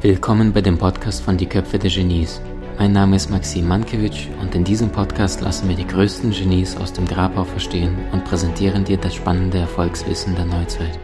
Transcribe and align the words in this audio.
Willkommen 0.00 0.54
bei 0.54 0.62
dem 0.62 0.78
Podcast 0.78 1.22
von 1.22 1.36
Die 1.36 1.44
Köpfe 1.44 1.78
der 1.78 1.90
Genies. 1.90 2.40
Mein 2.78 2.92
Name 2.92 3.16
ist 3.16 3.28
Maxim 3.28 3.68
Mankewitsch 3.68 4.28
und 4.40 4.54
in 4.54 4.64
diesem 4.64 4.90
Podcast 4.90 5.42
lassen 5.42 5.68
wir 5.68 5.76
die 5.76 5.86
größten 5.86 6.30
Genies 6.30 6.78
aus 6.78 6.94
dem 6.94 7.04
Grabau 7.06 7.44
verstehen 7.44 7.94
und 8.12 8.24
präsentieren 8.24 8.84
dir 8.84 8.96
das 8.96 9.16
spannende 9.16 9.58
Erfolgswissen 9.58 10.34
der 10.34 10.46
Neuzeit. 10.46 10.98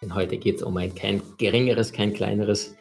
Denn 0.00 0.14
heute 0.14 0.38
geht 0.38 0.56
es 0.56 0.62
um 0.62 0.74
ein 0.78 0.94
kein 0.94 1.20
geringeres, 1.36 1.92
kein 1.92 2.14
kleineres, 2.14 2.76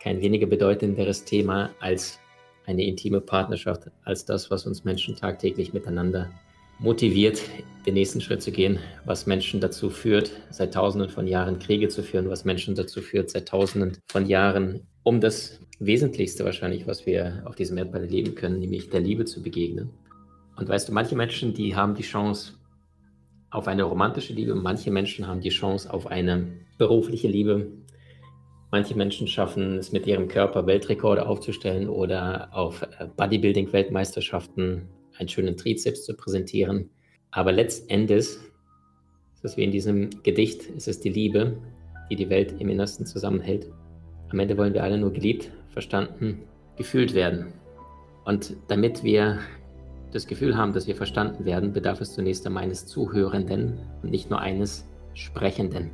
kein 0.00 0.20
weniger 0.20 0.46
bedeutenderes 0.46 1.24
Thema 1.24 1.70
als 1.80 2.20
eine 2.66 2.84
intime 2.84 3.20
Partnerschaft, 3.20 3.90
als 4.04 4.24
das, 4.24 4.50
was 4.50 4.66
uns 4.66 4.84
Menschen 4.84 5.16
tagtäglich 5.16 5.72
miteinander 5.72 6.30
motiviert, 6.78 7.40
den 7.86 7.94
nächsten 7.94 8.20
Schritt 8.20 8.42
zu 8.42 8.50
gehen, 8.50 8.78
was 9.04 9.26
Menschen 9.26 9.60
dazu 9.60 9.88
führt, 9.88 10.30
seit 10.50 10.74
Tausenden 10.74 11.08
von 11.08 11.26
Jahren 11.26 11.58
Kriege 11.58 11.88
zu 11.88 12.02
führen, 12.02 12.28
was 12.28 12.44
Menschen 12.44 12.74
dazu 12.74 13.00
führt, 13.00 13.30
seit 13.30 13.48
Tausenden 13.48 13.96
von 14.08 14.26
Jahren, 14.26 14.82
um 15.02 15.20
das 15.20 15.60
Wesentlichste 15.78 16.44
wahrscheinlich, 16.44 16.86
was 16.86 17.06
wir 17.06 17.42
auf 17.44 17.54
diesem 17.54 17.78
Erdball 17.78 18.02
erleben 18.02 18.34
können, 18.34 18.58
nämlich 18.58 18.90
der 18.90 19.00
Liebe 19.00 19.24
zu 19.24 19.42
begegnen. 19.42 19.90
Und 20.56 20.68
weißt 20.68 20.88
du, 20.88 20.92
manche 20.92 21.16
Menschen, 21.16 21.54
die 21.54 21.76
haben 21.76 21.94
die 21.94 22.02
Chance 22.02 22.54
auf 23.50 23.68
eine 23.68 23.84
romantische 23.84 24.32
Liebe, 24.32 24.54
manche 24.54 24.90
Menschen 24.90 25.26
haben 25.26 25.40
die 25.40 25.50
Chance 25.50 25.92
auf 25.92 26.06
eine 26.06 26.48
berufliche 26.78 27.28
Liebe, 27.28 27.68
Manche 28.76 28.94
Menschen 28.94 29.26
schaffen 29.26 29.78
es 29.78 29.90
mit 29.92 30.06
ihrem 30.06 30.28
Körper 30.28 30.66
Weltrekorde 30.66 31.26
aufzustellen 31.26 31.88
oder 31.88 32.50
auf 32.52 32.82
äh, 32.82 33.06
Bodybuilding-Weltmeisterschaften 33.16 34.82
einen 35.16 35.30
schönen 35.30 35.56
Trizeps 35.56 36.04
zu 36.04 36.14
präsentieren. 36.14 36.90
Aber 37.30 37.52
letztendlich 37.52 38.26
ist 38.26 39.44
es 39.44 39.56
wie 39.56 39.64
in 39.64 39.70
diesem 39.70 40.10
Gedicht, 40.22 40.64
ist 40.76 40.88
es 40.88 41.00
die 41.00 41.08
Liebe, 41.08 41.56
die 42.10 42.16
die 42.16 42.28
Welt 42.28 42.52
im 42.58 42.68
Innersten 42.68 43.06
zusammenhält. 43.06 43.66
Am 44.28 44.40
Ende 44.40 44.58
wollen 44.58 44.74
wir 44.74 44.84
alle 44.84 44.98
nur 44.98 45.14
geliebt, 45.14 45.50
verstanden, 45.70 46.42
gefühlt 46.76 47.14
werden. 47.14 47.54
Und 48.26 48.56
damit 48.68 49.02
wir 49.02 49.38
das 50.12 50.26
Gefühl 50.26 50.54
haben, 50.54 50.74
dass 50.74 50.86
wir 50.86 50.96
verstanden 50.96 51.46
werden, 51.46 51.72
bedarf 51.72 52.02
es 52.02 52.12
zunächst 52.12 52.46
einmal 52.46 52.64
eines 52.64 52.84
Zuhörenden 52.84 53.78
und 54.02 54.10
nicht 54.10 54.28
nur 54.28 54.40
eines 54.40 54.86
Sprechenden. 55.14 55.92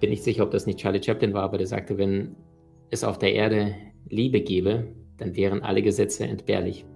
Bin 0.00 0.10
nicht 0.10 0.24
sicher, 0.24 0.42
ob 0.42 0.50
das 0.50 0.66
nicht 0.66 0.78
Charlie 0.78 1.02
Chaplin 1.02 1.34
war, 1.34 1.42
aber 1.42 1.58
der 1.58 1.66
sagte, 1.66 1.98
wenn 1.98 2.34
es 2.90 3.04
auf 3.04 3.18
der 3.18 3.34
Erde 3.34 3.74
Liebe 4.08 4.40
gäbe, 4.40 4.88
dann 5.18 5.36
wären 5.36 5.62
alle 5.62 5.82
Gesetze 5.82 6.24
entbehrlich. 6.24 6.86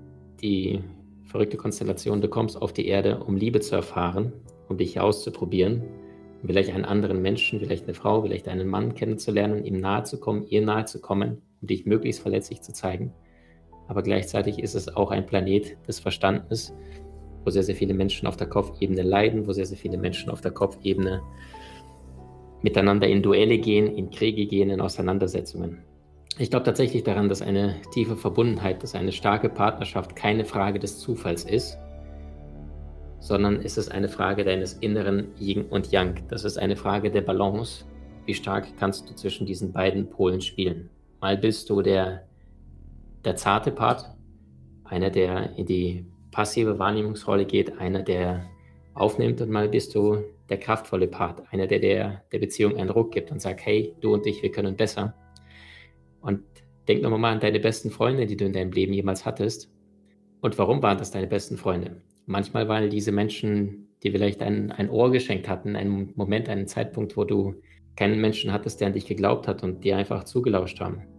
Die 0.40 0.82
verrückte 1.26 1.56
Konstellation, 1.56 2.20
du 2.20 2.28
kommst 2.28 2.60
auf 2.60 2.72
die 2.72 2.86
Erde, 2.86 3.22
um 3.22 3.36
Liebe 3.36 3.60
zu 3.60 3.76
erfahren, 3.76 4.32
um 4.68 4.78
dich 4.78 4.98
auszuprobieren, 4.98 5.82
um 6.40 6.48
vielleicht 6.48 6.70
einen 6.70 6.86
anderen 6.86 7.20
Menschen, 7.20 7.60
vielleicht 7.60 7.84
eine 7.84 7.94
Frau, 7.94 8.22
vielleicht 8.22 8.48
einen 8.48 8.68
Mann 8.68 8.94
kennenzulernen, 8.94 9.64
ihm 9.64 9.78
nahe 9.80 10.04
zu 10.04 10.18
kommen, 10.18 10.46
ihr 10.48 10.62
nahe 10.62 10.86
zu 10.86 11.00
kommen, 11.00 11.42
um 11.60 11.68
dich 11.68 11.84
möglichst 11.84 12.22
verletzlich 12.22 12.62
zu 12.62 12.72
zeigen. 12.72 13.12
Aber 13.86 14.02
gleichzeitig 14.02 14.58
ist 14.58 14.74
es 14.74 14.94
auch 14.96 15.10
ein 15.10 15.26
Planet 15.26 15.76
des 15.86 16.00
Verstandes, 16.00 16.74
wo 17.44 17.50
sehr, 17.50 17.62
sehr 17.62 17.74
viele 17.74 17.92
Menschen 17.92 18.26
auf 18.26 18.36
der 18.36 18.48
Kopfebene 18.48 19.02
leiden, 19.02 19.46
wo 19.46 19.52
sehr, 19.52 19.66
sehr 19.66 19.76
viele 19.76 19.98
Menschen 19.98 20.30
auf 20.30 20.40
der 20.40 20.52
Kopfebene 20.52 21.22
miteinander 22.64 23.06
in 23.06 23.22
Duelle 23.22 23.58
gehen, 23.58 23.94
in 23.94 24.10
Kriege 24.10 24.46
gehen, 24.46 24.70
in 24.70 24.80
Auseinandersetzungen. 24.80 25.82
Ich 26.38 26.48
glaube 26.48 26.64
tatsächlich 26.64 27.04
daran, 27.04 27.28
dass 27.28 27.42
eine 27.42 27.76
tiefe 27.92 28.16
Verbundenheit, 28.16 28.82
dass 28.82 28.94
eine 28.94 29.12
starke 29.12 29.50
Partnerschaft 29.50 30.16
keine 30.16 30.46
Frage 30.46 30.78
des 30.78 30.98
Zufalls 30.98 31.44
ist, 31.44 31.76
sondern 33.20 33.56
es 33.56 33.76
ist 33.76 33.90
eine 33.92 34.08
Frage 34.08 34.44
deines 34.44 34.72
inneren 34.72 35.28
Yin 35.38 35.66
und 35.66 35.92
Yang. 35.92 36.26
Das 36.28 36.44
ist 36.44 36.56
eine 36.56 36.74
Frage 36.74 37.10
der 37.10 37.20
Balance. 37.20 37.84
Wie 38.24 38.34
stark 38.34 38.66
kannst 38.78 39.10
du 39.10 39.14
zwischen 39.14 39.46
diesen 39.46 39.70
beiden 39.70 40.08
Polen 40.08 40.40
spielen? 40.40 40.88
Mal 41.20 41.36
bist 41.36 41.68
du 41.68 41.82
der, 41.82 42.26
der 43.26 43.36
zarte 43.36 43.72
Part, 43.72 44.06
einer, 44.84 45.10
der 45.10 45.54
in 45.58 45.66
die 45.66 46.06
passive 46.30 46.78
Wahrnehmungsrolle 46.78 47.44
geht, 47.44 47.78
einer, 47.78 48.02
der 48.02 48.46
aufnimmt 48.94 49.42
und 49.42 49.50
mal 49.50 49.68
bist 49.68 49.94
du 49.94 50.24
der 50.48 50.58
kraftvolle 50.58 51.08
Part, 51.08 51.42
einer, 51.50 51.66
der 51.66 51.78
der, 51.78 52.24
der 52.32 52.38
Beziehung 52.38 52.76
einen 52.76 52.90
Ruck 52.90 53.12
gibt 53.12 53.30
und 53.30 53.40
sagt, 53.40 53.64
hey, 53.64 53.94
du 54.00 54.12
und 54.12 54.26
ich, 54.26 54.42
wir 54.42 54.50
können 54.50 54.76
besser. 54.76 55.14
Und 56.20 56.42
denk 56.88 57.02
nochmal 57.02 57.18
mal 57.18 57.32
an 57.32 57.40
deine 57.40 57.60
besten 57.60 57.90
Freunde, 57.90 58.26
die 58.26 58.36
du 58.36 58.44
in 58.44 58.52
deinem 58.52 58.72
Leben 58.72 58.92
jemals 58.92 59.24
hattest. 59.24 59.70
Und 60.40 60.58
warum 60.58 60.82
waren 60.82 60.98
das 60.98 61.10
deine 61.10 61.26
besten 61.26 61.56
Freunde? 61.56 62.02
Manchmal 62.26 62.68
waren 62.68 62.90
diese 62.90 63.12
Menschen, 63.12 63.88
die 64.02 64.10
vielleicht 64.10 64.42
ein, 64.42 64.70
ein 64.70 64.90
Ohr 64.90 65.10
geschenkt 65.10 65.48
hatten, 65.48 65.76
einen 65.76 66.12
Moment, 66.14 66.48
einen 66.48 66.66
Zeitpunkt, 66.66 67.16
wo 67.16 67.24
du 67.24 67.54
keinen 67.96 68.20
Menschen 68.20 68.52
hattest, 68.52 68.80
der 68.80 68.88
an 68.88 68.92
dich 68.92 69.06
geglaubt 69.06 69.48
hat 69.48 69.62
und 69.62 69.84
dir 69.84 69.96
einfach 69.96 70.24
zugelauscht 70.24 70.80
haben. 70.80 71.13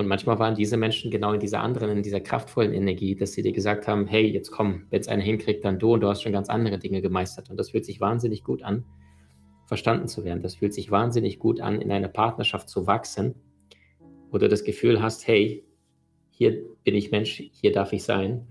Und 0.00 0.08
manchmal 0.08 0.38
waren 0.38 0.54
diese 0.54 0.76
Menschen 0.76 1.10
genau 1.10 1.32
in 1.32 1.40
dieser 1.40 1.60
anderen, 1.60 1.98
in 1.98 2.02
dieser 2.02 2.20
kraftvollen 2.20 2.72
Energie, 2.72 3.14
dass 3.14 3.32
sie 3.32 3.42
dir 3.42 3.52
gesagt 3.52 3.86
haben, 3.86 4.06
hey, 4.06 4.26
jetzt 4.26 4.50
komm, 4.50 4.86
wenn 4.90 5.00
es 5.00 5.08
einer 5.08 5.22
hinkriegt, 5.22 5.64
dann 5.64 5.78
du 5.78 5.94
und 5.94 6.00
du 6.00 6.08
hast 6.08 6.22
schon 6.22 6.32
ganz 6.32 6.48
andere 6.48 6.78
Dinge 6.78 7.02
gemeistert. 7.02 7.50
Und 7.50 7.58
das 7.58 7.70
fühlt 7.70 7.84
sich 7.84 8.00
wahnsinnig 8.00 8.42
gut 8.42 8.62
an, 8.62 8.84
verstanden 9.66 10.08
zu 10.08 10.24
werden. 10.24 10.42
Das 10.42 10.56
fühlt 10.56 10.74
sich 10.74 10.90
wahnsinnig 10.90 11.38
gut 11.38 11.60
an, 11.60 11.80
in 11.80 11.92
einer 11.92 12.08
Partnerschaft 12.08 12.68
zu 12.68 12.86
wachsen 12.86 13.34
wo 14.30 14.38
du 14.38 14.48
das 14.48 14.64
Gefühl 14.64 15.02
hast, 15.02 15.26
hey, 15.26 15.64
hier 16.30 16.62
bin 16.84 16.94
ich 16.94 17.10
Mensch, 17.10 17.42
hier 17.52 17.72
darf 17.72 17.92
ich 17.92 18.04
sein. 18.04 18.46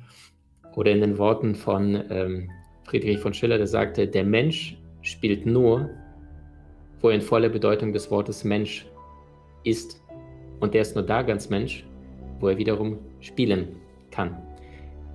Oder 0.76 0.92
in 0.92 1.02
den 1.02 1.18
Worten 1.18 1.56
von 1.56 2.04
ähm, 2.10 2.50
Friedrich 2.84 3.20
von 3.20 3.34
Schiller, 3.34 3.58
der 3.58 3.68
sagte, 3.68 4.08
der 4.08 4.24
Mensch 4.24 4.78
spielt 5.02 5.46
nur, 5.46 5.90
wo 7.00 7.10
er 7.10 7.16
in 7.16 7.22
voller 7.22 7.50
Bedeutung 7.50 7.94
des 7.94 8.12
Wortes 8.12 8.44
Mensch 8.44 8.86
ist. 9.64 10.02
Und 10.60 10.74
der 10.74 10.82
ist 10.82 10.96
nur 10.96 11.06
da 11.06 11.22
ganz 11.22 11.50
Mensch, 11.50 11.86
wo 12.40 12.48
er 12.48 12.58
wiederum 12.58 12.98
spielen 13.20 13.76
kann. 14.12 14.38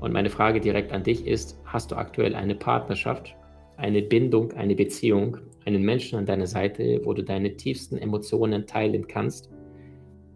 Und 0.00 0.12
meine 0.12 0.30
Frage 0.30 0.60
direkt 0.60 0.92
an 0.92 1.02
dich 1.02 1.26
ist, 1.26 1.58
hast 1.64 1.90
du 1.90 1.96
aktuell 1.96 2.34
eine 2.34 2.54
Partnerschaft, 2.54 3.34
eine 3.76 4.02
Bindung, 4.02 4.52
eine 4.52 4.74
Beziehung, 4.74 5.38
einen 5.64 5.82
Menschen 5.82 6.18
an 6.18 6.26
deiner 6.26 6.46
Seite, 6.46 7.00
wo 7.04 7.14
du 7.14 7.22
deine 7.22 7.56
tiefsten 7.56 7.96
Emotionen 7.96 8.66
teilen 8.66 9.06
kannst 9.06 9.50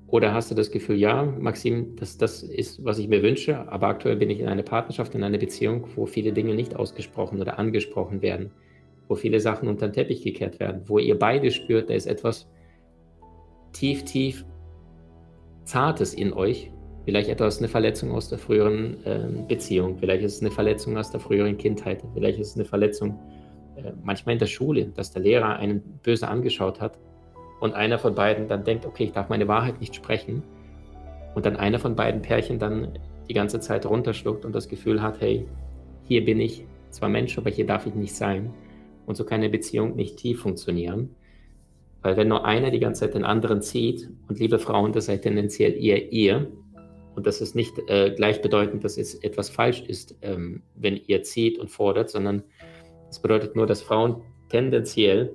oder 0.09 0.33
hast 0.33 0.51
du 0.51 0.55
das 0.55 0.71
Gefühl, 0.71 0.97
ja, 0.97 1.23
Maxim, 1.23 1.95
das, 1.97 2.17
das 2.17 2.43
ist, 2.43 2.83
was 2.83 2.99
ich 2.99 3.09
mir 3.09 3.23
wünsche, 3.23 3.71
aber 3.71 3.89
aktuell 3.89 4.17
bin 4.17 4.31
ich 4.31 4.41
in 4.41 4.49
einer 4.49 4.63
Partnerschaft, 4.63 5.15
in 5.15 5.23
einer 5.23 5.37
Beziehung, 5.37 5.87
wo 5.97 6.07
viele 6.07 6.33
Dinge 6.33 6.55
nicht 6.55 6.75
ausgesprochen 6.75 7.41
oder 7.41 7.59
angesprochen 7.59 8.23
werden, 8.23 8.51
wo 9.07 9.17
viele 9.17 9.39
Sachen 9.39 9.69
unter 9.69 9.87
den 9.87 9.93
Teppich 9.93 10.23
gekehrt 10.23 10.61
werden, 10.61 10.81
wo 10.87 10.99
ihr 10.99 11.19
beide 11.19 11.51
spürt, 11.51 11.91
da 11.91 11.95
ist 11.95 12.07
etwas 12.07 12.49
tief, 13.73 14.05
tief 14.05 14.47
Zartes 15.69 16.15
in 16.15 16.33
euch. 16.33 16.71
Vielleicht 17.05 17.29
etwas, 17.29 17.59
eine 17.59 17.69
Verletzung 17.69 18.11
aus 18.11 18.29
der 18.29 18.39
früheren 18.39 19.05
äh, 19.05 19.29
Beziehung, 19.47 19.97
vielleicht 19.99 20.25
ist 20.25 20.37
es 20.37 20.41
eine 20.41 20.51
Verletzung 20.51 20.97
aus 20.97 21.11
der 21.11 21.21
früheren 21.21 21.57
Kindheit, 21.57 22.03
vielleicht 22.13 22.39
ist 22.39 22.49
es 22.49 22.55
eine 22.57 22.67
Verletzung 22.67 23.19
äh, 23.77 23.93
manchmal 24.03 24.35
in 24.35 24.39
der 24.39 24.47
Schule, 24.47 24.87
dass 24.87 25.13
der 25.13 25.23
Lehrer 25.23 25.57
einen 25.57 25.81
böse 26.03 26.29
angeschaut 26.29 26.81
hat 26.81 26.99
und 27.61 27.75
einer 27.75 27.99
von 27.99 28.15
beiden 28.15 28.49
dann 28.49 28.65
denkt, 28.65 28.87
okay, 28.87 29.05
ich 29.05 29.13
darf 29.13 29.29
meine 29.29 29.49
Wahrheit 29.49 29.81
nicht 29.81 29.95
sprechen. 29.95 30.43
Und 31.35 31.47
dann 31.47 31.57
einer 31.57 31.79
von 31.79 31.95
beiden 31.95 32.23
Pärchen 32.23 32.59
dann 32.59 32.99
die 33.29 33.35
ganze 33.35 33.61
Zeit 33.61 33.87
runterschluckt 33.87 34.45
und 34.45 34.55
das 34.55 34.69
Gefühl 34.69 35.03
hat, 35.03 35.21
hey, 35.21 35.47
hier 36.05 36.25
bin 36.25 36.41
ich. 36.41 36.65
Zwar 36.91 37.11
Mensch, 37.11 37.37
aber 37.37 37.51
hier 37.51 37.67
darf 37.67 37.87
ich 37.87 37.95
nicht 37.95 38.15
sein. 38.15 38.55
Und 39.07 39.17
so 39.17 39.25
kann 39.25 39.41
eine 39.41 39.51
Beziehung 39.51 39.95
nicht 39.95 40.17
tief 40.17 40.41
funktionieren. 40.41 41.15
Weil 42.03 42.17
wenn 42.17 42.29
nur 42.29 42.45
einer 42.45 42.71
die 42.71 42.81
ganze 42.81 43.01
Zeit 43.01 43.15
den 43.15 43.25
anderen 43.25 43.63
zieht, 43.63 44.09
und 44.29 44.39
liebe 44.39 44.59
Frauen, 44.59 44.93
das 44.93 45.07
seid 45.07 45.23
tendenziell 45.23 45.75
eher 45.75 46.13
ihr, 46.13 46.51
und 47.15 47.27
das 47.27 47.41
ist 47.41 47.57
nicht 47.57 47.77
äh, 47.89 48.13
gleichbedeutend, 48.15 48.85
dass 48.85 48.97
es 48.97 49.17
etwas 49.17 49.51
falsch 49.51 49.83
ist, 49.83 50.17
ähm, 50.23 50.63
wenn 50.77 50.97
ihr 51.09 51.25
zieht 51.25 51.59
und 51.59 51.69
fordert, 51.69 52.11
sondern 52.11 52.45
es 53.11 53.19
bedeutet 53.19 53.57
nur, 53.57 53.67
dass 53.67 53.83
Frauen 53.83 54.23
tendenziell 54.49 55.35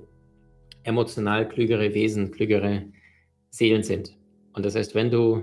emotional 0.84 1.46
klügere 1.46 1.92
Wesen, 1.92 2.30
klügere 2.30 2.84
Seelen 3.50 3.82
sind. 3.82 4.16
Und 4.54 4.64
das 4.64 4.76
heißt, 4.76 4.94
wenn 4.94 5.10
du, 5.10 5.42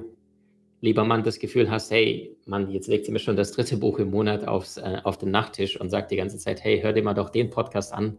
lieber 0.79 1.03
Mann, 1.03 1.23
das 1.23 1.37
Gefühl 1.37 1.69
hast, 1.69 1.91
hey, 1.91 2.35
Mann, 2.45 2.71
jetzt 2.71 2.87
legt 2.87 3.05
sie 3.05 3.11
mir 3.11 3.19
schon 3.19 3.35
das 3.35 3.51
dritte 3.51 3.77
Buch 3.77 3.99
im 3.99 4.09
Monat 4.09 4.47
aufs, 4.47 4.77
äh, 4.77 4.97
auf 5.03 5.17
den 5.17 5.29
Nachttisch 5.31 5.79
und 5.79 5.89
sagt 5.89 6.09
die 6.09 6.15
ganze 6.15 6.37
Zeit, 6.37 6.63
hey, 6.63 6.81
hör 6.81 6.93
dir 6.93 7.03
mal 7.03 7.13
doch 7.13 7.29
den 7.29 7.49
Podcast 7.49 7.93
an. 7.93 8.17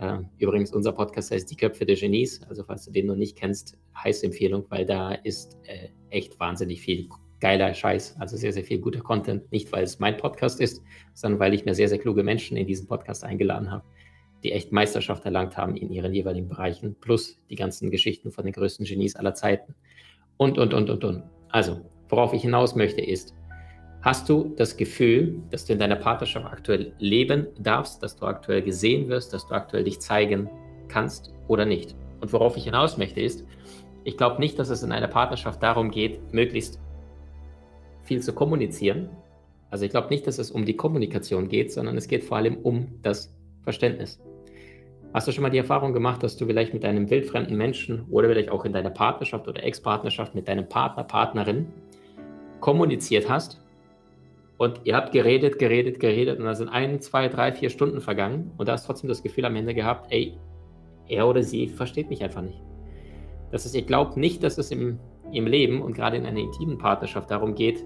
Äh, 0.00 0.18
übrigens, 0.38 0.72
unser 0.72 0.92
Podcast 0.92 1.30
heißt 1.30 1.50
Die 1.50 1.56
Köpfe 1.56 1.86
der 1.86 1.96
Genies. 1.96 2.42
Also, 2.48 2.64
falls 2.64 2.84
du 2.84 2.90
den 2.90 3.06
noch 3.06 3.16
nicht 3.16 3.36
kennst, 3.36 3.78
heiße 4.02 4.26
Empfehlung, 4.26 4.64
weil 4.68 4.86
da 4.86 5.12
ist 5.12 5.58
äh, 5.64 5.88
echt 6.10 6.40
wahnsinnig 6.40 6.80
viel 6.80 7.08
geiler 7.38 7.72
Scheiß, 7.72 8.16
also 8.18 8.36
sehr, 8.36 8.52
sehr 8.52 8.64
viel 8.64 8.80
guter 8.80 9.00
Content. 9.00 9.50
Nicht, 9.52 9.72
weil 9.72 9.84
es 9.84 9.98
mein 9.98 10.16
Podcast 10.16 10.60
ist, 10.60 10.82
sondern 11.14 11.40
weil 11.40 11.54
ich 11.54 11.64
mir 11.64 11.74
sehr, 11.74 11.88
sehr 11.88 11.98
kluge 11.98 12.22
Menschen 12.22 12.56
in 12.56 12.66
diesen 12.66 12.86
Podcast 12.86 13.24
eingeladen 13.24 13.70
habe 13.70 13.84
die 14.42 14.52
echt 14.52 14.72
Meisterschaft 14.72 15.24
erlangt 15.24 15.56
haben 15.56 15.76
in 15.76 15.90
ihren 15.90 16.14
jeweiligen 16.14 16.48
Bereichen, 16.48 16.96
plus 17.00 17.38
die 17.50 17.56
ganzen 17.56 17.90
Geschichten 17.90 18.30
von 18.30 18.44
den 18.44 18.52
größten 18.52 18.86
Genies 18.86 19.16
aller 19.16 19.34
Zeiten. 19.34 19.74
Und, 20.36 20.58
und, 20.58 20.72
und, 20.72 20.88
und, 20.88 21.04
und. 21.04 21.22
Also, 21.50 21.80
worauf 22.08 22.32
ich 22.32 22.42
hinaus 22.42 22.74
möchte, 22.74 23.02
ist, 23.02 23.34
Hast 24.02 24.30
du 24.30 24.54
das 24.56 24.78
Gefühl, 24.78 25.42
dass 25.50 25.66
du 25.66 25.74
in 25.74 25.78
deiner 25.78 25.96
Partnerschaft 25.96 26.46
aktuell 26.46 26.94
leben 26.98 27.48
darfst, 27.58 28.02
dass 28.02 28.16
du 28.16 28.24
aktuell 28.24 28.62
gesehen 28.62 29.08
wirst, 29.08 29.34
dass 29.34 29.46
du 29.46 29.54
aktuell 29.54 29.84
dich 29.84 30.00
zeigen 30.00 30.48
kannst 30.88 31.34
oder 31.48 31.66
nicht? 31.66 31.94
Und 32.22 32.32
worauf 32.32 32.56
ich 32.56 32.64
hinaus 32.64 32.96
möchte 32.96 33.20
ist, 33.20 33.44
ich 34.04 34.16
glaube 34.16 34.40
nicht, 34.40 34.58
dass 34.58 34.70
es 34.70 34.82
in 34.82 34.92
einer 34.92 35.08
Partnerschaft 35.08 35.62
darum 35.62 35.90
geht, 35.90 36.32
möglichst 36.32 36.80
viel 38.02 38.22
zu 38.22 38.32
kommunizieren. 38.32 39.10
Also 39.68 39.84
ich 39.84 39.90
glaube 39.90 40.08
nicht, 40.08 40.26
dass 40.26 40.38
es 40.38 40.50
um 40.50 40.64
die 40.64 40.76
Kommunikation 40.76 41.48
geht, 41.48 41.70
sondern 41.70 41.98
es 41.98 42.08
geht 42.08 42.24
vor 42.24 42.38
allem 42.38 42.56
um 42.56 42.88
das 43.02 43.36
Verständnis. 43.64 44.18
Hast 45.12 45.28
du 45.28 45.32
schon 45.32 45.42
mal 45.42 45.50
die 45.50 45.58
Erfahrung 45.58 45.92
gemacht, 45.92 46.22
dass 46.22 46.38
du 46.38 46.46
vielleicht 46.46 46.72
mit 46.72 46.86
einem 46.86 47.10
wildfremden 47.10 47.56
Menschen 47.56 48.06
oder 48.10 48.28
vielleicht 48.28 48.48
auch 48.48 48.64
in 48.64 48.72
deiner 48.72 48.90
Partnerschaft 48.90 49.46
oder 49.46 49.62
Ex-Partnerschaft 49.62 50.34
mit 50.34 50.48
deinem 50.48 50.66
Partner, 50.66 51.04
Partnerin 51.04 51.66
kommuniziert 52.60 53.28
hast 53.28 53.60
und 54.60 54.82
ihr 54.84 54.94
habt 54.94 55.12
geredet, 55.12 55.58
geredet, 55.58 56.00
geredet 56.00 56.38
und 56.38 56.44
da 56.44 56.54
sind 56.54 56.68
ein, 56.68 57.00
zwei, 57.00 57.28
drei, 57.28 57.50
vier 57.50 57.70
Stunden 57.70 58.02
vergangen 58.02 58.50
und 58.58 58.68
da 58.68 58.72
hast 58.72 58.84
trotzdem 58.84 59.08
das 59.08 59.22
Gefühl 59.22 59.46
am 59.46 59.56
Ende 59.56 59.72
gehabt, 59.72 60.12
ey, 60.12 60.34
er 61.08 61.26
oder 61.26 61.42
sie 61.42 61.66
versteht 61.66 62.10
mich 62.10 62.22
einfach 62.22 62.42
nicht. 62.42 62.60
Das 63.50 63.64
ist, 63.64 63.74
ich 63.74 63.86
glaube 63.86 64.20
nicht, 64.20 64.42
dass 64.42 64.58
es 64.58 64.70
im, 64.70 64.98
im 65.32 65.46
Leben 65.46 65.80
und 65.80 65.94
gerade 65.94 66.18
in 66.18 66.26
einer 66.26 66.40
intimen 66.40 66.76
Partnerschaft 66.76 67.30
darum 67.30 67.54
geht, 67.54 67.82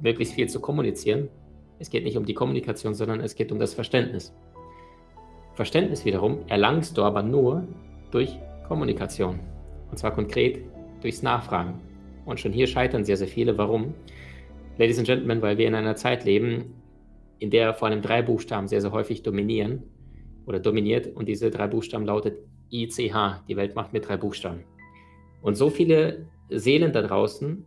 möglichst 0.00 0.32
viel 0.32 0.48
zu 0.48 0.60
kommunizieren. 0.60 1.28
Es 1.78 1.90
geht 1.90 2.04
nicht 2.04 2.16
um 2.16 2.24
die 2.24 2.32
Kommunikation, 2.32 2.94
sondern 2.94 3.20
es 3.20 3.34
geht 3.34 3.52
um 3.52 3.58
das 3.58 3.74
Verständnis. 3.74 4.34
Verständnis 5.52 6.06
wiederum 6.06 6.38
erlangst 6.48 6.96
du 6.96 7.02
aber 7.02 7.22
nur 7.22 7.68
durch 8.10 8.38
Kommunikation. 8.66 9.40
Und 9.90 9.98
zwar 9.98 10.14
konkret 10.14 10.64
durchs 11.02 11.22
Nachfragen. 11.22 11.74
Und 12.24 12.40
schon 12.40 12.52
hier 12.52 12.66
scheitern 12.66 13.04
sehr, 13.04 13.18
sehr 13.18 13.28
viele. 13.28 13.58
Warum? 13.58 13.92
Ladies 14.78 14.96
and 14.96 15.06
Gentlemen, 15.06 15.42
weil 15.42 15.58
wir 15.58 15.68
in 15.68 15.74
einer 15.74 15.96
Zeit 15.96 16.24
leben, 16.24 16.74
in 17.38 17.50
der 17.50 17.74
vor 17.74 17.88
allem 17.88 18.00
drei 18.00 18.22
Buchstaben 18.22 18.68
sehr, 18.68 18.80
sehr 18.80 18.92
häufig 18.92 19.22
dominieren 19.22 19.82
oder 20.46 20.60
dominiert. 20.60 21.14
Und 21.14 21.28
diese 21.28 21.50
drei 21.50 21.66
Buchstaben 21.66 22.06
lautet 22.06 22.38
ICH. 22.70 23.44
Die 23.48 23.56
Welt 23.56 23.74
macht 23.74 23.92
mit 23.92 24.08
drei 24.08 24.16
Buchstaben. 24.16 24.64
Und 25.42 25.56
so 25.56 25.68
viele 25.68 26.26
Seelen 26.48 26.92
da 26.92 27.02
draußen 27.02 27.64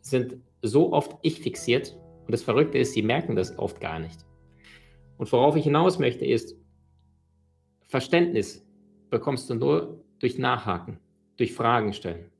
sind 0.00 0.38
so 0.62 0.92
oft 0.92 1.18
ich 1.20 1.40
fixiert. 1.40 1.98
Und 2.24 2.32
das 2.32 2.42
Verrückte 2.42 2.78
ist, 2.78 2.94
sie 2.94 3.02
merken 3.02 3.36
das 3.36 3.58
oft 3.58 3.78
gar 3.80 3.98
nicht. 3.98 4.24
Und 5.18 5.30
worauf 5.32 5.54
ich 5.56 5.64
hinaus 5.64 5.98
möchte, 5.98 6.24
ist, 6.24 6.56
Verständnis 7.88 8.66
bekommst 9.10 9.50
du 9.50 9.54
nur 9.54 10.02
durch 10.18 10.38
Nachhaken, 10.38 10.98
durch 11.36 11.52
Fragen 11.52 11.92
stellen. 11.92 12.30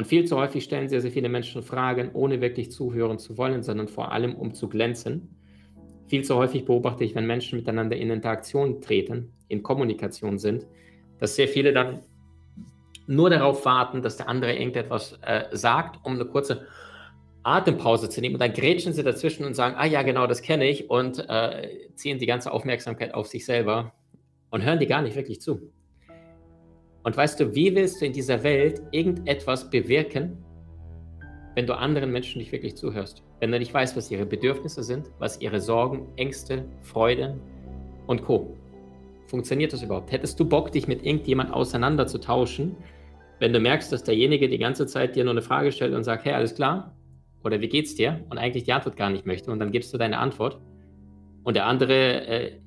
Und 0.00 0.06
viel 0.06 0.24
zu 0.24 0.38
häufig 0.38 0.64
stellen 0.64 0.88
sehr, 0.88 1.02
sehr 1.02 1.10
viele 1.10 1.28
Menschen 1.28 1.62
Fragen, 1.62 2.12
ohne 2.14 2.40
wirklich 2.40 2.72
zuhören 2.72 3.18
zu 3.18 3.36
wollen, 3.36 3.62
sondern 3.62 3.86
vor 3.86 4.12
allem, 4.12 4.34
um 4.34 4.54
zu 4.54 4.66
glänzen. 4.66 5.36
Viel 6.06 6.24
zu 6.24 6.36
häufig 6.36 6.64
beobachte 6.64 7.04
ich, 7.04 7.14
wenn 7.14 7.26
Menschen 7.26 7.58
miteinander 7.58 7.98
in 7.98 8.08
Interaktion 8.08 8.80
treten, 8.80 9.30
in 9.48 9.62
Kommunikation 9.62 10.38
sind, 10.38 10.66
dass 11.18 11.36
sehr 11.36 11.48
viele 11.48 11.74
dann 11.74 12.00
nur 13.08 13.28
darauf 13.28 13.66
warten, 13.66 14.00
dass 14.00 14.16
der 14.16 14.30
andere 14.30 14.54
irgendetwas 14.54 15.18
äh, 15.20 15.54
sagt, 15.54 16.02
um 16.02 16.14
eine 16.14 16.24
kurze 16.24 16.66
Atempause 17.42 18.08
zu 18.08 18.22
nehmen. 18.22 18.36
Und 18.36 18.40
dann 18.40 18.54
grätschen 18.54 18.94
sie 18.94 19.02
dazwischen 19.02 19.44
und 19.44 19.52
sagen, 19.52 19.74
ah 19.76 19.84
ja, 19.84 20.00
genau, 20.00 20.26
das 20.26 20.40
kenne 20.40 20.66
ich 20.66 20.88
und 20.88 21.18
äh, 21.28 21.68
ziehen 21.94 22.18
die 22.18 22.24
ganze 22.24 22.52
Aufmerksamkeit 22.52 23.12
auf 23.12 23.26
sich 23.26 23.44
selber 23.44 23.92
und 24.50 24.64
hören 24.64 24.78
dir 24.78 24.86
gar 24.86 25.02
nicht 25.02 25.14
wirklich 25.14 25.42
zu. 25.42 25.70
Und 27.02 27.16
weißt 27.16 27.40
du, 27.40 27.54
wie 27.54 27.74
willst 27.74 28.00
du 28.00 28.06
in 28.06 28.12
dieser 28.12 28.42
Welt 28.42 28.82
irgendetwas 28.90 29.70
bewirken, 29.70 30.36
wenn 31.54 31.66
du 31.66 31.74
anderen 31.74 32.12
Menschen 32.12 32.38
nicht 32.38 32.52
wirklich 32.52 32.76
zuhörst? 32.76 33.22
Wenn 33.40 33.50
du 33.50 33.58
nicht 33.58 33.72
weißt, 33.72 33.96
was 33.96 34.10
ihre 34.10 34.26
Bedürfnisse 34.26 34.82
sind, 34.82 35.10
was 35.18 35.40
ihre 35.40 35.60
Sorgen, 35.60 36.08
Ängste, 36.16 36.64
Freude 36.82 37.40
und 38.06 38.22
Co. 38.22 38.56
Funktioniert 39.26 39.72
das 39.72 39.82
überhaupt? 39.82 40.12
Hättest 40.12 40.38
du 40.38 40.44
Bock, 40.44 40.72
dich 40.72 40.88
mit 40.88 41.04
irgendjemand 41.04 41.52
auseinanderzutauschen, 41.52 42.76
wenn 43.38 43.52
du 43.52 43.60
merkst, 43.60 43.90
dass 43.90 44.04
derjenige 44.04 44.48
die 44.48 44.58
ganze 44.58 44.86
Zeit 44.86 45.16
dir 45.16 45.24
nur 45.24 45.32
eine 45.32 45.42
Frage 45.42 45.72
stellt 45.72 45.94
und 45.94 46.04
sagt, 46.04 46.24
hey, 46.26 46.34
alles 46.34 46.54
klar? 46.54 46.94
Oder 47.42 47.60
wie 47.62 47.68
geht's 47.68 47.94
dir? 47.94 48.26
Und 48.28 48.36
eigentlich 48.36 48.64
die 48.64 48.72
Antwort 48.72 48.96
gar 48.96 49.08
nicht 49.08 49.24
möchte 49.24 49.50
und 49.50 49.58
dann 49.58 49.72
gibst 49.72 49.94
du 49.94 49.98
deine 49.98 50.18
Antwort 50.18 50.60
und 51.44 51.56
der 51.56 51.66
andere 51.66 52.26
äh, 52.26 52.60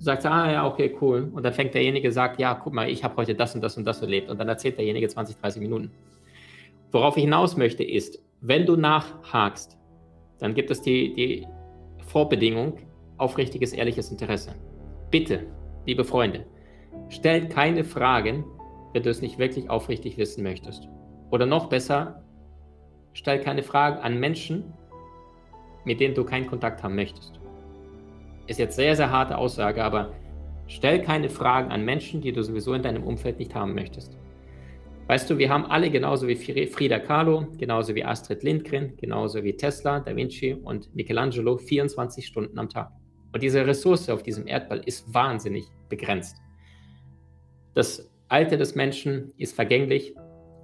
sagt, 0.00 0.24
ah 0.24 0.50
ja, 0.50 0.66
okay, 0.66 0.96
cool. 1.00 1.30
Und 1.32 1.42
dann 1.44 1.52
fängt 1.52 1.74
derjenige, 1.74 2.10
sagt, 2.10 2.40
ja, 2.40 2.54
guck 2.54 2.72
mal, 2.72 2.88
ich 2.88 3.04
habe 3.04 3.16
heute 3.16 3.34
das 3.34 3.54
und 3.54 3.60
das 3.60 3.76
und 3.76 3.84
das 3.84 4.00
erlebt. 4.00 4.30
Und 4.30 4.38
dann 4.40 4.48
erzählt 4.48 4.78
derjenige 4.78 5.06
20, 5.06 5.36
30 5.36 5.62
Minuten. 5.62 5.92
Worauf 6.90 7.16
ich 7.16 7.24
hinaus 7.24 7.56
möchte, 7.56 7.84
ist, 7.84 8.18
wenn 8.40 8.66
du 8.66 8.76
nachhakst, 8.76 9.78
dann 10.38 10.54
gibt 10.54 10.70
es 10.70 10.80
die, 10.80 11.14
die 11.14 11.46
Vorbedingung 12.06 12.78
aufrichtiges, 13.18 13.74
ehrliches 13.74 14.10
Interesse. 14.10 14.54
Bitte, 15.10 15.46
liebe 15.86 16.04
Freunde, 16.04 16.46
stellt 17.10 17.50
keine 17.50 17.84
Fragen, 17.84 18.44
wenn 18.94 19.02
du 19.02 19.10
es 19.10 19.20
nicht 19.20 19.38
wirklich 19.38 19.68
aufrichtig 19.68 20.16
wissen 20.16 20.42
möchtest. 20.42 20.88
Oder 21.30 21.44
noch 21.44 21.68
besser, 21.68 22.24
stell 23.12 23.40
keine 23.40 23.62
Fragen 23.62 23.98
an 23.98 24.18
Menschen, 24.18 24.72
mit 25.84 26.00
denen 26.00 26.14
du 26.14 26.24
keinen 26.24 26.46
Kontakt 26.46 26.82
haben 26.82 26.94
möchtest. 26.94 27.39
Ist 28.46 28.58
jetzt 28.58 28.76
sehr, 28.76 28.96
sehr 28.96 29.10
harte 29.10 29.38
Aussage, 29.38 29.82
aber 29.84 30.12
stell 30.66 31.02
keine 31.02 31.28
Fragen 31.28 31.70
an 31.70 31.84
Menschen, 31.84 32.20
die 32.20 32.32
du 32.32 32.42
sowieso 32.42 32.74
in 32.74 32.82
deinem 32.82 33.04
Umfeld 33.04 33.38
nicht 33.38 33.54
haben 33.54 33.74
möchtest. 33.74 34.16
Weißt 35.06 35.28
du, 35.28 35.38
wir 35.38 35.50
haben 35.50 35.66
alle 35.66 35.90
genauso 35.90 36.28
wie 36.28 36.36
Frida 36.36 37.00
Kahlo, 37.00 37.48
genauso 37.58 37.96
wie 37.96 38.04
Astrid 38.04 38.44
Lindgren, 38.44 38.96
genauso 38.96 39.42
wie 39.42 39.56
Tesla, 39.56 39.98
Da 39.98 40.14
Vinci 40.14 40.54
und 40.54 40.94
Michelangelo 40.94 41.56
24 41.56 42.24
Stunden 42.24 42.56
am 42.58 42.68
Tag. 42.68 42.92
Und 43.32 43.42
diese 43.42 43.66
Ressource 43.66 44.08
auf 44.08 44.22
diesem 44.22 44.46
Erdball 44.46 44.80
ist 44.86 45.12
wahnsinnig 45.12 45.64
begrenzt. 45.88 46.36
Das 47.74 48.08
Alter 48.28 48.56
des 48.56 48.76
Menschen 48.76 49.32
ist 49.36 49.56
vergänglich 49.56 50.14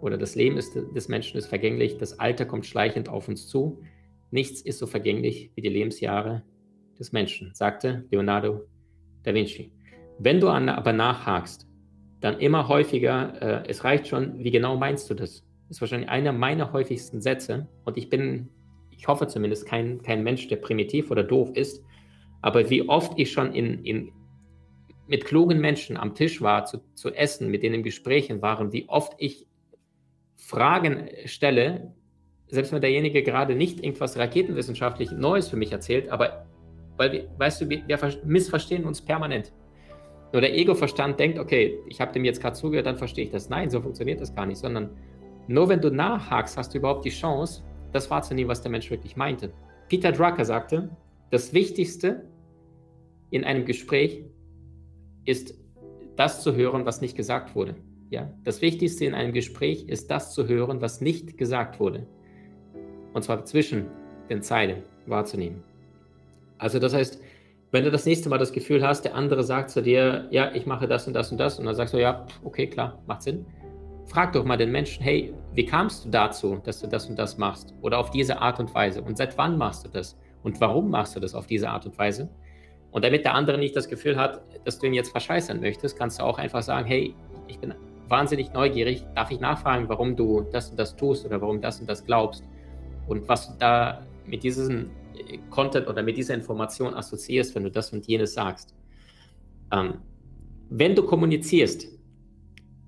oder 0.00 0.16
das 0.16 0.36
Leben 0.36 0.56
ist, 0.56 0.76
des 0.76 1.08
Menschen 1.08 1.38
ist 1.38 1.46
vergänglich. 1.46 1.98
Das 1.98 2.20
Alter 2.20 2.44
kommt 2.44 2.66
schleichend 2.66 3.08
auf 3.08 3.26
uns 3.26 3.48
zu. 3.48 3.82
Nichts 4.30 4.60
ist 4.60 4.78
so 4.78 4.86
vergänglich 4.86 5.50
wie 5.56 5.62
die 5.62 5.68
Lebensjahre 5.68 6.44
des 6.98 7.12
Menschen, 7.12 7.54
sagte 7.54 8.04
Leonardo 8.10 8.62
da 9.22 9.34
Vinci. 9.34 9.72
Wenn 10.18 10.40
du 10.40 10.48
aber 10.48 10.92
nachhakst, 10.92 11.66
dann 12.20 12.38
immer 12.38 12.68
häufiger, 12.68 13.42
äh, 13.42 13.68
es 13.68 13.84
reicht 13.84 14.08
schon, 14.08 14.42
wie 14.42 14.50
genau 14.50 14.76
meinst 14.76 15.10
du 15.10 15.14
das? 15.14 15.44
Das 15.68 15.76
ist 15.76 15.80
wahrscheinlich 15.80 16.08
einer 16.08 16.32
meiner 16.32 16.72
häufigsten 16.72 17.20
Sätze 17.20 17.68
und 17.84 17.96
ich 17.96 18.08
bin, 18.08 18.48
ich 18.90 19.08
hoffe 19.08 19.26
zumindest, 19.26 19.66
kein, 19.66 20.00
kein 20.02 20.22
Mensch, 20.22 20.48
der 20.48 20.56
primitiv 20.56 21.10
oder 21.10 21.24
doof 21.24 21.50
ist, 21.54 21.82
aber 22.40 22.70
wie 22.70 22.88
oft 22.88 23.18
ich 23.18 23.32
schon 23.32 23.52
in, 23.52 23.84
in, 23.84 24.12
mit 25.06 25.24
klugen 25.24 25.60
Menschen 25.60 25.96
am 25.96 26.14
Tisch 26.14 26.40
war, 26.40 26.64
zu, 26.64 26.78
zu 26.94 27.12
essen, 27.12 27.50
mit 27.50 27.62
denen 27.62 27.82
Gesprächen 27.82 28.42
waren, 28.42 28.72
wie 28.72 28.88
oft 28.88 29.14
ich 29.18 29.46
Fragen 30.36 31.08
stelle, 31.24 31.94
selbst 32.48 32.72
wenn 32.72 32.80
derjenige 32.80 33.22
gerade 33.22 33.56
nicht 33.56 33.82
irgendwas 33.82 34.16
raketenwissenschaftlich 34.16 35.10
Neues 35.10 35.48
für 35.48 35.56
mich 35.56 35.72
erzählt, 35.72 36.08
aber 36.08 36.46
weil, 36.96 37.12
wir, 37.12 37.28
weißt 37.38 37.60
du, 37.60 37.68
wir, 37.68 37.82
wir 37.86 37.98
missverstehen 38.24 38.84
uns 38.84 39.00
permanent. 39.00 39.52
Nur 40.32 40.40
der 40.40 40.54
Ego-Verstand 40.56 41.18
denkt, 41.18 41.38
okay, 41.38 41.78
ich 41.88 42.00
habe 42.00 42.12
dem 42.12 42.24
jetzt 42.24 42.40
gerade 42.40 42.56
zugehört, 42.56 42.86
dann 42.86 42.98
verstehe 42.98 43.24
ich 43.24 43.30
das. 43.30 43.48
Nein, 43.48 43.70
so 43.70 43.80
funktioniert 43.80 44.20
das 44.20 44.34
gar 44.34 44.46
nicht, 44.46 44.58
sondern 44.58 44.90
nur 45.48 45.68
wenn 45.68 45.80
du 45.80 45.90
nachhakst, 45.90 46.56
hast 46.56 46.74
du 46.74 46.78
überhaupt 46.78 47.04
die 47.04 47.10
Chance, 47.10 47.62
das 47.92 48.10
wahrzunehmen, 48.10 48.48
was 48.48 48.60
der 48.60 48.70
Mensch 48.70 48.90
wirklich 48.90 49.16
meinte. 49.16 49.52
Peter 49.88 50.12
Drucker 50.12 50.44
sagte, 50.44 50.90
das 51.30 51.54
Wichtigste 51.54 52.28
in 53.30 53.44
einem 53.44 53.64
Gespräch 53.64 54.24
ist 55.24 55.54
das 56.16 56.42
zu 56.42 56.54
hören, 56.54 56.86
was 56.86 57.00
nicht 57.00 57.16
gesagt 57.16 57.54
wurde. 57.54 57.76
Ja? 58.10 58.32
Das 58.44 58.62
Wichtigste 58.62 59.04
in 59.04 59.14
einem 59.14 59.32
Gespräch 59.32 59.84
ist 59.88 60.10
das 60.10 60.34
zu 60.34 60.48
hören, 60.48 60.80
was 60.80 61.00
nicht 61.00 61.38
gesagt 61.38 61.78
wurde. 61.78 62.06
Und 63.12 63.22
zwar 63.22 63.44
zwischen 63.44 63.86
den 64.28 64.42
Zeilen 64.42 64.82
wahrzunehmen. 65.06 65.62
Also 66.58 66.78
das 66.78 66.94
heißt, 66.94 67.20
wenn 67.72 67.84
du 67.84 67.90
das 67.90 68.06
nächste 68.06 68.28
Mal 68.28 68.38
das 68.38 68.52
Gefühl 68.52 68.86
hast, 68.86 69.04
der 69.04 69.14
andere 69.14 69.42
sagt 69.42 69.70
zu 69.70 69.82
dir, 69.82 70.28
ja, 70.30 70.54
ich 70.54 70.66
mache 70.66 70.86
das 70.86 71.06
und 71.06 71.14
das 71.14 71.32
und 71.32 71.38
das, 71.38 71.58
und 71.58 71.66
dann 71.66 71.74
sagst 71.74 71.94
du, 71.94 72.00
ja, 72.00 72.26
okay, 72.44 72.66
klar, 72.68 72.98
macht 73.06 73.22
Sinn. 73.22 73.44
Frag 74.06 74.32
doch 74.32 74.44
mal 74.44 74.56
den 74.56 74.70
Menschen, 74.70 75.02
hey, 75.02 75.34
wie 75.52 75.66
kamst 75.66 76.04
du 76.04 76.10
dazu, 76.10 76.60
dass 76.64 76.80
du 76.80 76.86
das 76.86 77.06
und 77.06 77.18
das 77.18 77.38
machst? 77.38 77.74
Oder 77.82 77.98
auf 77.98 78.10
diese 78.10 78.40
Art 78.40 78.60
und 78.60 78.72
Weise? 78.74 79.02
Und 79.02 79.18
seit 79.18 79.36
wann 79.36 79.58
machst 79.58 79.84
du 79.84 79.88
das? 79.88 80.16
Und 80.44 80.60
warum 80.60 80.90
machst 80.90 81.16
du 81.16 81.20
das 81.20 81.34
auf 81.34 81.46
diese 81.46 81.68
Art 81.68 81.86
und 81.86 81.98
Weise? 81.98 82.28
Und 82.92 83.04
damit 83.04 83.24
der 83.24 83.34
andere 83.34 83.58
nicht 83.58 83.74
das 83.74 83.88
Gefühl 83.88 84.16
hat, 84.16 84.42
dass 84.64 84.78
du 84.78 84.86
ihn 84.86 84.94
jetzt 84.94 85.10
verscheißern 85.10 85.60
möchtest, 85.60 85.98
kannst 85.98 86.20
du 86.20 86.22
auch 86.22 86.38
einfach 86.38 86.62
sagen, 86.62 86.86
hey, 86.86 87.14
ich 87.48 87.58
bin 87.58 87.74
wahnsinnig 88.08 88.52
neugierig, 88.52 89.04
darf 89.14 89.30
ich 89.32 89.40
nachfragen, 89.40 89.88
warum 89.88 90.14
du 90.14 90.42
das 90.52 90.70
und 90.70 90.78
das 90.78 90.94
tust 90.94 91.26
oder 91.26 91.40
warum 91.40 91.60
das 91.60 91.80
und 91.80 91.90
das 91.90 92.06
glaubst? 92.06 92.44
Und 93.08 93.28
was 93.28 93.48
du 93.48 93.54
da 93.58 94.02
mit 94.24 94.44
diesen 94.44 94.90
Content 95.50 95.88
oder 95.88 96.02
mit 96.02 96.16
dieser 96.16 96.34
Information 96.34 96.94
assoziierst, 96.94 97.54
wenn 97.54 97.64
du 97.64 97.70
das 97.70 97.92
und 97.92 98.06
jenes 98.06 98.34
sagst. 98.34 98.74
Ähm, 99.72 99.98
wenn 100.68 100.94
du 100.94 101.02
kommunizierst, 101.04 101.88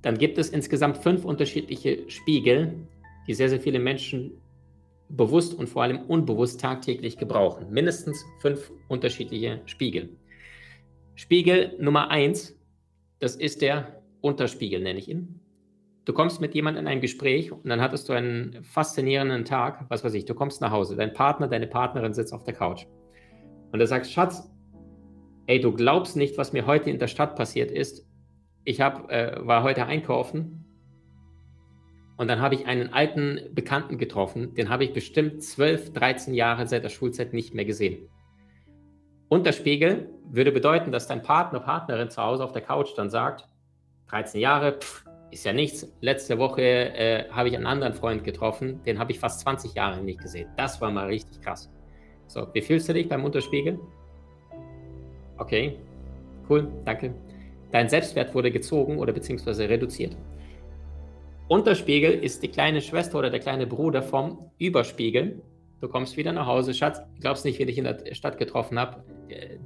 dann 0.02 0.18
gibt 0.18 0.38
es 0.38 0.50
insgesamt 0.50 0.99
fünf 0.99 1.25
unterschiedliche 1.25 2.08
Spiegel, 2.08 2.75
die 3.26 3.35
sehr, 3.35 3.49
sehr 3.49 3.61
viele 3.61 3.78
Menschen 3.78 4.32
bewusst 5.08 5.54
und 5.54 5.68
vor 5.68 5.82
allem 5.82 6.02
unbewusst 6.02 6.61
tagtäglich 6.61 7.16
gebrauchen. 7.16 7.70
Mindestens 7.70 8.25
fünf 8.40 8.70
unterschiedliche 8.88 9.62
Spiegel. 9.66 10.11
Spiegel 11.14 11.76
Nummer 11.80 12.11
eins, 12.11 12.56
das 13.18 13.35
ist 13.37 13.62
der 13.62 14.02
Unterspiegel, 14.20 14.80
nenne 14.80 14.99
ich 14.99 15.08
ihn. 15.08 15.40
Du 16.08 16.14
kommst 16.14 16.40
mit 16.40 16.54
jemandem 16.54 16.86
in 16.86 16.88
ein 16.88 17.02
Gespräch 17.02 17.52
und 17.52 17.68
dann 17.68 17.82
hattest 17.82 18.08
du 18.08 18.14
einen 18.14 18.62
faszinierenden 18.62 19.44
Tag, 19.44 19.84
was 19.90 20.02
weiß 20.02 20.14
ich, 20.14 20.24
du 20.24 20.34
kommst 20.34 20.62
nach 20.62 20.70
Hause, 20.70 20.96
dein 20.96 21.12
Partner, 21.12 21.48
deine 21.48 21.66
Partnerin 21.66 22.14
sitzt 22.14 22.32
auf 22.32 22.44
der 22.44 22.54
Couch 22.54 22.86
und 23.72 23.78
du 23.78 23.86
sagst, 23.86 24.10
Schatz, 24.10 24.50
ey, 25.48 25.60
du 25.60 25.70
glaubst 25.70 26.16
nicht, 26.16 26.38
was 26.38 26.54
mir 26.54 26.64
heute 26.64 26.88
in 26.88 26.98
der 26.98 27.08
Stadt 27.08 27.36
passiert 27.36 27.70
ist. 27.70 28.06
Ich 28.64 28.80
hab, 28.80 29.10
äh, 29.12 29.36
war 29.46 29.62
heute 29.62 29.84
einkaufen 29.84 30.64
und 32.16 32.26
dann 32.28 32.40
habe 32.40 32.54
ich 32.54 32.64
einen 32.64 32.90
alten 32.94 33.40
Bekannten 33.52 33.98
getroffen, 33.98 34.54
den 34.54 34.70
habe 34.70 34.84
ich 34.84 34.94
bestimmt 34.94 35.42
12, 35.42 35.92
13 35.92 36.32
Jahre 36.32 36.66
seit 36.66 36.84
der 36.84 36.88
Schulzeit 36.88 37.34
nicht 37.34 37.52
mehr 37.52 37.66
gesehen. 37.66 38.08
Unterspiegel 39.28 40.08
würde 40.24 40.52
bedeuten, 40.52 40.90
dass 40.90 41.06
dein 41.06 41.20
Partner, 41.20 41.60
Partnerin 41.60 42.08
zu 42.08 42.22
Hause 42.22 42.44
auf 42.44 42.52
der 42.52 42.62
Couch 42.62 42.96
dann 42.96 43.10
sagt, 43.10 43.46
13 44.06 44.40
Jahre, 44.40 44.72
pff, 44.72 45.04
ist 45.30 45.44
ja 45.44 45.52
nichts. 45.52 45.87
Letzte 46.00 46.38
Woche 46.38 46.62
äh, 46.62 47.28
habe 47.30 47.49
ich 47.49 47.56
einen 47.56 47.66
anderen 47.66 47.94
Freund 47.94 48.25
getroffen, 48.25 48.82
den 48.85 48.99
habe 48.99 49.12
ich 49.12 49.18
fast 49.18 49.40
20 49.40 49.75
Jahre 49.75 50.02
nicht 50.02 50.20
gesehen. 50.20 50.49
Das 50.56 50.80
war 50.80 50.90
mal 50.90 51.06
richtig 51.06 51.40
krass. 51.40 51.70
So, 52.26 52.47
wie 52.52 52.62
fühlst 52.62 52.88
du 52.88 52.94
dich 52.94 53.08
beim 53.08 53.25
Unterspiegel? 53.25 53.78
Okay, 55.38 55.78
cool, 56.49 56.68
danke. 56.85 57.14
Dein 57.70 57.88
Selbstwert 57.88 58.35
wurde 58.35 58.50
gezogen 58.50 58.99
oder 58.99 59.12
beziehungsweise 59.12 59.68
reduziert. 59.68 60.16
Unterspiegel 61.49 62.12
ist 62.12 62.42
die 62.42 62.49
kleine 62.49 62.80
Schwester 62.80 63.18
oder 63.18 63.30
der 63.30 63.40
kleine 63.40 63.66
Bruder 63.66 64.02
vom 64.02 64.50
Überspiegel. 64.58 65.42
Du 65.80 65.88
kommst 65.88 66.16
wieder 66.16 66.32
nach 66.32 66.47
Hause, 66.47 66.75
Schatz, 66.75 67.00
glaubst 67.20 67.44
nicht, 67.44 67.58
wie 67.58 67.64
ich 67.64 67.78
in 67.78 67.85
der 67.85 68.14
Stadt 68.14 68.37
getroffen 68.37 68.78
habe. 68.78 69.04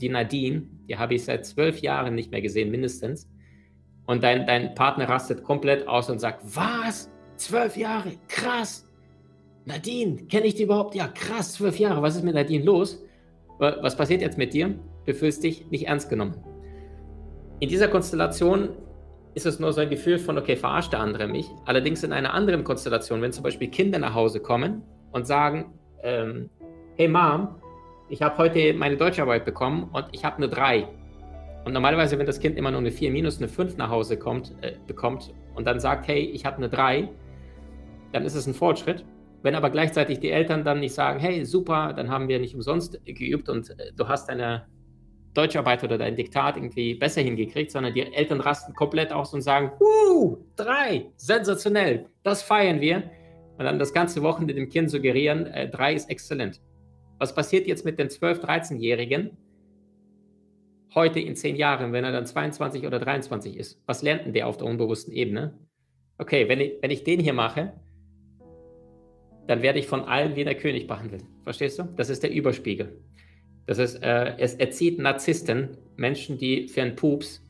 Die 0.00 0.08
Nadine, 0.08 0.68
die 0.88 0.98
habe 0.98 1.14
ich 1.14 1.24
seit 1.24 1.46
zwölf 1.46 1.80
Jahren 1.80 2.14
nicht 2.14 2.30
mehr 2.30 2.42
gesehen, 2.42 2.70
mindestens 2.70 3.28
und 4.06 4.22
dein, 4.22 4.46
dein 4.46 4.74
Partner 4.74 5.08
rastet 5.08 5.42
komplett 5.44 5.86
aus 5.86 6.10
und 6.10 6.18
sagt, 6.18 6.42
was? 6.54 7.10
Zwölf 7.36 7.76
Jahre? 7.76 8.12
Krass. 8.28 8.88
Nadine, 9.64 10.24
kenne 10.26 10.46
ich 10.46 10.54
die 10.54 10.64
überhaupt? 10.64 10.94
Ja, 10.94 11.08
krass, 11.08 11.54
zwölf 11.54 11.78
Jahre. 11.78 12.02
Was 12.02 12.16
ist 12.16 12.24
mit 12.24 12.34
Nadine 12.34 12.64
los? 12.64 13.02
Was 13.58 13.96
passiert 13.96 14.20
jetzt 14.20 14.38
mit 14.38 14.54
dir? 14.54 14.74
Du 15.06 15.14
fühlst 15.14 15.42
dich 15.44 15.70
nicht 15.70 15.86
ernst 15.86 16.08
genommen. 16.08 16.34
In 17.60 17.68
dieser 17.68 17.88
Konstellation 17.88 18.70
ist 19.34 19.46
es 19.46 19.60
nur 19.60 19.72
so 19.72 19.80
ein 19.80 19.90
Gefühl 19.90 20.18
von, 20.18 20.36
okay, 20.36 20.56
verarscht 20.56 20.92
der 20.92 21.00
andere 21.00 21.28
mich. 21.28 21.48
Allerdings 21.64 22.02
in 22.02 22.12
einer 22.12 22.34
anderen 22.34 22.64
Konstellation, 22.64 23.22
wenn 23.22 23.32
zum 23.32 23.44
Beispiel 23.44 23.68
Kinder 23.68 23.98
nach 23.98 24.14
Hause 24.14 24.40
kommen 24.40 24.82
und 25.12 25.26
sagen, 25.26 25.72
ähm, 26.02 26.50
hey 26.96 27.08
Mom, 27.08 27.56
ich 28.08 28.20
habe 28.20 28.36
heute 28.38 28.74
meine 28.74 28.96
Deutscharbeit 28.96 29.44
bekommen 29.44 29.88
und 29.92 30.06
ich 30.12 30.24
habe 30.24 30.36
eine 30.36 30.48
3. 30.48 30.88
Und 31.64 31.72
normalerweise, 31.72 32.18
wenn 32.18 32.26
das 32.26 32.40
Kind 32.40 32.56
immer 32.56 32.70
nur 32.70 32.80
eine 32.80 32.90
4 32.90 33.10
minus 33.10 33.38
eine 33.38 33.48
5 33.48 33.76
nach 33.76 33.90
Hause 33.90 34.16
kommt, 34.16 34.52
äh, 34.62 34.72
bekommt 34.86 35.32
und 35.54 35.66
dann 35.66 35.78
sagt, 35.78 36.08
hey, 36.08 36.20
ich 36.20 36.44
habe 36.44 36.56
eine 36.56 36.68
3, 36.68 37.08
dann 38.12 38.24
ist 38.24 38.34
es 38.34 38.46
ein 38.46 38.54
Fortschritt. 38.54 39.04
Wenn 39.42 39.54
aber 39.54 39.70
gleichzeitig 39.70 40.20
die 40.20 40.30
Eltern 40.30 40.64
dann 40.64 40.80
nicht 40.80 40.94
sagen, 40.94 41.18
hey, 41.18 41.44
super, 41.44 41.92
dann 41.92 42.10
haben 42.10 42.28
wir 42.28 42.38
nicht 42.38 42.54
umsonst 42.54 43.00
geübt 43.04 43.48
und 43.48 43.70
äh, 43.70 43.92
du 43.96 44.08
hast 44.08 44.28
deine 44.28 44.66
Deutscharbeit 45.34 45.82
oder 45.82 45.98
dein 45.98 46.14
Diktat 46.14 46.56
irgendwie 46.56 46.94
besser 46.94 47.22
hingekriegt, 47.22 47.70
sondern 47.70 47.94
die 47.94 48.02
Eltern 48.12 48.40
rasten 48.40 48.74
komplett 48.74 49.12
aus 49.12 49.32
und 49.32 49.40
sagen, 49.40 49.72
uh, 49.80 50.36
drei, 50.56 51.06
sensationell, 51.16 52.06
das 52.22 52.42
feiern 52.42 52.80
wir. 52.80 53.04
Und 53.58 53.64
dann 53.64 53.78
das 53.78 53.92
ganze 53.92 54.22
Wochenende 54.22 54.54
dem 54.54 54.68
Kind 54.68 54.90
suggerieren, 54.90 55.46
äh, 55.46 55.94
ist 55.94 56.10
exzellent. 56.10 56.60
Was 57.18 57.34
passiert 57.34 57.66
jetzt 57.66 57.84
mit 57.84 57.98
den 57.98 58.08
12-, 58.08 58.40
13-Jährigen, 58.40 59.36
heute 60.94 61.20
in 61.20 61.36
zehn 61.36 61.56
Jahren, 61.56 61.92
wenn 61.92 62.04
er 62.04 62.12
dann 62.12 62.26
22 62.26 62.86
oder 62.86 62.98
23 62.98 63.56
ist? 63.56 63.82
Was 63.86 64.02
lernt 64.02 64.26
denn 64.26 64.32
der 64.32 64.46
auf 64.46 64.56
der 64.56 64.66
unbewussten 64.66 65.12
Ebene? 65.12 65.58
Okay, 66.18 66.48
wenn 66.48 66.60
ich, 66.60 66.74
wenn 66.80 66.90
ich 66.90 67.04
den 67.04 67.20
hier 67.20 67.32
mache, 67.32 67.72
dann 69.46 69.62
werde 69.62 69.78
ich 69.78 69.86
von 69.86 70.04
allen 70.04 70.36
wie 70.36 70.44
der 70.44 70.54
König 70.54 70.86
behandelt. 70.86 71.24
Verstehst 71.42 71.78
du? 71.78 71.84
Das 71.96 72.10
ist 72.10 72.22
der 72.22 72.32
Überspiegel. 72.32 73.00
Das 73.66 73.78
ist, 73.78 74.02
äh, 74.02 74.36
es 74.38 74.54
erzieht 74.54 74.98
Narzissten, 74.98 75.76
Menschen, 75.96 76.38
die 76.38 76.68
für 76.68 76.82
einen 76.82 76.96
Pups 76.96 77.42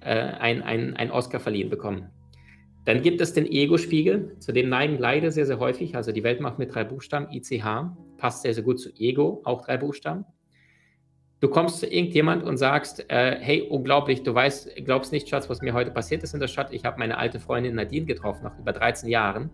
äh, 0.00 0.14
ein, 0.14 0.62
ein, 0.62 0.94
ein 0.94 1.10
Oscar 1.10 1.40
verliehen 1.40 1.70
bekommen. 1.70 2.10
Dann 2.84 3.02
gibt 3.02 3.20
es 3.20 3.32
den 3.32 3.46
Ego-Spiegel, 3.46 4.36
zu 4.38 4.52
dem 4.52 4.68
neigen 4.68 4.98
leider 4.98 5.32
sehr, 5.32 5.44
sehr 5.44 5.58
häufig, 5.58 5.96
also 5.96 6.12
die 6.12 6.22
Welt 6.22 6.40
macht 6.40 6.60
mit 6.60 6.72
drei 6.72 6.84
Buchstaben, 6.84 7.26
ICH, 7.32 7.64
passt 8.16 8.42
sehr, 8.42 8.54
sehr 8.54 8.62
gut 8.62 8.78
zu 8.78 8.90
Ego, 8.96 9.42
auch 9.44 9.62
drei 9.62 9.76
Buchstaben. 9.76 10.24
Du 11.40 11.48
kommst 11.48 11.80
zu 11.80 11.86
irgendjemand 11.86 12.44
und 12.44 12.56
sagst, 12.56 13.10
äh, 13.10 13.36
hey, 13.38 13.62
unglaublich, 13.68 14.22
du 14.22 14.34
weißt, 14.34 14.74
glaubst 14.84 15.12
nicht, 15.12 15.28
Schatz, 15.28 15.50
was 15.50 15.60
mir 15.60 15.74
heute 15.74 15.90
passiert 15.90 16.22
ist 16.22 16.32
in 16.32 16.40
der 16.40 16.48
Stadt. 16.48 16.72
Ich 16.72 16.84
habe 16.84 16.98
meine 16.98 17.18
alte 17.18 17.40
Freundin 17.40 17.74
Nadine 17.74 18.06
getroffen, 18.06 18.44
nach 18.44 18.58
über 18.58 18.72
13 18.72 19.08
Jahren. 19.08 19.50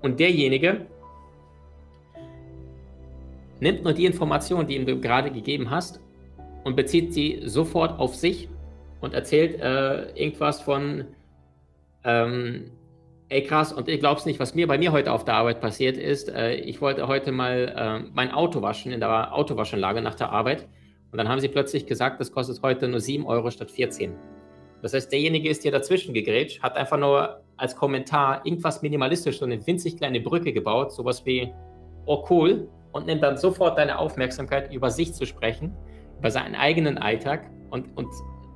Und 0.00 0.18
derjenige 0.20 0.86
nimmt 3.60 3.84
nur 3.84 3.92
die 3.92 4.06
Information, 4.06 4.66
die 4.66 4.76
ihm 4.76 4.86
du 4.86 4.98
gerade 4.98 5.30
gegeben 5.30 5.70
hast, 5.70 6.00
und 6.64 6.74
bezieht 6.74 7.14
sie 7.14 7.42
sofort 7.44 8.00
auf 8.00 8.16
sich 8.16 8.48
und 9.00 9.14
erzählt 9.14 9.60
äh, 9.60 10.10
irgendwas 10.20 10.60
von, 10.60 11.04
ähm, 12.02 12.72
ey 13.28 13.44
krass, 13.44 13.72
und 13.72 13.88
ich 13.88 14.00
glaub's 14.00 14.26
nicht, 14.26 14.40
was 14.40 14.56
mir 14.56 14.66
bei 14.66 14.76
mir 14.76 14.90
heute 14.90 15.12
auf 15.12 15.24
der 15.24 15.34
Arbeit 15.34 15.60
passiert 15.60 15.96
ist. 15.96 16.28
Äh, 16.28 16.54
ich 16.54 16.80
wollte 16.80 17.06
heute 17.06 17.30
mal 17.30 18.02
äh, 18.04 18.10
mein 18.14 18.32
Auto 18.32 18.62
waschen 18.62 18.90
in 18.90 18.98
der 18.98 19.32
Autowaschanlage 19.32 20.00
nach 20.00 20.16
der 20.16 20.30
Arbeit. 20.30 20.66
Und 21.16 21.20
dann 21.20 21.30
haben 21.30 21.40
sie 21.40 21.48
plötzlich 21.48 21.86
gesagt, 21.86 22.20
das 22.20 22.30
kostet 22.30 22.62
heute 22.62 22.88
nur 22.88 23.00
7 23.00 23.24
Euro 23.24 23.50
statt 23.50 23.70
14. 23.70 24.12
Das 24.82 24.92
heißt, 24.92 25.10
derjenige 25.10 25.48
ist 25.48 25.62
hier 25.62 25.72
dazwischen 25.72 26.12
gegrätscht, 26.12 26.62
hat 26.62 26.76
einfach 26.76 26.98
nur 26.98 27.40
als 27.56 27.74
Kommentar 27.74 28.44
irgendwas 28.44 28.82
minimalistisch, 28.82 29.38
so 29.38 29.46
eine 29.46 29.66
winzig 29.66 29.96
kleine 29.96 30.20
Brücke 30.20 30.52
gebaut, 30.52 30.92
sowas 30.92 31.24
wie, 31.24 31.54
oh 32.04 32.22
cool, 32.28 32.68
und 32.92 33.06
nimmt 33.06 33.22
dann 33.22 33.38
sofort 33.38 33.78
deine 33.78 33.98
Aufmerksamkeit, 33.98 34.70
über 34.74 34.90
sich 34.90 35.14
zu 35.14 35.24
sprechen, 35.24 35.74
über 36.18 36.30
seinen 36.30 36.54
eigenen 36.54 36.98
Alltag 36.98 37.50
und, 37.70 37.96
und 37.96 38.08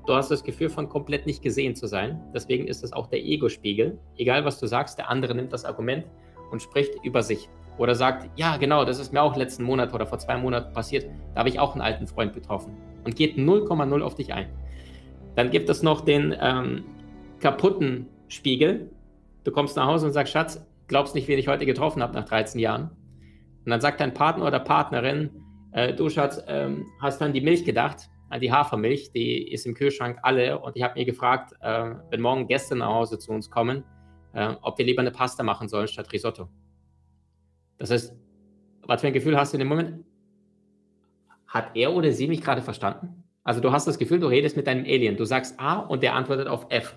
du 0.06 0.12
hast 0.12 0.30
das 0.30 0.44
Gefühl 0.44 0.68
von 0.68 0.86
komplett 0.86 1.24
nicht 1.24 1.42
gesehen 1.42 1.74
zu 1.74 1.86
sein. 1.86 2.20
Deswegen 2.34 2.68
ist 2.68 2.82
das 2.82 2.92
auch 2.92 3.06
der 3.06 3.24
Ego-Spiegel. 3.24 3.98
Egal 4.18 4.44
was 4.44 4.60
du 4.60 4.66
sagst, 4.66 4.98
der 4.98 5.08
andere 5.08 5.34
nimmt 5.34 5.54
das 5.54 5.64
Argument 5.64 6.04
und 6.50 6.60
spricht 6.60 6.92
über 7.04 7.22
sich. 7.22 7.48
Oder 7.78 7.94
sagt, 7.94 8.28
ja, 8.38 8.56
genau, 8.56 8.84
das 8.84 8.98
ist 8.98 9.12
mir 9.12 9.22
auch 9.22 9.36
letzten 9.36 9.64
Monat 9.64 9.94
oder 9.94 10.06
vor 10.06 10.18
zwei 10.18 10.36
Monaten 10.36 10.72
passiert. 10.72 11.06
Da 11.34 11.40
habe 11.40 11.48
ich 11.48 11.58
auch 11.58 11.72
einen 11.72 11.80
alten 11.80 12.06
Freund 12.06 12.32
betroffen. 12.32 12.76
Und 13.04 13.16
geht 13.16 13.36
0,0 13.36 14.02
auf 14.02 14.14
dich 14.14 14.34
ein. 14.34 14.48
Dann 15.34 15.50
gibt 15.50 15.70
es 15.70 15.82
noch 15.82 16.02
den 16.02 16.34
ähm, 16.38 16.84
kaputten 17.40 18.06
Spiegel. 18.28 18.90
Du 19.44 19.52
kommst 19.52 19.76
nach 19.76 19.86
Hause 19.86 20.06
und 20.06 20.12
sagst, 20.12 20.32
Schatz, 20.32 20.66
glaubst 20.88 21.14
nicht, 21.14 21.28
wen 21.28 21.38
ich 21.38 21.48
heute 21.48 21.64
getroffen 21.64 22.02
habe 22.02 22.14
nach 22.14 22.26
13 22.26 22.60
Jahren. 22.60 22.90
Und 23.64 23.70
dann 23.70 23.80
sagt 23.80 24.00
dein 24.00 24.12
Partner 24.12 24.46
oder 24.46 24.60
Partnerin, 24.60 25.30
äh, 25.72 25.94
du 25.94 26.08
Schatz, 26.10 26.42
ähm, 26.46 26.86
hast 27.00 27.20
du 27.20 27.24
an 27.24 27.32
die 27.32 27.40
Milch 27.40 27.64
gedacht, 27.64 28.10
an 28.28 28.40
die 28.40 28.52
Hafermilch, 28.52 29.12
die 29.12 29.50
ist 29.50 29.66
im 29.66 29.74
Kühlschrank 29.74 30.18
alle. 30.22 30.58
Und 30.58 30.76
ich 30.76 30.82
habe 30.82 30.98
mir 30.98 31.04
gefragt, 31.04 31.52
äh, 31.60 31.94
wenn 32.10 32.20
morgen 32.20 32.46
Gäste 32.46 32.76
nach 32.76 32.88
Hause 32.88 33.18
zu 33.18 33.32
uns 33.32 33.50
kommen, 33.50 33.84
äh, 34.32 34.54
ob 34.62 34.78
wir 34.78 34.84
lieber 34.84 35.00
eine 35.00 35.10
Pasta 35.10 35.42
machen 35.42 35.68
sollen 35.68 35.88
statt 35.88 36.12
Risotto. 36.12 36.48
Das 37.80 37.90
heißt, 37.90 38.14
was 38.82 39.00
für 39.00 39.08
ein 39.08 39.12
Gefühl 39.12 39.36
hast 39.36 39.52
du 39.52 39.56
in 39.56 39.60
dem 39.60 39.68
Moment? 39.68 40.04
Hat 41.48 41.74
er 41.74 41.92
oder 41.94 42.12
sie 42.12 42.28
mich 42.28 42.42
gerade 42.42 42.62
verstanden? 42.62 43.24
Also 43.42 43.60
du 43.60 43.72
hast 43.72 43.88
das 43.88 43.98
Gefühl, 43.98 44.20
du 44.20 44.28
redest 44.28 44.56
mit 44.56 44.66
deinem 44.66 44.84
Alien. 44.84 45.16
Du 45.16 45.24
sagst 45.24 45.58
A 45.58 45.78
und 45.78 46.02
der 46.02 46.14
antwortet 46.14 46.46
auf 46.46 46.66
F. 46.68 46.96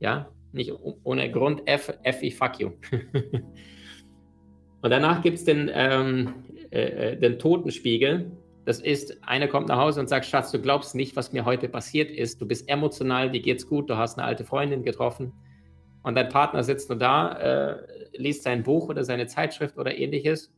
Ja, 0.00 0.30
nicht 0.52 0.72
ohne 1.04 1.30
Grund 1.30 1.68
F, 1.68 1.92
F 2.02 2.22
wie 2.22 2.30
fuck 2.30 2.58
you. 2.58 2.70
und 4.80 4.90
danach 4.90 5.22
gibt 5.22 5.36
es 5.36 5.44
den, 5.44 5.70
ähm, 5.72 6.34
äh, 6.70 7.12
äh, 7.12 7.16
den 7.16 7.38
Totenspiegel. 7.38 8.32
Das 8.64 8.80
ist, 8.80 9.22
einer 9.22 9.48
kommt 9.48 9.68
nach 9.68 9.78
Hause 9.78 10.00
und 10.00 10.08
sagt, 10.08 10.24
Schatz, 10.24 10.50
du 10.50 10.60
glaubst 10.60 10.94
nicht, 10.94 11.14
was 11.14 11.32
mir 11.32 11.44
heute 11.44 11.68
passiert 11.68 12.10
ist. 12.10 12.40
Du 12.40 12.46
bist 12.46 12.68
emotional, 12.70 13.30
dir 13.30 13.42
geht's 13.42 13.68
gut, 13.68 13.90
du 13.90 13.98
hast 13.98 14.18
eine 14.18 14.26
alte 14.26 14.44
Freundin 14.44 14.82
getroffen 14.82 15.34
und 16.06 16.14
dein 16.14 16.28
Partner 16.28 16.62
sitzt 16.62 16.88
nur 16.88 16.98
da, 16.98 17.32
äh, 17.32 17.76
liest 18.16 18.44
sein 18.44 18.62
Buch 18.62 18.88
oder 18.88 19.02
seine 19.02 19.26
Zeitschrift 19.26 19.76
oder 19.76 19.98
ähnliches 19.98 20.52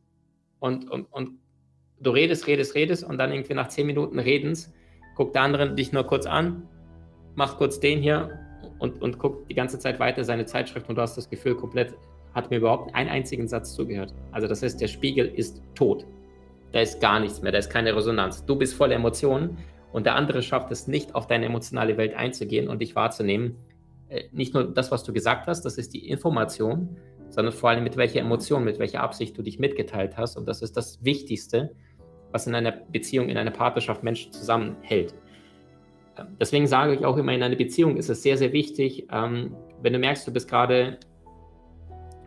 und, 0.59 0.87
und, 0.91 1.11
und 1.11 1.39
du 1.99 2.11
redest, 2.11 2.45
redest, 2.45 2.75
redest 2.75 3.03
und 3.03 3.17
dann 3.17 3.31
irgendwie 3.31 3.55
nach 3.55 3.67
zehn 3.67 3.87
Minuten 3.87 4.19
Redens 4.19 4.71
guckt 5.15 5.33
der 5.33 5.41
andere 5.41 5.73
dich 5.73 5.91
nur 5.91 6.03
kurz 6.03 6.27
an, 6.27 6.69
macht 7.33 7.57
kurz 7.57 7.79
den 7.79 7.99
hier 7.99 8.37
und, 8.77 9.01
und 9.01 9.17
guckt 9.17 9.49
die 9.49 9.55
ganze 9.55 9.79
Zeit 9.79 9.99
weiter 9.99 10.23
seine 10.23 10.45
Zeitschrift 10.45 10.87
und 10.87 10.97
du 10.97 11.01
hast 11.01 11.17
das 11.17 11.27
Gefühl, 11.27 11.55
komplett 11.55 11.95
hat 12.35 12.51
mir 12.51 12.57
überhaupt 12.57 12.93
einen 12.93 13.09
einzigen 13.09 13.47
Satz 13.47 13.73
zugehört. 13.73 14.13
Also 14.31 14.47
das 14.47 14.61
heißt, 14.61 14.79
der 14.79 14.87
Spiegel 14.87 15.25
ist 15.25 15.63
tot. 15.73 16.05
Da 16.73 16.81
ist 16.81 17.01
gar 17.01 17.19
nichts 17.19 17.41
mehr, 17.41 17.51
da 17.51 17.57
ist 17.57 17.71
keine 17.71 17.95
Resonanz. 17.95 18.45
Du 18.45 18.55
bist 18.55 18.75
voller 18.75 18.93
Emotionen 18.93 19.57
und 19.93 20.05
der 20.05 20.13
andere 20.13 20.43
schafft 20.43 20.71
es 20.71 20.87
nicht, 20.87 21.15
auf 21.15 21.25
deine 21.25 21.45
emotionale 21.47 21.97
Welt 21.97 22.13
einzugehen 22.13 22.67
und 22.67 22.83
dich 22.83 22.95
wahrzunehmen 22.95 23.57
nicht 24.31 24.53
nur 24.53 24.63
das, 24.65 24.91
was 24.91 25.03
du 25.03 25.13
gesagt 25.13 25.47
hast, 25.47 25.63
das 25.63 25.77
ist 25.77 25.93
die 25.93 26.09
Information, 26.09 26.97
sondern 27.29 27.53
vor 27.53 27.69
allem 27.69 27.83
mit 27.83 27.97
welcher 27.97 28.19
Emotion, 28.21 28.63
mit 28.63 28.79
welcher 28.79 29.01
Absicht 29.01 29.37
du 29.37 29.43
dich 29.43 29.59
mitgeteilt 29.59 30.17
hast. 30.17 30.35
Und 30.35 30.47
das 30.47 30.61
ist 30.61 30.75
das 30.77 31.03
Wichtigste, 31.03 31.75
was 32.31 32.47
in 32.47 32.55
einer 32.55 32.71
Beziehung, 32.71 33.29
in 33.29 33.37
einer 33.37 33.51
Partnerschaft 33.51 34.03
Menschen 34.03 34.31
zusammenhält. 34.31 35.13
Deswegen 36.39 36.67
sage 36.67 36.95
ich 36.95 37.05
auch 37.05 37.17
immer, 37.17 37.33
in 37.33 37.43
einer 37.43 37.55
Beziehung 37.55 37.97
ist 37.97 38.09
es 38.09 38.23
sehr, 38.23 38.37
sehr 38.37 38.51
wichtig, 38.51 39.07
ähm, 39.11 39.55
wenn 39.81 39.93
du 39.93 39.99
merkst, 39.99 40.27
du 40.27 40.33
bist 40.33 40.49
gerade 40.49 40.97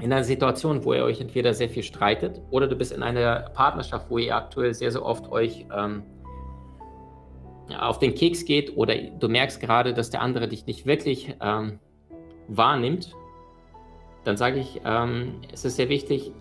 in 0.01 0.13
einer 0.13 0.25
Situation, 0.25 0.85
wo 0.85 0.95
ihr 0.95 1.05
euch 1.05 1.21
entweder 1.21 1.53
sehr 1.55 1.69
viel 1.69 1.83
streitet 1.83 2.41
oder 2.51 2.67
du 2.67 2.75
bist 2.75 2.93
in 2.93 3.03
einer 3.03 3.51
Partnerschaft, 3.55 4.11
wo 4.11 4.19
ihr 4.19 4.35
aktuell 4.35 4.73
sehr, 4.75 4.91
sehr 4.91 5.05
oft 5.05 5.31
euch 5.31 5.67
ähm, 5.77 6.03
auf 7.79 7.99
den 7.99 8.15
Keks 8.15 8.45
geht 8.45 8.77
oder 8.77 8.97
du 8.97 9.29
merkst 9.29 9.61
gerade, 9.61 9.95
dass 9.95 10.11
der 10.11 10.21
andere 10.21 10.49
dich 10.49 10.67
nicht 10.67 10.87
wirklich 10.87 11.35
ähm, 11.41 11.79
wahrnimmt, 12.49 13.15
dann 14.25 14.37
sage 14.37 14.61
ich, 14.61 14.81
ähm, 14.85 15.41
es 15.53 15.65
ist 15.65 15.77
sehr 15.77 15.89
wichtig, 15.89 16.33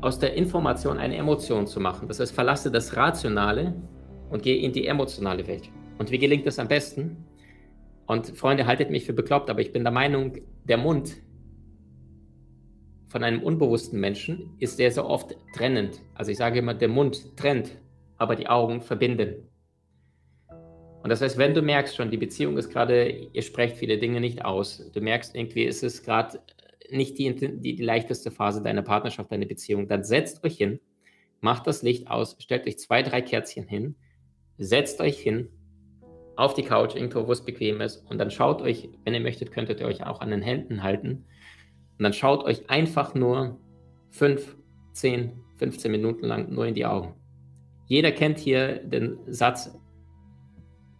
aus 0.00 0.18
der 0.18 0.34
Information 0.34 0.98
eine 0.98 1.16
Emotion 1.16 1.66
zu 1.66 1.80
machen. 1.80 2.08
Das 2.08 2.20
heißt, 2.20 2.34
verlasse 2.34 2.70
das 2.70 2.96
Rationale 2.96 3.74
und 4.30 4.42
gehe 4.42 4.58
in 4.58 4.72
die 4.72 4.86
emotionale 4.86 5.46
Welt. 5.46 5.70
Und 5.98 6.10
wie 6.10 6.18
gelingt 6.18 6.46
das 6.46 6.58
am 6.58 6.68
besten? 6.68 7.24
Und 8.06 8.36
Freunde, 8.36 8.66
haltet 8.66 8.90
mich 8.90 9.04
für 9.04 9.14
bekloppt, 9.14 9.48
aber 9.48 9.60
ich 9.60 9.72
bin 9.72 9.82
der 9.82 9.92
Meinung, 9.92 10.34
der 10.64 10.76
Mund 10.76 11.16
von 13.08 13.22
einem 13.22 13.42
unbewussten 13.42 14.00
Menschen 14.00 14.56
ist 14.58 14.76
sehr, 14.76 14.90
sehr 14.90 15.06
oft 15.06 15.36
trennend. 15.54 16.02
Also 16.14 16.32
ich 16.32 16.36
sage 16.36 16.58
immer, 16.58 16.74
der 16.74 16.88
Mund 16.88 17.36
trennt, 17.36 17.78
aber 18.18 18.36
die 18.36 18.48
Augen 18.48 18.82
verbinden. 18.82 19.48
Und 21.04 21.10
das 21.10 21.20
heißt, 21.20 21.36
wenn 21.36 21.52
du 21.52 21.60
merkst 21.60 21.94
schon, 21.94 22.10
die 22.10 22.16
Beziehung 22.16 22.56
ist 22.56 22.70
gerade, 22.70 23.10
ihr 23.10 23.42
sprecht 23.42 23.76
viele 23.76 23.98
Dinge 23.98 24.22
nicht 24.22 24.42
aus, 24.42 24.90
du 24.90 25.02
merkst 25.02 25.36
irgendwie, 25.36 25.64
ist 25.64 25.82
es 25.82 26.02
gerade 26.02 26.40
nicht 26.90 27.18
die, 27.18 27.34
die, 27.34 27.76
die 27.76 27.82
leichteste 27.82 28.30
Phase 28.30 28.62
deiner 28.62 28.80
Partnerschaft, 28.80 29.30
deiner 29.30 29.44
Beziehung, 29.44 29.86
dann 29.86 30.02
setzt 30.02 30.42
euch 30.44 30.56
hin, 30.56 30.80
macht 31.42 31.66
das 31.66 31.82
Licht 31.82 32.08
aus, 32.08 32.36
stellt 32.38 32.66
euch 32.66 32.78
zwei, 32.78 33.02
drei 33.02 33.20
Kerzchen 33.20 33.68
hin, 33.68 33.96
setzt 34.56 34.98
euch 35.02 35.18
hin 35.18 35.50
auf 36.36 36.54
die 36.54 36.62
Couch, 36.62 36.94
irgendwo, 36.94 37.26
wo 37.26 37.32
es 37.32 37.44
bequem 37.44 37.82
ist. 37.82 37.98
Und 38.10 38.16
dann 38.16 38.30
schaut 38.30 38.62
euch, 38.62 38.88
wenn 39.04 39.12
ihr 39.12 39.20
möchtet, 39.20 39.52
könntet 39.52 39.80
ihr 39.80 39.86
euch 39.86 40.06
auch 40.06 40.22
an 40.22 40.30
den 40.30 40.40
Händen 40.40 40.82
halten. 40.82 41.26
Und 41.98 42.02
dann 42.02 42.14
schaut 42.14 42.44
euch 42.44 42.70
einfach 42.70 43.14
nur 43.14 43.60
5, 44.08 44.56
10, 44.94 45.32
15 45.58 45.92
Minuten 45.92 46.24
lang 46.24 46.50
nur 46.50 46.64
in 46.64 46.72
die 46.72 46.86
Augen. 46.86 47.14
Jeder 47.84 48.10
kennt 48.10 48.38
hier 48.38 48.78
den 48.78 49.18
Satz, 49.26 49.78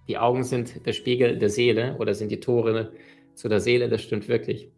die 0.09 0.19
Augen 0.19 0.45
sind 0.45 0.87
der 0.87 0.93
Spiegel 0.93 1.39
der 1.39 1.49
Seele 1.49 1.97
oder 1.99 2.15
sind 2.15 2.31
die 2.31 2.41
Tore 2.41 2.93
zu 3.35 3.49
der 3.49 3.61
Seele. 3.61 3.89
Das 3.89 4.03
stimmt 4.03 4.29
wirklich. 4.29 4.69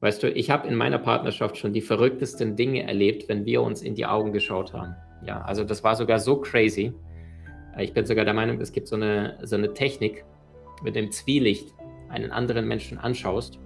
Weißt 0.00 0.22
du, 0.22 0.30
ich 0.30 0.50
habe 0.50 0.66
in 0.66 0.76
meiner 0.76 0.98
Partnerschaft 0.98 1.58
schon 1.58 1.72
die 1.72 1.82
verrücktesten 1.82 2.56
Dinge 2.56 2.84
erlebt, 2.84 3.28
wenn 3.28 3.44
wir 3.44 3.62
uns 3.62 3.82
in 3.82 3.94
die 3.94 4.06
Augen 4.06 4.32
geschaut 4.32 4.72
haben. 4.72 4.94
Ja, 5.26 5.42
also 5.42 5.64
das 5.64 5.84
war 5.84 5.94
sogar 5.94 6.18
so 6.18 6.40
crazy. 6.40 6.94
Ich 7.78 7.92
bin 7.92 8.06
sogar 8.06 8.24
der 8.24 8.34
Meinung, 8.34 8.60
es 8.60 8.72
gibt 8.72 8.88
so 8.88 8.96
eine, 8.96 9.38
so 9.42 9.56
eine 9.56 9.74
Technik, 9.74 10.24
mit 10.82 10.96
dem 10.96 11.10
Zwielicht 11.10 11.74
einen 12.08 12.30
anderen 12.30 12.66
Menschen 12.66 12.98
anschaust. 12.98 13.58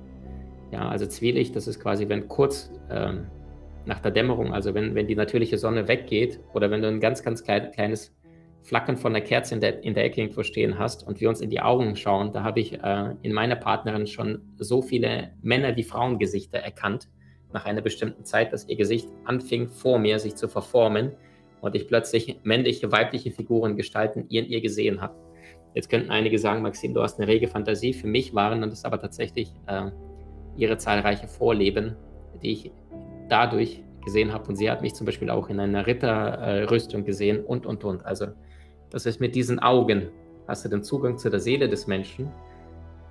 Ja, 0.72 0.88
also 0.88 1.06
Zwielicht, 1.06 1.54
das 1.54 1.68
ist 1.68 1.78
quasi, 1.78 2.08
wenn 2.08 2.26
kurz 2.26 2.72
ähm, 2.90 3.26
nach 3.86 4.00
der 4.00 4.10
Dämmerung, 4.10 4.52
also 4.52 4.74
wenn, 4.74 4.94
wenn 4.94 5.06
die 5.06 5.14
natürliche 5.14 5.58
Sonne 5.58 5.86
weggeht 5.86 6.40
oder 6.52 6.70
wenn 6.70 6.82
du 6.82 6.88
ein 6.88 7.00
ganz, 7.00 7.22
ganz 7.22 7.44
klein, 7.44 7.70
kleines 7.70 8.12
Flackern 8.64 8.96
von 8.96 9.12
der 9.12 9.22
Kerze 9.22 9.54
in 9.54 9.60
der, 9.60 9.84
in 9.84 9.94
der 9.94 10.04
Ecke 10.04 10.22
irgendwo 10.22 10.42
stehen 10.42 10.78
hast 10.78 11.06
und 11.06 11.20
wir 11.20 11.28
uns 11.28 11.42
in 11.42 11.50
die 11.50 11.60
Augen 11.60 11.96
schauen, 11.96 12.32
da 12.32 12.42
habe 12.42 12.60
ich 12.60 12.82
äh, 12.82 13.14
in 13.20 13.32
meiner 13.32 13.56
Partnerin 13.56 14.06
schon 14.06 14.40
so 14.56 14.80
viele 14.80 15.32
Männer- 15.42 15.76
wie 15.76 15.82
Frauengesichter 15.82 16.58
erkannt 16.58 17.08
nach 17.52 17.66
einer 17.66 17.82
bestimmten 17.82 18.24
Zeit, 18.24 18.52
dass 18.52 18.66
ihr 18.66 18.76
Gesicht 18.76 19.08
anfing 19.24 19.68
vor 19.68 19.98
mir 19.98 20.18
sich 20.18 20.34
zu 20.34 20.48
verformen 20.48 21.12
und 21.60 21.74
ich 21.74 21.86
plötzlich 21.86 22.40
männliche, 22.42 22.90
weibliche 22.90 23.30
Figuren, 23.30 23.76
Gestalten 23.76 24.26
in 24.28 24.46
ihr 24.46 24.62
gesehen 24.62 25.02
habe. 25.02 25.14
Jetzt 25.74 25.90
könnten 25.90 26.10
einige 26.10 26.38
sagen, 26.38 26.62
Maxim, 26.62 26.94
du 26.94 27.02
hast 27.02 27.18
eine 27.18 27.28
rege 27.28 27.48
Fantasie. 27.48 27.92
Für 27.92 28.06
mich 28.06 28.34
waren 28.34 28.62
das 28.62 28.84
aber 28.84 28.98
tatsächlich 28.98 29.52
äh, 29.66 29.90
ihre 30.56 30.78
zahlreiche 30.78 31.28
Vorleben, 31.28 31.96
die 32.42 32.52
ich 32.52 32.72
dadurch 33.28 33.82
gesehen 34.04 34.32
habe. 34.32 34.48
Und 34.48 34.56
sie 34.56 34.70
hat 34.70 34.82
mich 34.82 34.94
zum 34.94 35.04
Beispiel 35.04 35.30
auch 35.30 35.48
in 35.48 35.60
einer 35.60 35.86
Ritterrüstung 35.86 37.02
äh, 37.02 37.04
gesehen 37.04 37.44
und, 37.44 37.66
und, 37.66 37.84
und. 37.84 38.04
Also 38.06 38.28
das 38.94 39.06
ist 39.06 39.20
mit 39.20 39.34
diesen 39.34 39.58
Augen 39.58 40.08
hast 40.46 40.64
du 40.64 40.68
den 40.68 40.84
Zugang 40.84 41.18
zu 41.18 41.28
der 41.28 41.40
Seele 41.40 41.68
des 41.68 41.88
Menschen. 41.88 42.30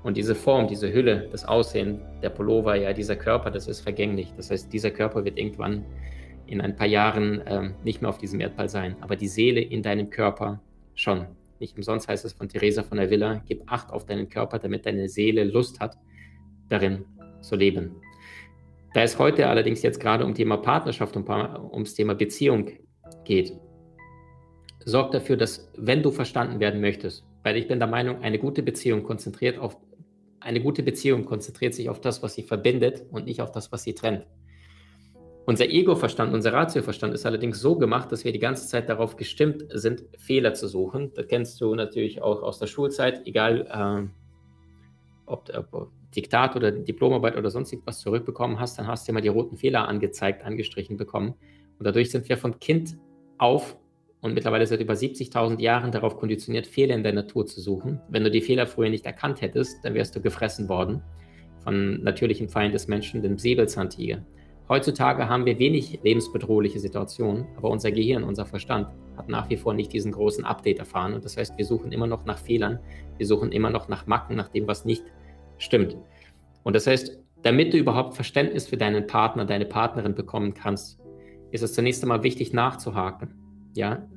Und 0.03 0.15
diese 0.15 0.33
Form, 0.33 0.67
diese 0.67 0.93
Hülle, 0.93 1.27
das 1.31 1.43
Aussehen, 1.45 2.01
der 2.21 2.29
Pullover, 2.29 2.75
ja, 2.75 2.93
dieser 2.93 3.17
Körper, 3.17 3.51
das 3.51 3.67
ist 3.67 3.81
vergänglich. 3.81 4.33
Das 4.37 4.49
heißt, 4.49 4.71
dieser 4.71 4.91
Körper 4.91 5.25
wird 5.25 5.37
irgendwann 5.37 5.83
in 6.45 6.61
ein 6.61 6.75
paar 6.75 6.87
Jahren 6.87 7.41
ähm, 7.45 7.75
nicht 7.83 8.01
mehr 8.01 8.09
auf 8.09 8.17
diesem 8.17 8.39
Erdball 8.39 8.69
sein, 8.69 8.95
aber 9.01 9.15
die 9.15 9.27
Seele 9.27 9.61
in 9.61 9.81
deinem 9.81 10.09
Körper 10.09 10.61
schon. 10.95 11.25
Nicht 11.59 11.75
umsonst 11.75 12.07
heißt 12.07 12.23
es 12.23 12.33
von 12.33 12.47
Theresa 12.47 12.83
von 12.83 12.97
der 12.97 13.09
Villa, 13.09 13.41
gib 13.45 13.63
Acht 13.71 13.91
auf 13.91 14.05
deinen 14.05 14.29
Körper, 14.29 14.59
damit 14.59 14.85
deine 14.85 15.09
Seele 15.09 15.43
Lust 15.43 15.79
hat, 15.79 15.97
darin 16.69 17.05
zu 17.41 17.55
leben. 17.55 17.95
Da 18.93 19.01
es 19.01 19.17
heute 19.17 19.47
allerdings 19.47 19.81
jetzt 19.81 19.99
gerade 19.99 20.25
um 20.25 20.33
Thema 20.33 20.57
Partnerschaft 20.57 21.15
und 21.17 21.27
ums 21.29 21.93
Thema 21.93 22.13
Beziehung 22.13 22.69
geht, 23.23 23.53
sorg 24.85 25.11
dafür, 25.11 25.37
dass, 25.37 25.71
wenn 25.77 26.03
du 26.03 26.11
verstanden 26.11 26.59
werden 26.59 26.81
möchtest, 26.81 27.25
weil 27.43 27.57
ich 27.57 27.67
bin 27.67 27.79
der 27.79 27.87
Meinung, 27.87 28.21
eine 28.21 28.39
gute 28.39 28.63
Beziehung 28.63 29.03
konzentriert 29.03 29.57
auf 29.59 29.77
eine 30.43 30.61
gute 30.61 30.83
Beziehung 30.83 31.23
konzentriert 31.23 31.73
sich 31.73 31.89
auf 31.89 32.01
das, 32.01 32.21
was 32.21 32.33
sie 32.33 32.43
verbindet 32.43 33.03
und 33.11 33.25
nicht 33.25 33.41
auf 33.41 33.51
das, 33.51 33.71
was 33.71 33.83
sie 33.83 33.93
trennt. 33.93 34.25
Unser 35.45 35.69
Ego-Verstand, 35.69 36.33
unser 36.33 36.53
Ratio-Verstand 36.53 37.13
ist 37.13 37.25
allerdings 37.25 37.59
so 37.59 37.77
gemacht, 37.77 38.11
dass 38.11 38.23
wir 38.23 38.31
die 38.31 38.39
ganze 38.39 38.67
Zeit 38.67 38.87
darauf 38.87 39.17
gestimmt 39.17 39.65
sind, 39.69 40.03
Fehler 40.17 40.53
zu 40.53 40.67
suchen. 40.67 41.11
Das 41.15 41.27
kennst 41.27 41.59
du 41.59 41.75
natürlich 41.75 42.21
auch 42.21 42.41
aus 42.41 42.59
der 42.59 42.67
Schulzeit, 42.67 43.25
egal 43.25 43.67
äh, 43.69 44.07
ob, 45.25 45.49
ob 45.55 45.91
Diktat 46.15 46.55
oder 46.55 46.71
Diplomarbeit 46.71 47.35
oder 47.35 47.49
sonst 47.49 47.73
irgendwas 47.73 47.99
zurückbekommen 47.99 48.59
hast, 48.59 48.79
dann 48.79 48.87
hast 48.87 49.07
du 49.07 49.11
immer 49.11 49.21
die 49.21 49.29
roten 49.29 49.57
Fehler 49.57 49.87
angezeigt, 49.87 50.43
angestrichen 50.45 50.95
bekommen. 50.95 51.33
Und 51.77 51.85
dadurch 51.85 52.11
sind 52.11 52.29
wir 52.29 52.37
von 52.37 52.59
Kind 52.59 52.97
auf 53.37 53.77
und 54.23 54.33
mittlerweile 54.33 54.65
seit 54.65 54.79
über 54.79 54.93
70.000 54.93 55.59
Jahren 55.59 55.91
darauf 55.91 56.17
konditioniert, 56.17 56.65
Fehler 56.65 56.95
in 56.95 57.03
der 57.03 57.11
Natur 57.11 57.45
zu 57.45 57.59
suchen. 57.59 57.99
Wenn 58.07 58.23
du 58.23 58.31
die 58.31 58.41
Fehler 58.41 58.65
früher 58.65 58.89
nicht 58.89 59.05
erkannt 59.05 59.41
hättest, 59.41 59.83
dann 59.83 59.93
wärst 59.93 60.15
du 60.15 60.21
gefressen 60.21 60.69
worden 60.69 61.01
von 61.59 62.01
natürlichen 62.03 62.47
Feind 62.47 62.73
des 62.73 62.87
Menschen, 62.87 63.21
dem 63.21 63.37
Säbelzahntiger. 63.37 64.25
Heutzutage 64.69 65.27
haben 65.27 65.45
wir 65.45 65.59
wenig 65.59 65.99
lebensbedrohliche 66.03 66.79
Situationen, 66.79 67.45
aber 67.57 67.69
unser 67.69 67.91
Gehirn, 67.91 68.23
unser 68.23 68.45
Verstand 68.45 68.87
hat 69.17 69.27
nach 69.27 69.49
wie 69.49 69.57
vor 69.57 69.73
nicht 69.73 69.91
diesen 69.91 70.13
großen 70.13 70.45
Update 70.45 70.79
erfahren. 70.79 71.13
Und 71.13 71.25
das 71.25 71.35
heißt, 71.35 71.57
wir 71.57 71.65
suchen 71.65 71.91
immer 71.91 72.07
noch 72.07 72.23
nach 72.23 72.37
Fehlern, 72.37 72.79
wir 73.17 73.27
suchen 73.27 73.51
immer 73.51 73.69
noch 73.69 73.89
nach 73.89 74.07
Macken, 74.07 74.37
nach 74.37 74.47
dem, 74.47 74.67
was 74.67 74.85
nicht 74.85 75.03
stimmt. 75.57 75.97
Und 76.63 76.77
das 76.77 76.87
heißt, 76.87 77.19
damit 77.41 77.73
du 77.73 77.77
überhaupt 77.77 78.15
Verständnis 78.15 78.67
für 78.67 78.77
deinen 78.77 79.05
Partner, 79.05 79.43
deine 79.43 79.65
Partnerin 79.65 80.15
bekommen 80.15 80.53
kannst, 80.53 80.97
ist 81.51 81.61
es 81.61 81.73
zunächst 81.73 82.01
einmal 82.01 82.23
wichtig 82.23 82.53
nachzuhaken. 82.53 83.35
Ja, 83.75 84.07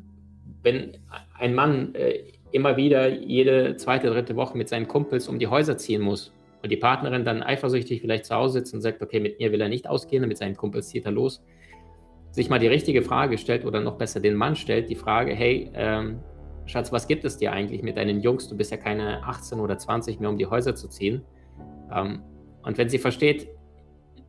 wenn 0.67 0.99
ein 1.39 1.55
Mann 1.55 1.95
äh, 1.95 2.25
immer 2.51 2.77
wieder 2.77 3.09
jede 3.09 3.77
zweite, 3.77 4.09
dritte 4.09 4.35
Woche 4.35 4.59
mit 4.59 4.69
seinen 4.69 4.89
Kumpels 4.89 5.29
um 5.29 5.39
die 5.39 5.47
Häuser 5.47 5.79
ziehen 5.79 6.03
muss 6.03 6.35
und 6.63 6.71
die 6.71 6.77
Partnerin 6.77 7.25
dann 7.25 7.43
eifersüchtig 7.43 8.01
vielleicht 8.01 8.25
zu 8.25 8.35
Hause 8.35 8.59
sitzt 8.59 8.75
und 8.75 8.81
sagt, 8.81 9.01
okay, 9.01 9.21
mit 9.21 9.39
mir 9.39 9.53
will 9.53 9.61
er 9.61 9.69
nicht 9.69 9.89
ausgehen, 9.89 10.27
mit 10.27 10.37
seinen 10.37 10.57
Kumpels 10.57 10.89
zieht 10.89 11.07
er 11.07 11.13
los, 11.13 11.43
sich 12.33 12.51
mal 12.51 12.59
die 12.59 12.67
richtige 12.67 13.03
Frage 13.03 13.39
stellt 13.39 13.65
oder 13.65 13.81
noch 13.81 13.97
besser 13.97 14.19
den 14.19 14.35
Mann 14.35 14.57
stellt, 14.57 14.91
die 14.91 14.97
Frage, 14.97 15.35
hey, 15.35 15.71
ähm, 15.75 16.19
Schatz, 16.67 16.91
was 16.91 17.07
gibt 17.07 17.25
es 17.25 17.37
dir 17.37 17.53
eigentlich 17.53 17.83
mit 17.83 17.97
deinen 17.97 18.21
Jungs? 18.21 18.49
Du 18.49 18.57
bist 18.57 18.73
ja 18.73 18.77
keine 18.77 19.23
18 19.23 19.61
oder 19.61 19.79
20 19.79 20.19
mehr, 20.19 20.29
um 20.29 20.37
die 20.37 20.47
Häuser 20.47 20.75
zu 20.75 20.89
ziehen. 20.89 21.23
Ähm, 21.95 22.23
und 22.65 22.77
wenn 22.77 22.89
sie 22.89 22.99
versteht, 22.99 23.49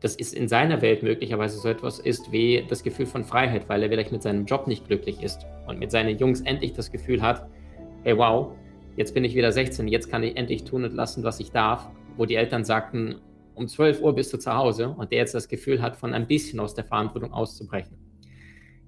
das 0.00 0.14
ist 0.14 0.34
in 0.34 0.48
seiner 0.48 0.80
Welt 0.80 1.02
möglicherweise 1.02 1.58
so 1.58 1.68
etwas 1.68 1.98
ist 1.98 2.30
wie 2.30 2.64
das 2.68 2.82
Gefühl 2.82 3.06
von 3.06 3.24
Freiheit, 3.24 3.68
weil 3.68 3.82
er 3.82 3.88
vielleicht 3.88 4.12
mit 4.12 4.22
seinem 4.22 4.46
Job 4.46 4.66
nicht 4.66 4.86
glücklich 4.86 5.22
ist 5.22 5.46
und 5.66 5.78
mit 5.78 5.90
seinen 5.90 6.18
Jungs 6.18 6.40
endlich 6.42 6.72
das 6.72 6.92
Gefühl 6.92 7.20
hat, 7.20 7.48
hey 8.04 8.16
wow, 8.16 8.52
jetzt 8.96 9.14
bin 9.14 9.24
ich 9.24 9.34
wieder 9.34 9.50
16, 9.50 9.88
jetzt 9.88 10.10
kann 10.10 10.22
ich 10.22 10.36
endlich 10.36 10.64
tun 10.64 10.84
und 10.84 10.94
lassen, 10.94 11.24
was 11.24 11.40
ich 11.40 11.50
darf 11.50 11.90
wo 12.18 12.26
die 12.26 12.34
Eltern 12.34 12.64
sagten, 12.64 13.20
um 13.54 13.66
12 13.66 14.02
Uhr 14.02 14.14
bist 14.14 14.32
du 14.32 14.38
zu 14.38 14.52
Hause 14.54 14.90
und 14.90 15.10
der 15.10 15.18
jetzt 15.18 15.34
das 15.34 15.48
Gefühl 15.48 15.80
hat, 15.80 15.96
von 15.96 16.12
ein 16.12 16.26
bisschen 16.26 16.60
aus 16.60 16.74
der 16.74 16.84
Verantwortung 16.84 17.32
auszubrechen. 17.32 17.96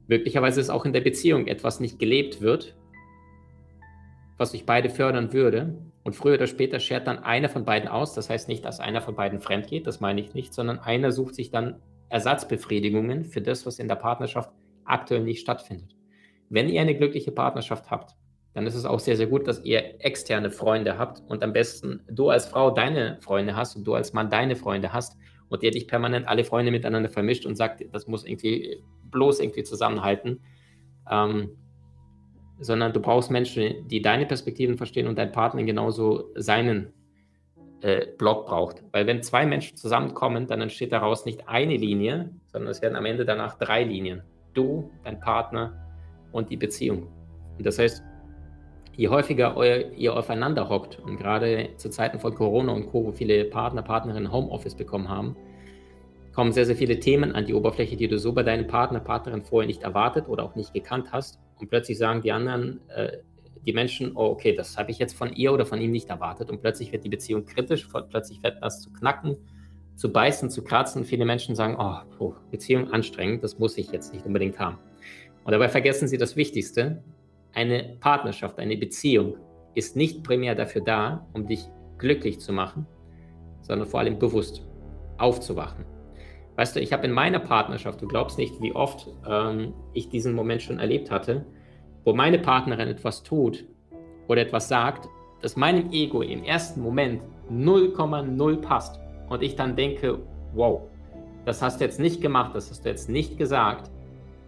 Möglicherweise 0.09 0.61
ist 0.61 0.71
auch 0.71 0.85
in 0.85 0.93
der 0.93 1.01
Beziehung 1.01 1.47
etwas 1.47 1.81
nicht 1.81 1.99
gelebt 1.99 2.41
wird, 2.41 2.77
was 4.37 4.51
sich 4.51 4.67
beide 4.67 4.91
fördern 4.91 5.33
würde. 5.33 5.79
Und 6.03 6.15
früher 6.15 6.35
oder 6.35 6.47
später 6.47 6.81
schert 6.81 7.07
dann 7.07 7.19
einer 7.19 7.49
von 7.49 7.65
beiden 7.65 7.89
aus. 7.89 8.15
Das 8.15 8.31
heißt 8.31 8.49
nicht, 8.49 8.65
dass 8.65 8.81
einer 8.81 9.03
von 9.03 9.15
beiden 9.15 9.41
fremd 9.41 9.67
geht, 9.67 9.87
das 9.87 10.01
meine 10.01 10.21
ich 10.21 10.35
nicht, 10.35 10.55
sondern 10.55 10.79
einer 10.79 11.13
sucht 11.13 11.35
sich 11.35 11.51
dann 11.51 11.81
Ersatzbefriedigungen 12.09 13.25
für 13.25 13.41
das, 13.41 13.67
was 13.67 13.79
in 13.79 13.89
der 13.89 13.97
Partnerschaft 13.97 14.51
aktuell 14.85 15.23
nicht 15.23 15.41
stattfindet. 15.41 15.95
Wenn 16.49 16.69
ihr 16.69 16.81
eine 16.81 16.97
glückliche 16.97 17.31
Partnerschaft 17.31 17.91
habt, 17.91 18.17
dann 18.55 18.67
ist 18.67 18.75
es 18.75 18.85
auch 18.85 18.99
sehr, 18.99 19.17
sehr 19.17 19.29
gut, 19.29 19.47
dass 19.47 19.63
ihr 19.65 20.05
externe 20.05 20.51
Freunde 20.51 20.99
habt 20.99 21.23
und 21.29 21.45
am 21.45 21.53
besten 21.53 22.01
du 22.11 22.31
als 22.31 22.47
Frau 22.47 22.71
deine 22.73 23.19
Freunde 23.21 23.55
hast 23.55 23.77
und 23.77 23.85
du 23.85 23.95
als 23.95 24.13
Mann 24.13 24.29
deine 24.29 24.57
Freunde 24.57 24.93
hast 24.93 25.17
und 25.49 25.63
der 25.63 25.71
dich 25.71 25.87
permanent 25.87 26.27
alle 26.27 26.45
Freunde 26.45 26.73
miteinander 26.73 27.09
vermischt 27.09 27.47
und 27.47 27.55
sagt, 27.55 27.85
das 27.93 28.09
muss 28.09 28.25
irgendwie 28.25 28.83
bloß 29.11 29.41
irgendwie 29.41 29.63
zusammenhalten. 29.63 30.41
Ähm, 31.09 31.57
sondern 32.61 32.93
du 32.93 33.01
brauchst 33.01 33.31
Menschen, 33.31 33.89
die 33.89 34.03
deine 34.03 34.27
Perspektiven 34.27 34.77
verstehen 34.77 35.09
und 35.09 35.19
dein 35.19 35.33
Partner 35.33 35.63
genauso 35.65 36.31
seinen 36.37 36.93
äh, 37.81 38.07
Block 38.19 38.47
braucht. 38.47 38.83
Weil 38.93 39.07
wenn 39.07 39.23
zwei 39.23 39.47
Menschen 39.47 39.77
zusammenkommen, 39.77 40.47
dann 40.47 40.61
entsteht 40.61 40.93
daraus 40.93 41.25
nicht 41.25 41.49
eine 41.49 41.77
Linie, 41.77 42.31
sondern 42.47 42.71
es 42.71 42.83
werden 42.83 42.97
am 42.97 43.07
Ende 43.07 43.25
danach 43.25 43.59
drei 43.59 43.85
Linien. 43.85 44.23
Du, 44.53 44.91
dein 45.05 45.19
Partner 45.21 45.73
und 46.33 46.51
die 46.51 46.57
Beziehung. 46.57 47.09
Und 47.57 47.67
das 47.67 47.79
heißt, 47.79 48.03
je 48.97 49.09
häufiger 49.09 49.57
euer, 49.57 49.93
ihr 49.93 50.15
aufeinander 50.15 50.69
hockt 50.69 50.99
und 50.99 51.17
gerade 51.17 51.71
zu 51.77 51.89
Zeiten 51.89 52.19
von 52.19 52.35
Corona 52.35 52.73
und 52.73 52.87
Co., 52.91 53.07
wo 53.07 53.13
viele 53.13 53.45
Partner, 53.47 53.83
Partnerinnen 53.83 54.31
Homeoffice 54.31 54.75
bekommen 54.75 55.09
haben, 55.09 55.37
kommen 56.35 56.53
sehr, 56.53 56.67
sehr 56.67 56.77
viele 56.77 57.01
Themen 57.01 57.35
an 57.35 57.47
die 57.47 57.55
Oberfläche, 57.55 57.97
die 57.97 58.09
du 58.09 58.19
so 58.19 58.33
bei 58.33 58.43
deinem 58.43 58.67
Partner, 58.67 59.01
Partnerin 59.01 59.43
vorher 59.43 59.67
nicht 59.67 59.83
erwartet 59.83 60.29
oder 60.29 60.45
auch 60.45 60.55
nicht 60.55 60.75
gekannt 60.75 61.09
hast. 61.13 61.41
Und 61.61 61.69
plötzlich 61.69 61.99
sagen 61.99 62.23
die 62.23 62.33
anderen, 62.33 62.81
äh, 62.89 63.19
die 63.67 63.73
Menschen, 63.73 64.17
oh, 64.17 64.27
okay, 64.27 64.55
das 64.55 64.77
habe 64.79 64.91
ich 64.91 64.99
jetzt 64.99 65.17
von 65.17 65.33
ihr 65.35 65.53
oder 65.53 65.67
von 65.67 65.81
ihm 65.81 65.91
nicht 65.91 66.09
erwartet. 66.09 66.51
Und 66.51 66.61
plötzlich 66.61 66.93
wird 66.93 67.05
die 67.05 67.09
Beziehung 67.09 67.45
kritisch, 67.45 67.87
plötzlich 68.09 68.43
wird 68.43 68.63
das 68.63 68.81
zu 68.81 68.91
knacken, 68.91 69.37
zu 69.97 70.11
beißen, 70.11 70.49
zu 70.51 70.65
kratzen. 70.65 71.05
Viele 71.05 71.25
Menschen 71.25 71.55
sagen, 71.55 71.77
oh, 71.79 71.97
oh, 72.19 72.35
Beziehung 72.51 72.91
anstrengend, 72.91 73.45
das 73.45 73.59
muss 73.59 73.77
ich 73.77 73.93
jetzt 73.93 74.15
nicht 74.15 74.25
unbedingt 74.25 74.59
haben. 74.59 74.79
Und 75.45 75.53
dabei 75.53 75.69
vergessen 75.69 76.09
sie 76.09 76.17
das 76.17 76.37
Wichtigste. 76.37 77.03
Eine 77.53 77.97
Partnerschaft, 78.01 78.59
eine 78.59 78.77
Beziehung 78.77 79.37
ist 79.75 79.97
nicht 79.97 80.23
primär 80.23 80.55
dafür 80.55 80.83
da, 80.83 81.27
um 81.33 81.47
dich 81.47 81.69
glücklich 81.99 82.41
zu 82.41 82.53
machen, 82.53 82.87
sondern 83.63 83.87
vor 83.87 84.01
allem 84.01 84.19
bewusst 84.19 84.67
aufzuwachen. 85.19 85.85
Weißt 86.61 86.77
du, 86.77 86.81
ich 86.81 86.93
habe 86.93 87.07
in 87.07 87.13
meiner 87.13 87.39
Partnerschaft, 87.39 88.03
du 88.03 88.07
glaubst 88.07 88.37
nicht, 88.37 88.61
wie 88.61 88.75
oft 88.75 89.09
ähm, 89.27 89.73
ich 89.95 90.11
diesen 90.11 90.35
Moment 90.35 90.61
schon 90.61 90.79
erlebt 90.79 91.11
hatte, 91.11 91.47
wo 92.05 92.13
meine 92.13 92.39
Partnerin 92.39 92.87
etwas 92.87 93.23
tut 93.23 93.65
oder 94.29 94.43
etwas 94.43 94.69
sagt, 94.69 95.09
das 95.41 95.57
meinem 95.57 95.91
Ego 95.91 96.21
im 96.21 96.45
ersten 96.45 96.83
Moment 96.83 97.23
0,0 97.51 98.57
passt 98.61 99.01
und 99.31 99.43
ich 99.43 99.57
dann 99.57 99.75
denke, 99.75 100.19
wow, 100.53 100.83
das 101.47 101.63
hast 101.63 101.81
du 101.81 101.85
jetzt 101.87 101.99
nicht 101.99 102.21
gemacht, 102.21 102.55
das 102.55 102.69
hast 102.69 102.85
du 102.85 102.91
jetzt 102.91 103.09
nicht 103.09 103.39
gesagt, 103.39 103.91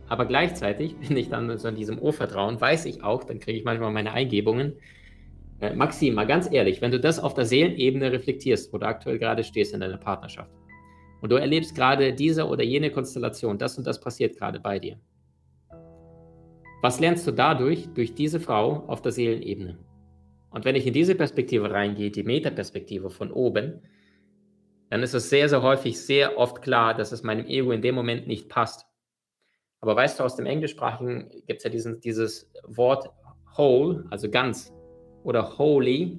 aber 0.06 0.26
gleichzeitig 0.26 0.98
bin 0.98 1.16
ich 1.16 1.30
dann 1.30 1.56
so 1.56 1.66
in 1.68 1.76
diesem 1.76 1.98
Urvertrauen, 1.98 2.60
weiß 2.60 2.84
ich 2.84 3.02
auch, 3.02 3.24
dann 3.24 3.38
kriege 3.38 3.56
ich 3.56 3.64
manchmal 3.64 3.90
meine 3.90 4.12
Eingebungen. 4.12 4.74
Äh, 5.60 5.74
Maxim, 5.74 6.12
mal 6.12 6.26
ganz 6.26 6.52
ehrlich, 6.52 6.82
wenn 6.82 6.90
du 6.90 7.00
das 7.00 7.18
auf 7.18 7.32
der 7.32 7.46
Seelenebene 7.46 8.12
reflektierst, 8.12 8.70
wo 8.70 8.76
du 8.76 8.86
aktuell 8.86 9.18
gerade 9.18 9.42
stehst 9.44 9.72
in 9.72 9.80
deiner 9.80 9.96
Partnerschaft, 9.96 10.50
und 11.22 11.30
du 11.30 11.36
erlebst 11.36 11.74
gerade 11.74 12.12
diese 12.12 12.46
oder 12.46 12.64
jene 12.64 12.90
Konstellation, 12.90 13.56
das 13.56 13.78
und 13.78 13.86
das 13.86 14.00
passiert 14.00 14.36
gerade 14.36 14.60
bei 14.60 14.78
dir, 14.78 14.98
was 16.82 16.98
lernst 16.98 17.26
du 17.28 17.30
dadurch, 17.30 17.88
durch 17.94 18.12
diese 18.14 18.40
Frau 18.40 18.84
auf 18.88 19.00
der 19.02 19.12
Seelenebene? 19.12 19.78
Und 20.50 20.64
wenn 20.64 20.74
ich 20.74 20.86
in 20.86 20.92
diese 20.92 21.14
Perspektive 21.14 21.70
reingehe, 21.70 22.10
die 22.10 22.24
Metaperspektive 22.24 23.08
von 23.08 23.30
oben, 23.30 23.80
dann 24.90 25.02
ist 25.02 25.14
es 25.14 25.30
sehr, 25.30 25.48
sehr 25.48 25.62
häufig, 25.62 25.98
sehr 25.98 26.36
oft 26.36 26.60
klar, 26.60 26.92
dass 26.92 27.12
es 27.12 27.22
meinem 27.22 27.46
Ego 27.46 27.70
in 27.70 27.82
dem 27.82 27.94
Moment 27.94 28.26
nicht 28.26 28.48
passt. 28.48 28.84
Aber 29.80 29.96
weißt 29.96 30.18
du, 30.18 30.24
aus 30.24 30.36
dem 30.36 30.44
Englischsprachigen 30.44 31.30
gibt 31.46 31.58
es 31.58 31.64
ja 31.64 31.70
diesen, 31.70 32.00
dieses 32.00 32.52
Wort 32.64 33.08
whole, 33.56 34.04
also 34.10 34.28
ganz, 34.28 34.72
oder 35.22 35.56
holy, 35.56 36.18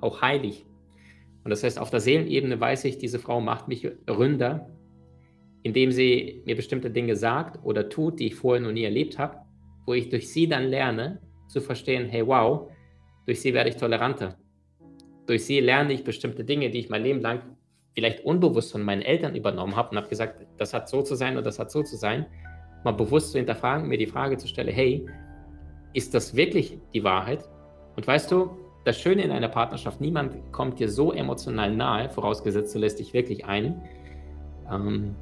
auch 0.00 0.20
heilig. 0.20 0.66
Und 1.46 1.50
das 1.50 1.62
heißt, 1.62 1.78
auf 1.78 1.90
der 1.90 2.00
Seelenebene 2.00 2.58
weiß 2.58 2.86
ich, 2.86 2.98
diese 2.98 3.20
Frau 3.20 3.40
macht 3.40 3.68
mich 3.68 3.88
ründer, 4.10 4.68
indem 5.62 5.92
sie 5.92 6.42
mir 6.44 6.56
bestimmte 6.56 6.90
Dinge 6.90 7.14
sagt 7.14 7.64
oder 7.64 7.88
tut, 7.88 8.18
die 8.18 8.26
ich 8.26 8.34
vorher 8.34 8.60
noch 8.60 8.72
nie 8.72 8.82
erlebt 8.82 9.16
habe, 9.16 9.36
wo 9.86 9.94
ich 9.94 10.08
durch 10.08 10.28
sie 10.28 10.48
dann 10.48 10.64
lerne 10.64 11.20
zu 11.46 11.60
verstehen, 11.60 12.08
hey 12.08 12.26
wow, 12.26 12.68
durch 13.26 13.40
sie 13.40 13.54
werde 13.54 13.70
ich 13.70 13.76
toleranter. 13.76 14.36
Durch 15.26 15.44
sie 15.44 15.60
lerne 15.60 15.92
ich 15.92 16.02
bestimmte 16.02 16.42
Dinge, 16.42 16.68
die 16.70 16.80
ich 16.80 16.88
mein 16.88 17.04
Leben 17.04 17.20
lang 17.20 17.42
vielleicht 17.94 18.24
unbewusst 18.24 18.72
von 18.72 18.82
meinen 18.82 19.02
Eltern 19.02 19.36
übernommen 19.36 19.76
habe 19.76 19.90
und 19.90 19.98
habe 19.98 20.08
gesagt, 20.08 20.44
das 20.58 20.74
hat 20.74 20.88
so 20.88 21.02
zu 21.02 21.14
sein 21.14 21.34
oder 21.34 21.42
das 21.42 21.60
hat 21.60 21.70
so 21.70 21.84
zu 21.84 21.94
sein, 21.94 22.26
mal 22.82 22.90
bewusst 22.90 23.30
zu 23.30 23.38
hinterfragen, 23.38 23.86
mir 23.86 23.98
die 23.98 24.08
Frage 24.08 24.36
zu 24.36 24.48
stellen, 24.48 24.74
hey, 24.74 25.06
ist 25.92 26.12
das 26.12 26.34
wirklich 26.34 26.76
die 26.92 27.04
Wahrheit? 27.04 27.48
Und 27.94 28.04
weißt 28.04 28.32
du, 28.32 28.65
das 28.86 29.00
Schöne 29.00 29.22
in 29.22 29.32
einer 29.32 29.48
Partnerschaft, 29.48 30.00
niemand 30.00 30.52
kommt 30.52 30.78
dir 30.78 30.88
so 30.88 31.12
emotional 31.12 31.74
nahe, 31.74 32.08
vorausgesetzt 32.08 32.72
du 32.72 32.78
lässt 32.78 33.00
dich 33.00 33.12
wirklich 33.12 33.44
ein, 33.44 33.82
ähm, 34.70 35.16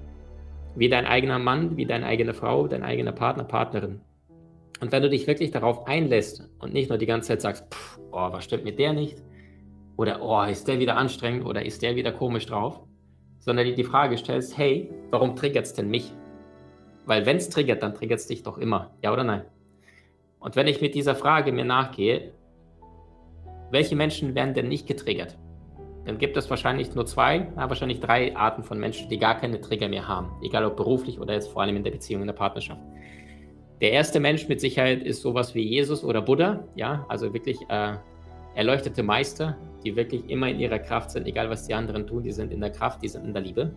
wie 0.77 0.90
dein 0.90 1.07
eigener 1.07 1.38
Mann, 1.38 1.79
wie 1.79 1.87
deine 1.87 2.05
eigene 2.05 2.35
Frau, 2.35 2.68
dein 2.68 2.83
eigener 2.83 3.12
Partner, 3.12 3.44
Partnerin. 3.44 4.03
Und 4.81 4.92
wenn 4.92 5.03
du 5.03 5.09
dich 5.09 5.27
wirklich 5.27 5.50
darauf 5.50 5.87
einlässt 5.87 6.50
und 6.59 6.74
nicht 6.74 6.90
nur 6.90 6.98
die 6.98 7.07
ganze 7.07 7.29
Zeit 7.29 7.40
sagst, 7.40 7.64
oh, 8.12 8.33
was 8.33 8.44
stimmt 8.44 8.64
mit 8.64 8.79
der 8.79 8.92
nicht? 8.92 9.22
Oder 9.96 10.20
oh, 10.20 10.42
ist 10.42 10.68
der 10.68 10.79
wieder 10.79 10.98
anstrengend 10.98 11.46
oder 11.46 11.64
ist 11.64 11.81
der 11.81 11.96
wieder 11.96 12.12
komisch 12.12 12.44
drauf? 12.44 12.83
Sondern 13.38 13.74
die 13.74 13.85
Frage 13.85 14.18
stellst, 14.18 14.59
hey, 14.59 14.90
warum 15.11 15.37
triggert 15.37 15.64
es 15.64 15.72
denn 15.72 15.88
mich? 15.88 16.12
Weil 17.07 17.24
wenn 17.24 17.38
es 17.38 17.48
triggert, 17.48 17.83
dann 17.83 17.94
triggert 17.94 18.18
es 18.18 18.27
dich 18.27 18.42
doch 18.42 18.59
immer, 18.59 18.90
ja 19.03 19.11
oder 19.11 19.24
nein? 19.24 19.44
Und 20.38 20.55
wenn 20.55 20.66
ich 20.66 20.83
mit 20.83 20.94
dieser 20.94 21.14
Frage 21.14 21.50
mir 21.50 21.64
nachgehe, 21.64 22.33
welche 23.75 23.97
Menschen 23.97 24.35
werden 24.35 24.55
denn 24.55 24.69
nicht 24.69 24.87
getriggert? 24.87 25.37
dann 26.05 26.19
gibt 26.19 26.37
es 26.37 26.51
wahrscheinlich 26.51 26.95
nur 26.95 27.07
zwei, 27.07 27.49
na, 27.57 27.69
wahrscheinlich 27.69 28.01
drei 28.01 28.37
Arten 28.37 28.63
von 28.63 28.79
Menschen, 28.79 29.09
die 29.09 29.19
gar 29.19 29.39
keine 29.39 29.61
Trigger 29.61 29.89
mehr 29.89 30.07
haben, 30.07 30.31
egal 30.43 30.65
ob 30.65 30.77
beruflich 30.77 31.19
oder 31.19 31.35
jetzt 31.35 31.51
vor 31.51 31.63
allem 31.63 31.77
in 31.77 31.85
der 31.85 31.93
Beziehung, 31.93 32.23
in 32.23 32.27
der 32.27 32.35
Partnerschaft. 32.35 32.81
Der 33.81 33.93
erste 33.93 34.21
Mensch 34.21 34.49
mit 34.49 34.61
Sicherheit 34.61 35.03
ist 35.03 35.23
sowas 35.23 35.55
wie 35.55 35.63
Jesus 35.63 36.05
oder 36.05 36.21
Buddha, 36.21 36.65
ja, 36.75 37.05
also 37.09 37.33
wirklich 37.33 37.59
äh, 37.69 37.95
erleuchtete 38.55 39.03
Meister, 39.03 39.57
die 39.85 39.97
wirklich 39.97 40.29
immer 40.29 40.49
in 40.49 40.61
ihrer 40.61 40.79
Kraft 40.79 41.11
sind, 41.11 41.27
egal 41.27 41.51
was 41.51 41.67
die 41.67 41.75
anderen 41.75 42.07
tun, 42.07 42.23
die 42.23 42.33
sind 42.33 42.53
in 42.53 42.61
der 42.61 42.71
Kraft, 42.71 43.03
die 43.03 43.09
sind 43.09 43.25
in 43.25 43.33
der 43.33 43.43
Liebe. 43.43 43.73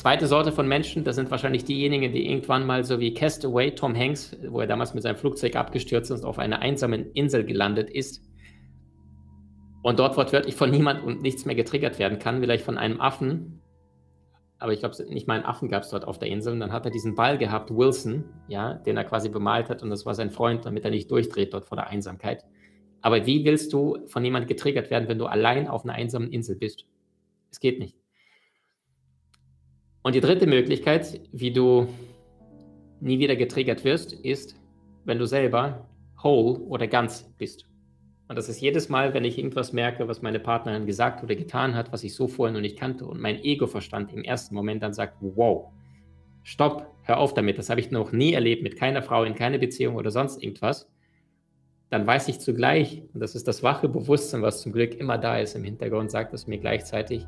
Zweite 0.00 0.26
Sorte 0.26 0.50
von 0.50 0.66
Menschen, 0.66 1.04
das 1.04 1.16
sind 1.16 1.30
wahrscheinlich 1.30 1.66
diejenigen, 1.66 2.10
die 2.10 2.26
irgendwann 2.26 2.66
mal 2.66 2.84
so 2.84 3.00
wie 3.00 3.12
Castaway, 3.12 3.74
Tom 3.74 3.94
Hanks, 3.94 4.34
wo 4.48 4.60
er 4.60 4.66
damals 4.66 4.94
mit 4.94 5.02
seinem 5.02 5.16
Flugzeug 5.16 5.56
abgestürzt 5.56 6.10
ist 6.10 6.20
und 6.20 6.26
auf 6.26 6.38
einer 6.38 6.60
einsamen 6.60 7.12
Insel 7.12 7.44
gelandet 7.44 7.90
ist, 7.90 8.22
und 9.82 9.98
dort 9.98 10.16
wortwörtlich 10.16 10.54
von 10.54 10.70
niemand 10.70 11.04
und 11.04 11.20
nichts 11.20 11.44
mehr 11.44 11.54
getriggert 11.54 11.98
werden 11.98 12.18
kann, 12.18 12.40
vielleicht 12.40 12.64
von 12.64 12.78
einem 12.78 12.98
Affen. 12.98 13.60
Aber 14.58 14.72
ich 14.72 14.78
glaube, 14.78 14.96
nicht 15.10 15.28
mal 15.28 15.34
einen 15.34 15.44
Affen 15.44 15.68
gab 15.68 15.82
es 15.82 15.90
dort 15.90 16.06
auf 16.06 16.18
der 16.18 16.30
Insel. 16.30 16.54
Und 16.54 16.60
dann 16.60 16.72
hat 16.72 16.86
er 16.86 16.90
diesen 16.90 17.14
Ball 17.14 17.36
gehabt, 17.36 17.70
Wilson, 17.70 18.24
ja, 18.48 18.72
den 18.72 18.96
er 18.96 19.04
quasi 19.04 19.28
bemalt 19.28 19.68
hat. 19.68 19.82
Und 19.82 19.90
das 19.90 20.06
war 20.06 20.14
sein 20.14 20.30
Freund, 20.30 20.64
damit 20.64 20.82
er 20.86 20.92
nicht 20.92 21.10
durchdreht 21.10 21.52
dort 21.52 21.66
vor 21.66 21.76
der 21.76 21.88
Einsamkeit. 21.88 22.46
Aber 23.02 23.26
wie 23.26 23.44
willst 23.44 23.70
du 23.74 23.98
von 24.06 24.24
jemandem 24.24 24.48
getriggert 24.48 24.90
werden, 24.90 25.08
wenn 25.10 25.18
du 25.18 25.26
allein 25.26 25.68
auf 25.68 25.84
einer 25.84 25.92
einsamen 25.92 26.32
Insel 26.32 26.56
bist? 26.56 26.86
Es 27.50 27.60
geht 27.60 27.78
nicht. 27.78 27.99
Und 30.02 30.14
die 30.14 30.20
dritte 30.20 30.46
Möglichkeit, 30.46 31.20
wie 31.32 31.52
du 31.52 31.88
nie 33.00 33.18
wieder 33.18 33.36
getriggert 33.36 33.84
wirst, 33.84 34.12
ist, 34.12 34.56
wenn 35.04 35.18
du 35.18 35.26
selber 35.26 35.86
whole 36.22 36.58
oder 36.60 36.86
ganz 36.86 37.30
bist. 37.38 37.66
Und 38.28 38.36
das 38.36 38.48
ist 38.48 38.60
jedes 38.60 38.88
Mal, 38.88 39.12
wenn 39.12 39.24
ich 39.24 39.38
irgendwas 39.38 39.72
merke, 39.72 40.06
was 40.06 40.22
meine 40.22 40.38
Partnerin 40.38 40.86
gesagt 40.86 41.24
oder 41.24 41.34
getan 41.34 41.74
hat, 41.74 41.92
was 41.92 42.04
ich 42.04 42.14
so 42.14 42.28
vorher 42.28 42.54
noch 42.54 42.60
nicht 42.60 42.78
kannte 42.78 43.04
und 43.04 43.20
mein 43.20 43.42
Ego-Verstand 43.42 44.12
im 44.12 44.22
ersten 44.22 44.54
Moment 44.54 44.82
dann 44.82 44.92
sagt, 44.92 45.16
wow, 45.20 45.66
stopp, 46.44 46.86
hör 47.02 47.18
auf 47.18 47.34
damit, 47.34 47.58
das 47.58 47.70
habe 47.70 47.80
ich 47.80 47.90
noch 47.90 48.12
nie 48.12 48.32
erlebt 48.32 48.62
mit 48.62 48.76
keiner 48.76 49.02
Frau, 49.02 49.24
in 49.24 49.34
keiner 49.34 49.58
Beziehung 49.58 49.96
oder 49.96 50.12
sonst 50.12 50.42
irgendwas, 50.42 50.88
dann 51.90 52.06
weiß 52.06 52.28
ich 52.28 52.38
zugleich, 52.38 53.02
und 53.12 53.20
das 53.20 53.34
ist 53.34 53.48
das 53.48 53.64
wache 53.64 53.88
Bewusstsein, 53.88 54.42
was 54.42 54.62
zum 54.62 54.72
Glück 54.72 54.94
immer 54.94 55.18
da 55.18 55.38
ist 55.38 55.56
im 55.56 55.64
Hintergrund, 55.64 56.12
sagt 56.12 56.32
es 56.32 56.46
mir 56.46 56.58
gleichzeitig, 56.58 57.26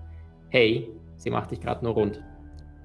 hey, 0.50 0.88
sie 1.16 1.30
macht 1.30 1.50
dich 1.50 1.60
gerade 1.60 1.84
nur 1.84 1.94
rund. 1.94 2.22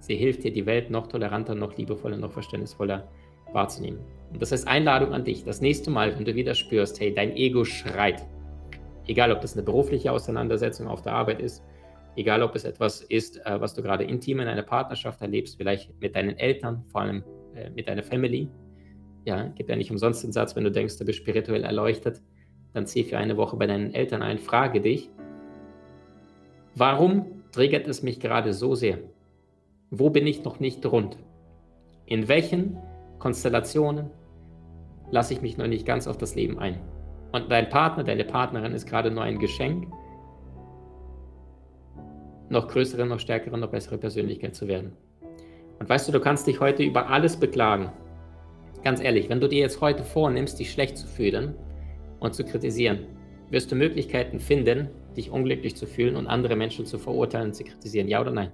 Sie 0.07 0.15
hilft 0.15 0.45
dir, 0.45 0.53
die 0.53 0.65
Welt 0.65 0.89
noch 0.89 1.07
toleranter, 1.07 1.53
noch 1.53 1.75
liebevoller, 1.75 2.15
noch 2.15 2.31
verständnisvoller 2.31 3.09
wahrzunehmen. 3.51 3.99
Und 4.31 4.41
das 4.41 4.53
ist 4.53 4.65
Einladung 4.65 5.13
an 5.13 5.25
dich. 5.25 5.43
Das 5.43 5.59
nächste 5.59 5.91
Mal, 5.91 6.17
wenn 6.17 6.23
du 6.23 6.33
wieder 6.33 6.55
spürst, 6.55 7.01
hey, 7.01 7.13
dein 7.13 7.35
Ego 7.35 7.65
schreit, 7.65 8.25
egal 9.05 9.33
ob 9.33 9.41
das 9.41 9.53
eine 9.53 9.63
berufliche 9.63 10.13
Auseinandersetzung 10.13 10.87
auf 10.87 11.01
der 11.01 11.11
Arbeit 11.11 11.41
ist, 11.41 11.61
egal 12.15 12.41
ob 12.41 12.55
es 12.55 12.63
etwas 12.63 13.01
ist, 13.01 13.45
äh, 13.45 13.59
was 13.59 13.73
du 13.73 13.81
gerade 13.81 14.05
intim 14.05 14.39
in 14.39 14.47
einer 14.47 14.63
Partnerschaft 14.63 15.21
erlebst, 15.21 15.57
vielleicht 15.57 15.91
mit 15.99 16.15
deinen 16.15 16.37
Eltern, 16.37 16.85
vor 16.87 17.01
allem 17.01 17.25
äh, 17.53 17.69
mit 17.69 17.89
deiner 17.89 18.03
Family. 18.03 18.47
Ja, 19.25 19.43
gibt 19.43 19.69
ja 19.69 19.75
nicht 19.75 19.91
umsonst 19.91 20.23
den 20.23 20.31
Satz, 20.31 20.55
wenn 20.55 20.63
du 20.63 20.71
denkst, 20.71 20.97
du 20.97 21.03
bist 21.03 21.19
spirituell 21.19 21.65
erleuchtet, 21.65 22.21
dann 22.73 22.85
zieh 22.85 23.03
für 23.03 23.17
eine 23.17 23.35
Woche 23.35 23.57
bei 23.57 23.67
deinen 23.67 23.93
Eltern 23.93 24.21
ein, 24.21 24.37
frage 24.37 24.79
dich, 24.79 25.09
warum 26.75 27.43
triggert 27.51 27.89
es 27.89 28.03
mich 28.03 28.21
gerade 28.21 28.53
so 28.53 28.73
sehr? 28.73 28.99
Wo 29.89 30.09
bin 30.09 30.27
ich 30.27 30.43
noch 30.43 30.59
nicht 30.59 30.85
rund? 30.85 31.17
In 32.05 32.27
welchen 32.27 32.77
Konstellationen 33.19 34.09
lasse 35.11 35.33
ich 35.33 35.41
mich 35.41 35.57
noch 35.57 35.67
nicht 35.67 35.85
ganz 35.85 36.07
auf 36.07 36.17
das 36.17 36.35
Leben 36.35 36.59
ein. 36.59 36.81
Und 37.31 37.49
dein 37.49 37.69
Partner, 37.69 38.03
deine 38.03 38.25
Partnerin 38.25 38.73
ist 38.73 38.85
gerade 38.85 39.11
nur 39.11 39.23
ein 39.23 39.39
Geschenk, 39.39 39.87
noch 42.49 42.67
größere, 42.67 43.05
noch 43.05 43.19
stärkere, 43.19 43.57
noch 43.57 43.69
bessere 43.69 43.97
Persönlichkeit 43.97 44.55
zu 44.55 44.67
werden. 44.67 44.91
Und 45.79 45.87
weißt 45.87 46.07
du, 46.09 46.11
du 46.11 46.19
kannst 46.19 46.47
dich 46.47 46.59
heute 46.59 46.83
über 46.83 47.09
alles 47.09 47.37
beklagen. 47.37 47.89
Ganz 48.83 49.01
ehrlich, 49.01 49.29
wenn 49.29 49.39
du 49.39 49.47
dir 49.47 49.59
jetzt 49.59 49.79
heute 49.79 50.03
vornimmst, 50.03 50.59
dich 50.59 50.71
schlecht 50.71 50.97
zu 50.97 51.07
fühlen 51.07 51.55
und 52.19 52.35
zu 52.35 52.43
kritisieren, 52.43 53.05
wirst 53.51 53.71
du 53.71 53.75
Möglichkeiten 53.75 54.41
finden, 54.41 54.89
dich 55.15 55.31
unglücklich 55.31 55.77
zu 55.77 55.85
fühlen 55.85 56.17
und 56.17 56.27
andere 56.27 56.57
Menschen 56.57 56.85
zu 56.85 56.99
verurteilen 56.99 57.47
und 57.47 57.53
zu 57.53 57.63
kritisieren. 57.63 58.09
Ja 58.09 58.19
oder 58.19 58.31
nein? 58.31 58.51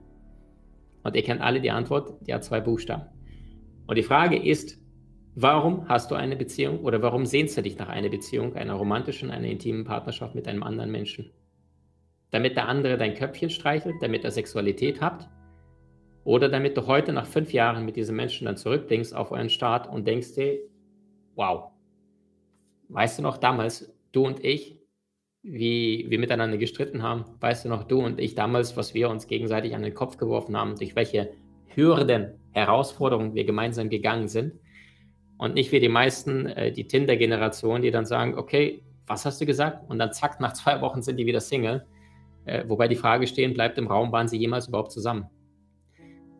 Und 1.03 1.15
ihr 1.15 1.23
kennt 1.23 1.41
alle 1.41 1.61
die 1.61 1.71
Antwort, 1.71 2.15
die 2.27 2.33
hat 2.33 2.43
zwei 2.43 2.61
Buchstaben. 2.61 3.05
Und 3.87 3.97
die 3.97 4.03
Frage 4.03 4.41
ist, 4.41 4.79
warum 5.35 5.87
hast 5.89 6.11
du 6.11 6.15
eine 6.15 6.35
Beziehung 6.35 6.79
oder 6.79 7.01
warum 7.01 7.25
sehnst 7.25 7.57
du 7.57 7.61
dich 7.61 7.77
nach 7.77 7.89
einer 7.89 8.09
Beziehung, 8.09 8.55
einer 8.55 8.73
romantischen, 8.73 9.29
einer 9.29 9.47
intimen 9.47 9.83
Partnerschaft 9.83 10.35
mit 10.35 10.47
einem 10.47 10.63
anderen 10.63 10.91
Menschen? 10.91 11.31
Damit 12.31 12.55
der 12.55 12.67
andere 12.67 12.97
dein 12.97 13.15
Köpfchen 13.15 13.49
streichelt, 13.49 13.95
damit 14.01 14.23
er 14.23 14.31
Sexualität 14.31 15.01
habt? 15.01 15.29
Oder 16.23 16.47
damit 16.47 16.77
du 16.77 16.87
heute 16.87 17.11
nach 17.11 17.25
fünf 17.25 17.51
Jahren 17.51 17.85
mit 17.85 17.97
diesem 17.97 18.15
Menschen 18.15 18.45
dann 18.45 18.55
zurückblickst 18.55 19.13
auf 19.13 19.31
euren 19.31 19.49
Start 19.49 19.87
und 19.89 20.07
denkst 20.07 20.35
dir, 20.35 20.59
wow, 21.35 21.71
weißt 22.87 23.19
du 23.19 23.23
noch 23.23 23.37
damals, 23.37 23.93
du 24.13 24.25
und 24.25 24.43
ich, 24.43 24.79
wie 25.43 26.05
wir 26.07 26.19
miteinander 26.19 26.57
gestritten 26.57 27.03
haben. 27.03 27.25
Weißt 27.41 27.65
du 27.65 27.69
noch, 27.69 27.83
du 27.83 27.99
und 27.99 28.19
ich 28.19 28.33
damals, 28.33 28.77
was 28.77 28.93
wir 28.93 29.09
uns 29.09 29.27
gegenseitig 29.27 29.75
an 29.75 29.83
den 29.83 29.93
Kopf 29.93 30.17
geworfen 30.17 30.57
haben, 30.57 30.77
durch 30.77 30.95
welche 30.95 31.31
Hürden, 31.67 32.39
Herausforderungen 32.51 33.35
wir 33.35 33.43
gemeinsam 33.43 33.89
gegangen 33.89 34.29
sind. 34.29 34.53
Und 35.37 35.55
nicht 35.55 35.71
wie 35.71 35.79
die 35.79 35.89
meisten, 35.89 36.45
äh, 36.45 36.71
die 36.71 36.87
Tinder-Generation, 36.87 37.81
die 37.81 37.91
dann 37.91 38.05
sagen, 38.05 38.35
okay, 38.37 38.83
was 39.05 39.25
hast 39.25 39.41
du 39.41 39.45
gesagt? 39.45 39.89
Und 39.89 39.99
dann 39.99 40.13
zack, 40.13 40.39
nach 40.39 40.53
zwei 40.53 40.79
Wochen 40.81 41.01
sind 41.01 41.17
die 41.17 41.25
wieder 41.25 41.41
Single. 41.41 41.85
Äh, 42.45 42.63
wobei 42.67 42.87
die 42.87 42.95
Frage 42.95 43.27
stehen 43.27 43.53
bleibt 43.53 43.77
im 43.77 43.87
Raum, 43.87 44.11
waren 44.11 44.27
sie 44.27 44.37
jemals 44.37 44.67
überhaupt 44.67 44.91
zusammen? 44.91 45.25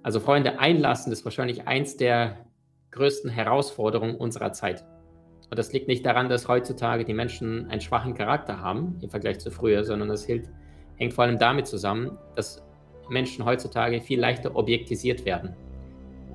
Also 0.01 0.19
Freunde, 0.19 0.59
einlassen 0.59 1.11
ist 1.11 1.25
wahrscheinlich 1.25 1.67
eins 1.67 1.97
der 1.97 2.45
größten 2.91 3.29
Herausforderungen 3.29 4.15
unserer 4.15 4.53
Zeit. 4.53 4.85
Und 5.53 5.59
das 5.59 5.71
liegt 5.71 5.87
nicht 5.87 6.03
daran, 6.03 6.29
dass 6.29 6.47
heutzutage 6.47 7.05
die 7.05 7.13
Menschen 7.13 7.69
einen 7.69 7.79
schwachen 7.79 8.15
Charakter 8.15 8.59
haben 8.59 8.97
im 9.03 9.11
Vergleich 9.11 9.37
zu 9.37 9.51
früher, 9.51 9.83
sondern 9.83 10.09
das 10.09 10.27
hängt 10.27 10.49
vor 11.13 11.25
allem 11.25 11.37
damit 11.37 11.67
zusammen, 11.67 12.17
dass 12.35 12.63
Menschen 13.07 13.45
heutzutage 13.45 14.01
viel 14.01 14.19
leichter 14.19 14.55
objektisiert 14.55 15.25
werden. 15.25 15.55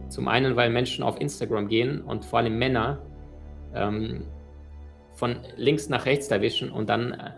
Zum 0.08 0.28
einen, 0.28 0.54
weil 0.54 0.70
Menschen 0.70 1.02
auf 1.02 1.20
Instagram 1.20 1.66
gehen 1.66 2.00
und 2.00 2.24
vor 2.24 2.38
allem 2.38 2.60
Männer 2.60 3.02
ähm, 3.74 4.22
von 5.14 5.40
links 5.56 5.88
nach 5.88 6.06
rechts 6.06 6.28
erwischen 6.28 6.70
und 6.70 6.88
dann 6.88 7.10
äh, 7.10 7.30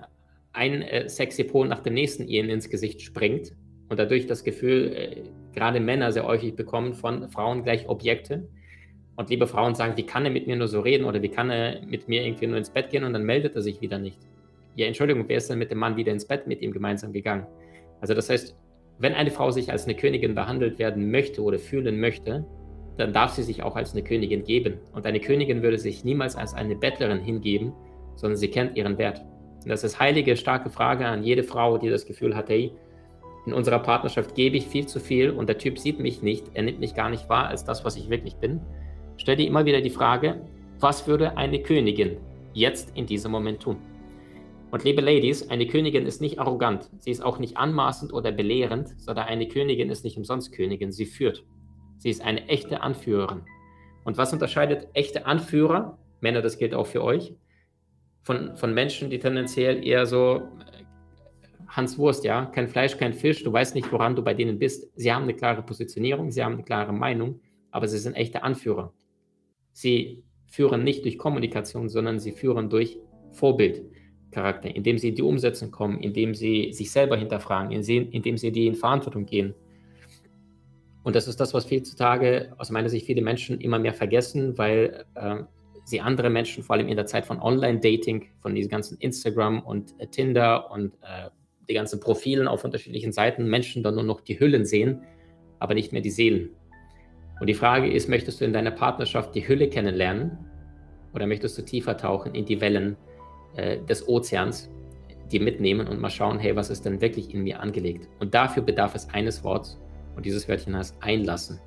ein 0.52 0.82
äh, 0.82 1.08
sexy 1.08 1.44
Pol 1.44 1.66
nach 1.66 1.80
dem 1.80 1.94
nächsten 1.94 2.28
ihnen 2.28 2.50
ins 2.50 2.68
Gesicht 2.68 3.00
springt 3.00 3.52
und 3.88 3.98
dadurch 3.98 4.26
das 4.26 4.44
Gefühl, 4.44 4.92
äh, 4.94 5.22
gerade 5.54 5.80
Männer 5.80 6.12
sehr 6.12 6.26
häufig 6.26 6.54
bekommen 6.54 6.92
von 6.92 7.30
Frauen 7.30 7.62
gleich 7.62 7.88
Objekte 7.88 8.50
und 9.16 9.28
liebe 9.28 9.46
Frauen 9.46 9.74
sagen, 9.74 9.96
wie 9.96 10.06
kann 10.06 10.24
er 10.24 10.30
mit 10.30 10.46
mir 10.46 10.56
nur 10.56 10.68
so 10.68 10.80
reden 10.80 11.04
oder 11.04 11.20
wie 11.22 11.28
kann 11.28 11.50
er 11.50 11.82
mit 11.82 12.08
mir 12.08 12.24
irgendwie 12.24 12.46
nur 12.46 12.56
ins 12.56 12.70
Bett 12.70 12.90
gehen 12.90 13.04
und 13.04 13.12
dann 13.12 13.24
meldet 13.24 13.54
er 13.54 13.62
sich 13.62 13.80
wieder 13.80 13.98
nicht. 13.98 14.18
Ja, 14.76 14.86
Entschuldigung, 14.86 15.24
wer 15.26 15.36
ist 15.36 15.50
denn 15.50 15.58
mit 15.58 15.70
dem 15.70 15.78
Mann 15.78 15.96
wieder 15.96 16.12
ins 16.12 16.24
Bett 16.24 16.46
mit 16.46 16.62
ihm 16.62 16.72
gemeinsam 16.72 17.12
gegangen? 17.12 17.46
Also 18.00 18.14
das 18.14 18.30
heißt, 18.30 18.56
wenn 18.98 19.14
eine 19.14 19.30
Frau 19.30 19.50
sich 19.50 19.70
als 19.70 19.84
eine 19.84 19.94
Königin 19.94 20.34
behandelt 20.34 20.78
werden 20.78 21.10
möchte 21.10 21.42
oder 21.42 21.58
fühlen 21.58 22.00
möchte, 22.00 22.46
dann 22.96 23.12
darf 23.12 23.32
sie 23.32 23.42
sich 23.42 23.62
auch 23.62 23.76
als 23.76 23.92
eine 23.92 24.02
Königin 24.02 24.44
geben. 24.44 24.78
Und 24.92 25.06
eine 25.06 25.20
Königin 25.20 25.62
würde 25.62 25.78
sich 25.78 26.04
niemals 26.04 26.36
als 26.36 26.54
eine 26.54 26.76
Bettlerin 26.76 27.20
hingeben, 27.20 27.72
sondern 28.14 28.36
sie 28.36 28.48
kennt 28.48 28.76
ihren 28.76 28.98
Wert. 28.98 29.22
Und 29.62 29.68
das 29.68 29.84
ist 29.84 29.98
heilige, 29.98 30.36
starke 30.36 30.70
Frage 30.70 31.06
an 31.06 31.22
jede 31.22 31.42
Frau, 31.42 31.78
die 31.78 31.88
das 31.88 32.06
Gefühl 32.06 32.36
hat, 32.36 32.48
hey, 32.48 32.72
in 33.46 33.54
unserer 33.54 33.78
Partnerschaft 33.78 34.34
gebe 34.34 34.56
ich 34.56 34.66
viel 34.66 34.86
zu 34.86 35.00
viel 35.00 35.30
und 35.30 35.48
der 35.48 35.58
Typ 35.58 35.78
sieht 35.78 35.98
mich 35.98 36.22
nicht, 36.22 36.46
er 36.54 36.62
nimmt 36.62 36.78
mich 36.78 36.94
gar 36.94 37.08
nicht 37.08 37.28
wahr 37.28 37.48
als 37.48 37.64
das, 37.64 37.84
was 37.84 37.96
ich 37.96 38.10
wirklich 38.10 38.36
bin 38.36 38.60
stell 39.20 39.36
dir 39.36 39.46
immer 39.46 39.66
wieder 39.66 39.82
die 39.82 39.90
Frage, 39.90 40.40
was 40.78 41.06
würde 41.06 41.36
eine 41.36 41.62
Königin 41.62 42.16
jetzt 42.54 42.96
in 42.96 43.04
diesem 43.04 43.30
Moment 43.30 43.60
tun? 43.60 43.76
Und 44.70 44.84
liebe 44.84 45.02
Ladies, 45.02 45.50
eine 45.50 45.66
Königin 45.66 46.06
ist 46.06 46.22
nicht 46.22 46.38
arrogant, 46.38 46.88
sie 47.00 47.10
ist 47.10 47.22
auch 47.22 47.38
nicht 47.38 47.56
anmaßend 47.56 48.14
oder 48.14 48.32
belehrend, 48.32 48.98
sondern 48.98 49.26
eine 49.26 49.46
Königin 49.46 49.90
ist 49.90 50.04
nicht 50.04 50.16
umsonst 50.16 50.52
Königin, 50.52 50.90
sie 50.90 51.04
führt. 51.04 51.44
Sie 51.98 52.08
ist 52.08 52.22
eine 52.22 52.48
echte 52.48 52.80
Anführerin. 52.80 53.42
Und 54.04 54.16
was 54.16 54.32
unterscheidet 54.32 54.88
echte 54.94 55.26
Anführer, 55.26 55.98
Männer, 56.20 56.40
das 56.40 56.56
gilt 56.56 56.74
auch 56.74 56.86
für 56.86 57.04
euch, 57.04 57.34
von, 58.22 58.56
von 58.56 58.72
Menschen, 58.72 59.10
die 59.10 59.18
tendenziell 59.18 59.86
eher 59.86 60.06
so 60.06 60.36
äh, 60.36 60.40
Hans 61.68 61.98
Wurst, 61.98 62.24
ja, 62.24 62.46
kein 62.46 62.68
Fleisch, 62.68 62.96
kein 62.96 63.12
Fisch, 63.12 63.44
du 63.44 63.52
weißt 63.52 63.74
nicht, 63.74 63.92
woran 63.92 64.16
du 64.16 64.22
bei 64.22 64.32
denen 64.32 64.58
bist. 64.58 64.90
Sie 64.96 65.12
haben 65.12 65.24
eine 65.24 65.34
klare 65.34 65.62
Positionierung, 65.62 66.30
sie 66.30 66.42
haben 66.42 66.54
eine 66.54 66.62
klare 66.62 66.92
Meinung, 66.92 67.40
aber 67.70 67.86
sie 67.86 67.98
sind 67.98 68.14
echte 68.14 68.42
Anführer. 68.42 68.94
Sie 69.80 70.22
führen 70.46 70.84
nicht 70.84 71.04
durch 71.06 71.16
Kommunikation, 71.16 71.88
sondern 71.88 72.18
sie 72.18 72.32
führen 72.32 72.68
durch 72.68 72.98
Vorbildcharakter, 73.32 74.76
indem 74.76 74.98
sie 74.98 75.08
in 75.08 75.14
die 75.14 75.22
Umsetzung 75.22 75.70
kommen, 75.70 76.00
indem 76.00 76.34
sie 76.34 76.74
sich 76.74 76.92
selber 76.92 77.16
hinterfragen, 77.16 77.72
indem 77.72 78.36
sie 78.36 78.52
die 78.52 78.66
in 78.66 78.74
Verantwortung 78.74 79.24
gehen. 79.24 79.54
Und 81.02 81.16
das 81.16 81.28
ist 81.28 81.40
das, 81.40 81.54
was 81.54 81.70
heutzutage 81.70 82.52
aus 82.58 82.70
meiner 82.70 82.90
Sicht 82.90 83.06
viele 83.06 83.22
Menschen 83.22 83.58
immer 83.58 83.78
mehr 83.78 83.94
vergessen, 83.94 84.58
weil 84.58 85.06
äh, 85.14 85.36
sie 85.84 86.02
andere 86.02 86.28
Menschen, 86.28 86.62
vor 86.62 86.76
allem 86.76 86.88
in 86.88 86.96
der 86.96 87.06
Zeit 87.06 87.24
von 87.24 87.40
Online-Dating, 87.40 88.26
von 88.42 88.54
diesen 88.54 88.68
ganzen 88.68 88.98
Instagram 88.98 89.62
und 89.62 89.94
äh, 89.98 90.08
Tinder 90.08 90.70
und 90.70 90.92
äh, 90.96 91.30
die 91.70 91.74
ganzen 91.74 92.00
Profilen 92.00 92.48
auf 92.48 92.64
unterschiedlichen 92.64 93.12
Seiten, 93.12 93.48
Menschen 93.48 93.82
dann 93.82 93.94
nur 93.94 94.04
noch 94.04 94.20
die 94.20 94.38
Hüllen 94.38 94.66
sehen, 94.66 95.00
aber 95.58 95.72
nicht 95.72 95.90
mehr 95.90 96.02
die 96.02 96.10
Seelen. 96.10 96.50
Und 97.40 97.46
die 97.46 97.54
Frage 97.54 97.90
ist, 97.90 98.08
möchtest 98.08 98.40
du 98.40 98.44
in 98.44 98.52
deiner 98.52 98.70
Partnerschaft 98.70 99.34
die 99.34 99.48
Hülle 99.48 99.68
kennenlernen 99.68 100.38
oder 101.14 101.26
möchtest 101.26 101.58
du 101.58 101.62
tiefer 101.62 101.96
tauchen 101.96 102.34
in 102.34 102.44
die 102.44 102.60
Wellen 102.60 102.96
äh, 103.56 103.78
des 103.78 104.06
Ozeans, 104.06 104.70
die 105.32 105.40
mitnehmen 105.40 105.88
und 105.88 106.00
mal 106.00 106.10
schauen, 106.10 106.38
hey, 106.38 106.54
was 106.54 106.70
ist 106.70 106.84
denn 106.84 107.00
wirklich 107.00 107.32
in 107.34 107.42
mir 107.42 107.60
angelegt? 107.60 108.08
Und 108.20 108.34
dafür 108.34 108.62
bedarf 108.62 108.94
es 108.94 109.08
eines 109.08 109.42
Worts 109.42 109.80
und 110.16 110.26
dieses 110.26 110.48
Wörtchen 110.48 110.76
heißt 110.76 110.96
einlassen. 111.00 111.58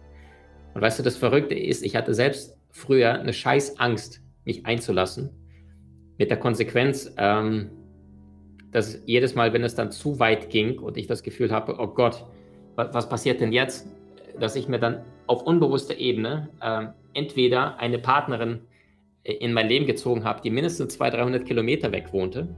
Und 0.75 0.81
weißt 0.81 0.99
du, 0.99 1.03
das 1.03 1.17
Verrückte 1.17 1.55
ist, 1.55 1.83
ich 1.83 1.95
hatte 1.95 2.13
selbst 2.13 2.55
früher 2.69 3.13
eine 3.13 3.33
scheiß 3.33 3.79
Angst, 3.79 4.21
mich 4.45 4.65
einzulassen, 4.65 5.31
mit 6.17 6.29
der 6.29 6.37
Konsequenz, 6.37 7.13
ähm, 7.17 7.71
dass 8.71 9.01
jedes 9.05 9.35
Mal, 9.35 9.53
wenn 9.53 9.63
es 9.63 9.75
dann 9.75 9.91
zu 9.91 10.19
weit 10.19 10.49
ging 10.49 10.79
und 10.79 10.97
ich 10.97 11.07
das 11.07 11.23
Gefühl 11.23 11.51
habe, 11.51 11.75
oh 11.79 11.87
Gott, 11.87 12.25
was 12.75 13.07
passiert 13.07 13.39
denn 13.39 13.51
jetzt? 13.53 13.87
Dass 14.39 14.55
ich 14.55 14.67
mir 14.67 14.79
dann 14.79 15.03
auf 15.27 15.43
unbewusster 15.43 15.97
Ebene 15.97 16.49
äh, 16.61 16.87
entweder 17.13 17.77
eine 17.79 17.99
Partnerin 17.99 18.61
äh, 19.23 19.33
in 19.33 19.53
mein 19.53 19.67
Leben 19.67 19.85
gezogen 19.85 20.23
habe, 20.23 20.41
die 20.41 20.49
mindestens 20.49 20.95
200, 20.95 21.21
300 21.21 21.45
Kilometer 21.45 21.91
weg 21.91 22.11
wohnte, 22.11 22.55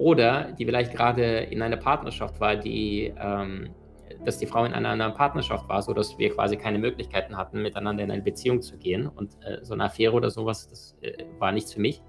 oder 0.00 0.52
die 0.52 0.64
vielleicht 0.64 0.94
gerade 0.94 1.40
in 1.40 1.60
einer 1.60 1.76
Partnerschaft 1.76 2.40
war, 2.40 2.56
die, 2.56 3.12
ähm, 3.20 3.68
dass 4.24 4.38
die 4.38 4.46
Frau 4.46 4.64
in 4.64 4.72
einer 4.72 4.88
anderen 4.88 5.12
Partnerschaft 5.12 5.68
war, 5.68 5.82
sodass 5.82 6.18
wir 6.18 6.30
quasi 6.30 6.56
keine 6.56 6.78
Möglichkeiten 6.78 7.36
hatten, 7.36 7.60
miteinander 7.60 8.04
in 8.04 8.10
eine 8.10 8.22
Beziehung 8.22 8.62
zu 8.62 8.78
gehen. 8.78 9.06
Und 9.06 9.36
äh, 9.44 9.62
so 9.62 9.74
eine 9.74 9.84
Affäre 9.84 10.14
oder 10.14 10.30
sowas, 10.30 10.68
das 10.68 10.96
äh, 11.02 11.24
war 11.38 11.52
nichts 11.52 11.74
für 11.74 11.82
mich. 11.82 12.02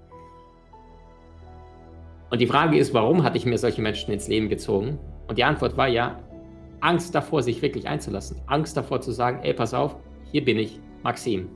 Und 2.30 2.40
die 2.40 2.46
Frage 2.46 2.78
ist, 2.78 2.94
warum 2.94 3.24
hatte 3.24 3.36
ich 3.36 3.44
mir 3.44 3.58
solche 3.58 3.82
Menschen 3.82 4.10
ins 4.10 4.26
Leben 4.26 4.48
gezogen? 4.48 4.98
Und 5.28 5.36
die 5.36 5.44
Antwort 5.44 5.76
war 5.76 5.88
ja, 5.88 6.18
Angst 6.82 7.14
davor, 7.14 7.42
sich 7.42 7.62
wirklich 7.62 7.88
einzulassen. 7.88 8.40
Angst 8.46 8.76
davor 8.76 9.00
zu 9.00 9.12
sagen, 9.12 9.40
ey, 9.42 9.54
pass 9.54 9.72
auf, 9.72 9.96
hier 10.30 10.44
bin 10.44 10.58
ich, 10.58 10.80
Maxim. 11.02 11.48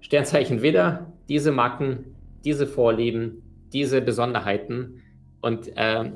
Sternzeichen 0.00 0.62
Widder, 0.62 1.12
diese 1.28 1.52
Macken, 1.52 2.16
diese 2.44 2.66
Vorlieben, 2.66 3.42
diese 3.72 4.02
Besonderheiten. 4.02 5.00
Und 5.40 5.74
äh, 5.76 6.12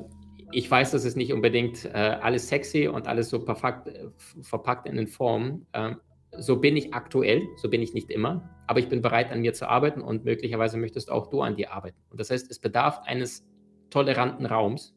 ich 0.51 0.69
weiß, 0.69 0.91
das 0.91 1.05
ist 1.05 1.15
nicht 1.15 1.33
unbedingt 1.33 1.85
äh, 1.85 2.17
alles 2.21 2.49
sexy 2.49 2.87
und 2.87 3.07
alles 3.07 3.29
so 3.29 3.39
verpackt, 3.39 3.87
äh, 3.87 4.09
verpackt 4.41 4.87
in 4.87 4.95
den 4.95 5.07
Formen. 5.07 5.65
Ähm, 5.73 5.97
so 6.37 6.57
bin 6.57 6.77
ich 6.77 6.93
aktuell, 6.93 7.47
so 7.57 7.69
bin 7.69 7.81
ich 7.81 7.93
nicht 7.93 8.11
immer, 8.11 8.49
aber 8.67 8.79
ich 8.79 8.89
bin 8.89 9.01
bereit, 9.01 9.31
an 9.31 9.41
mir 9.41 9.53
zu 9.53 9.67
arbeiten 9.67 10.01
und 10.01 10.25
möglicherweise 10.25 10.77
möchtest 10.77 11.11
auch 11.11 11.27
du 11.27 11.41
an 11.41 11.55
dir 11.55 11.71
arbeiten. 11.73 11.97
Und 12.09 12.19
das 12.19 12.29
heißt, 12.29 12.51
es 12.51 12.59
bedarf 12.59 12.99
eines 13.05 13.45
toleranten 13.89 14.45
Raums, 14.45 14.95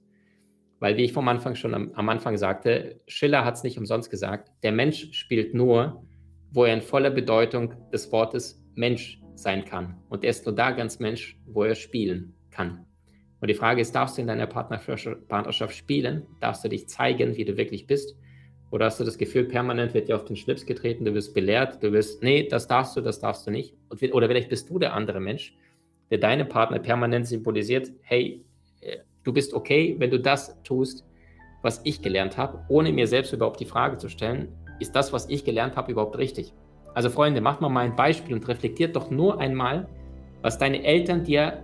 weil, 0.83 0.97
wie 0.97 1.05
ich 1.05 1.13
vom 1.13 1.29
Anfang 1.29 1.55
schon 1.55 1.75
am, 1.75 1.93
am 1.95 2.09
Anfang 2.09 2.37
sagte, 2.37 3.01
Schiller 3.07 3.45
hat 3.45 3.55
es 3.55 3.63
nicht 3.63 3.79
umsonst 3.79 4.11
gesagt, 4.11 4.51
der 4.65 4.73
Mensch 4.73 5.13
spielt 5.13 5.55
nur, 5.55 6.05
wo 6.51 6.65
er 6.65 6.75
in 6.75 6.81
voller 6.81 7.11
Bedeutung 7.11 7.75
des 7.93 8.11
Wortes 8.11 8.61
Mensch 8.75 9.23
sein 9.37 9.65
kann. 9.65 10.03
Und 10.09 10.25
er 10.25 10.31
ist 10.31 10.45
nur 10.45 10.57
da 10.57 10.73
ganz 10.73 10.99
Mensch, 10.99 11.39
wo 11.47 11.63
er 11.63 11.77
spielen 11.77 12.35
kann. 12.51 12.85
Und 13.41 13.47
die 13.47 13.55
Frage 13.55 13.81
ist, 13.81 13.95
darfst 13.95 14.17
du 14.17 14.23
in 14.23 14.27
deiner 14.27 14.49
Partnerschaft 14.49 15.77
spielen? 15.77 16.27
Darfst 16.41 16.65
du 16.65 16.69
dich 16.69 16.89
zeigen, 16.89 17.37
wie 17.37 17.45
du 17.45 17.57
wirklich 17.57 17.87
bist? 17.87 18.17
Oder 18.73 18.87
hast 18.87 18.99
du 18.99 19.05
das 19.05 19.19
Gefühl, 19.19 19.45
permanent 19.45 19.95
wird 19.95 20.09
dir 20.09 20.17
auf 20.17 20.25
den 20.25 20.35
Schlips 20.35 20.67
getreten, 20.67 21.05
du 21.05 21.15
wirst 21.15 21.33
belehrt, 21.33 21.81
du 21.81 21.93
wirst, 21.93 22.25
nee, 22.25 22.49
das 22.49 22.67
darfst 22.67 22.97
du, 22.97 23.03
das 23.03 23.21
darfst 23.21 23.47
du 23.47 23.53
nicht. 23.53 23.77
Oder 24.11 24.27
vielleicht 24.27 24.49
bist 24.49 24.69
du 24.69 24.81
der 24.81 24.95
andere 24.95 25.21
Mensch, 25.21 25.57
der 26.11 26.19
deine 26.19 26.45
Partner 26.45 26.81
permanent 26.81 27.29
symbolisiert, 27.29 27.93
hey, 28.01 28.45
du 29.25 29.33
bist 29.33 29.55
okay, 29.55 29.97
wenn 29.99 30.11
du 30.11 30.19
das 30.19 30.61
tust, 30.63 31.05
was 31.63 31.81
ich 31.85 32.03
gelernt 32.03 32.37
habe, 32.37 32.65
ohne 32.69 32.93
mir 32.93 33.07
selbst 33.07 33.33
überhaupt 33.33 33.61
die 33.61 33.65
Frage 33.65 33.97
zu 33.97 34.09
stellen, 34.09 34.49
ist 34.81 34.97
das, 34.97 35.13
was 35.13 35.29
ich 35.29 35.45
gelernt 35.45 35.77
habe, 35.77 35.93
überhaupt 35.93 36.19
richtig? 36.19 36.53
Also 36.95 37.09
Freunde, 37.09 37.41
macht 37.41 37.61
mal 37.61 37.77
ein 37.77 37.97
Beispiel 37.97 38.35
und 38.35 38.47
reflektiert 38.49 38.97
doch 38.97 39.11
nur 39.11 39.41
einmal, 39.41 39.89
was 40.43 40.59
deine 40.59 40.83
Eltern 40.85 41.25
dir, 41.25 41.63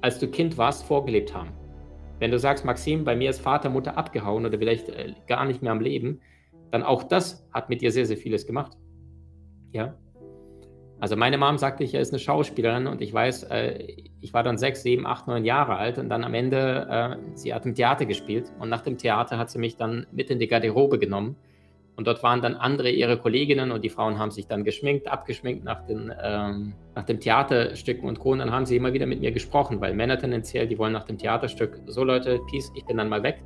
als 0.00 0.18
du 0.18 0.28
Kind 0.28 0.58
warst, 0.58 0.84
vorgelebt 0.84 1.34
haben. 1.34 1.50
Wenn 2.18 2.30
du 2.30 2.38
sagst, 2.38 2.64
Maxim, 2.64 3.04
bei 3.04 3.14
mir 3.14 3.30
ist 3.30 3.40
Vater, 3.40 3.68
Mutter 3.68 3.96
abgehauen 3.98 4.46
oder 4.46 4.58
vielleicht 4.58 4.88
äh, 4.88 5.14
gar 5.26 5.44
nicht 5.44 5.62
mehr 5.62 5.72
am 5.72 5.80
Leben, 5.80 6.20
dann 6.70 6.82
auch 6.82 7.02
das 7.02 7.46
hat 7.52 7.68
mit 7.68 7.82
dir 7.82 7.92
sehr, 7.92 8.06
sehr 8.06 8.16
vieles 8.16 8.46
gemacht. 8.46 8.76
Ja. 9.72 9.94
Also 11.04 11.16
meine 11.16 11.36
Mom 11.36 11.58
sagte, 11.58 11.84
ich 11.84 11.92
ist 11.92 12.14
eine 12.14 12.18
Schauspielerin 12.18 12.86
und 12.86 13.02
ich 13.02 13.12
weiß, 13.12 13.42
äh, 13.50 13.88
ich 14.22 14.32
war 14.32 14.42
dann 14.42 14.56
sechs, 14.56 14.82
sieben, 14.82 15.06
acht, 15.06 15.26
neun 15.26 15.44
Jahre 15.44 15.76
alt 15.76 15.98
und 15.98 16.08
dann 16.08 16.24
am 16.24 16.32
Ende, 16.32 16.88
äh, 16.90 17.36
sie 17.36 17.52
hat 17.52 17.66
im 17.66 17.74
Theater 17.74 18.06
gespielt 18.06 18.50
und 18.58 18.70
nach 18.70 18.80
dem 18.80 18.96
Theater 18.96 19.36
hat 19.36 19.50
sie 19.50 19.58
mich 19.58 19.76
dann 19.76 20.06
mit 20.12 20.30
in 20.30 20.38
die 20.38 20.48
Garderobe 20.48 20.98
genommen 20.98 21.36
und 21.94 22.06
dort 22.06 22.22
waren 22.22 22.40
dann 22.40 22.54
andere 22.54 22.88
ihre 22.88 23.18
Kolleginnen 23.18 23.70
und 23.70 23.84
die 23.84 23.90
Frauen 23.90 24.18
haben 24.18 24.30
sich 24.30 24.46
dann 24.46 24.64
geschminkt, 24.64 25.06
abgeschminkt 25.06 25.62
nach 25.62 25.84
den, 25.84 26.10
ähm, 26.22 26.72
nach 26.94 27.04
dem 27.04 27.20
Theaterstücken 27.20 28.08
und 28.08 28.18
Co. 28.18 28.30
Und 28.32 28.38
dann 28.38 28.50
haben 28.50 28.64
sie 28.64 28.76
immer 28.76 28.94
wieder 28.94 29.04
mit 29.04 29.20
mir 29.20 29.30
gesprochen, 29.30 29.82
weil 29.82 29.92
Männer 29.92 30.18
tendenziell, 30.18 30.66
die 30.66 30.78
wollen 30.78 30.94
nach 30.94 31.04
dem 31.04 31.18
Theaterstück, 31.18 31.82
so 31.86 32.02
Leute, 32.02 32.40
Peace, 32.50 32.72
ich 32.74 32.86
bin 32.86 32.96
dann 32.96 33.10
mal 33.10 33.22
weg. 33.22 33.42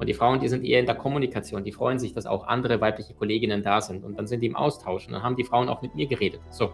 Und 0.00 0.08
die 0.08 0.14
Frauen, 0.14 0.40
die 0.40 0.48
sind 0.48 0.64
eher 0.64 0.80
in 0.80 0.86
der 0.86 0.94
Kommunikation, 0.94 1.62
die 1.62 1.72
freuen 1.72 1.98
sich, 1.98 2.14
dass 2.14 2.24
auch 2.24 2.46
andere 2.46 2.80
weibliche 2.80 3.12
Kolleginnen 3.12 3.62
da 3.62 3.82
sind. 3.82 4.02
Und 4.02 4.16
dann 4.16 4.26
sind 4.26 4.40
die 4.40 4.46
im 4.46 4.56
Austausch 4.56 5.06
und 5.06 5.12
dann 5.12 5.22
haben 5.22 5.36
die 5.36 5.44
Frauen 5.44 5.68
auch 5.68 5.82
mit 5.82 5.94
mir 5.94 6.06
geredet. 6.06 6.40
So. 6.48 6.72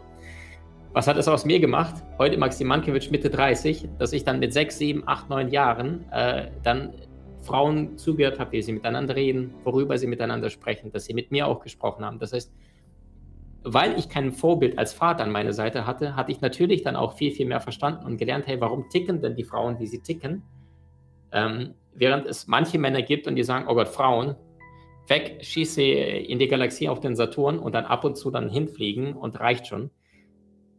Was 0.97 1.07
hat 1.07 1.19
es 1.19 1.29
aus 1.29 1.45
mir 1.45 1.61
gemacht? 1.61 1.95
Heute 2.17 2.39
Maxim 2.39 2.69
Mankiewicz 2.69 3.11
Mitte 3.11 3.29
30, 3.29 3.87
dass 3.99 4.15
ich 4.15 4.25
dann 4.25 4.39
mit 4.39 4.55
sechs, 4.55 4.79
sieben, 4.79 5.03
acht, 5.05 5.29
neun 5.29 5.51
Jahren 5.51 6.11
äh, 6.11 6.51
dann 6.63 6.95
Frauen 7.43 7.99
zugehört 7.99 8.39
habe, 8.39 8.53
wie 8.53 8.63
sie 8.63 8.73
miteinander 8.73 9.15
reden, 9.15 9.53
worüber 9.63 9.99
sie 9.99 10.07
miteinander 10.07 10.49
sprechen, 10.49 10.91
dass 10.93 11.05
sie 11.05 11.13
mit 11.13 11.31
mir 11.31 11.49
auch 11.49 11.61
gesprochen 11.61 12.03
haben. 12.03 12.19
Das 12.19 12.33
heißt, 12.33 12.51
weil 13.63 13.99
ich 13.99 14.09
kein 14.09 14.33
Vorbild 14.33 14.79
als 14.79 14.95
Vater 14.95 15.23
an 15.25 15.33
meiner 15.33 15.53
Seite 15.53 15.87
hatte, 15.87 16.17
hatte 16.17 16.33
ich 16.33 16.41
natürlich 16.41 16.83
dann 16.83 16.97
auch 16.97 17.13
viel, 17.13 17.31
viel 17.31 17.45
mehr 17.45 17.61
verstanden 17.61 18.07
und 18.07 18.17
gelernt, 18.17 18.47
hey, 18.47 18.59
warum 18.59 18.89
ticken 18.89 19.21
denn 19.21 19.37
die 19.37 19.45
Frauen, 19.45 19.79
wie 19.79 19.87
sie 19.87 20.01
ticken? 20.01 20.45
Ähm, 21.31 21.75
während 21.93 22.25
es 22.25 22.47
manche 22.47 22.79
Männer 22.79 23.03
gibt 23.03 23.27
und 23.27 23.37
die 23.37 23.45
sagen, 23.45 23.67
oh 23.69 23.75
Gott, 23.75 23.89
Frauen, 23.89 24.35
weg, 25.09 25.41
schieße 25.43 25.83
in 25.83 26.39
die 26.39 26.49
Galaxie 26.49 26.89
auf 26.89 27.01
den 27.01 27.17
Saturn 27.17 27.59
und 27.59 27.75
dann 27.75 27.85
ab 27.85 28.03
und 28.05 28.17
zu 28.17 28.31
dann 28.31 28.49
hinfliegen 28.49 29.13
und 29.13 29.39
reicht 29.39 29.67
schon. 29.67 29.91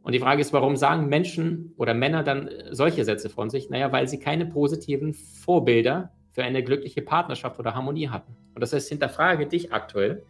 Und 0.07 0.13
die 0.13 0.19
Frage 0.19 0.39
ist, 0.39 0.53
warum 0.53 0.77
sagen 0.77 1.09
Menschen 1.09 1.73
oder 1.75 1.93
Männer 1.93 2.23
dann 2.23 2.49
solche 2.71 3.03
Sätze 3.03 3.27
von 3.27 3.49
sich? 3.49 3.69
Naja, 3.69 3.91
weil 3.91 4.07
sie 4.07 4.19
keine 4.19 4.45
positiven 4.45 5.13
Vorbilder 5.13 6.13
für 6.31 6.45
eine 6.45 6.63
glückliche 6.63 7.01
Partnerschaft 7.01 7.59
oder 7.59 7.75
Harmonie 7.75 8.07
hatten. 8.07 8.33
Und 8.55 8.61
das 8.61 8.71
heißt, 8.71 8.87
hinterfrage 8.87 9.47
dich 9.47 9.73
aktuell, 9.73 10.23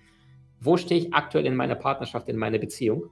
wo 0.60 0.78
stehe 0.78 1.00
ich 1.00 1.14
aktuell 1.14 1.46
in 1.46 1.56
meiner 1.56 1.76
Partnerschaft, 1.76 2.28
in 2.28 2.38
meiner 2.38 2.58
Beziehung? 2.58 3.12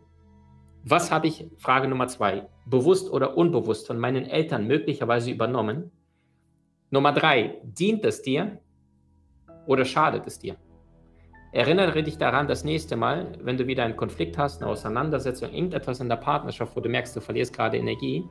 Was 0.84 1.12
habe 1.12 1.28
ich, 1.28 1.47
Frage 1.58 1.88
Nummer 1.88 2.08
zwei, 2.08 2.47
bewusst 2.65 3.12
oder 3.12 3.38
unbewusst 3.38 3.86
von 3.86 3.99
meinen 3.99 4.25
Eltern 4.25 4.65
möglicherweise 4.65 5.30
übernommen? 5.30 5.91
Nummer 6.89 7.12
drei, 7.12 7.62
dient 7.62 8.04
es 8.06 8.23
dir 8.23 8.60
oder 9.67 9.86
schadet 9.86 10.25
es 10.25 10.39
dir? 10.39 10.56
Erinnere 11.55 12.03
dich 12.03 12.17
daran, 12.17 12.49
das 12.49 12.65
nächste 12.65 12.97
Mal, 12.97 13.27
wenn 13.41 13.55
du 13.55 13.65
wieder 13.65 13.85
einen 13.85 13.95
Konflikt 13.95 14.37
hast, 14.37 14.61
eine 14.61 14.69
Auseinandersetzung, 14.69 15.53
irgendetwas 15.53 16.01
in 16.01 16.09
der 16.09 16.17
Partnerschaft, 16.17 16.75
wo 16.75 16.81
du 16.81 16.89
merkst, 16.89 17.15
du 17.15 17.21
verlierst 17.21 17.55
gerade 17.55 17.77
Energie, 17.77 18.25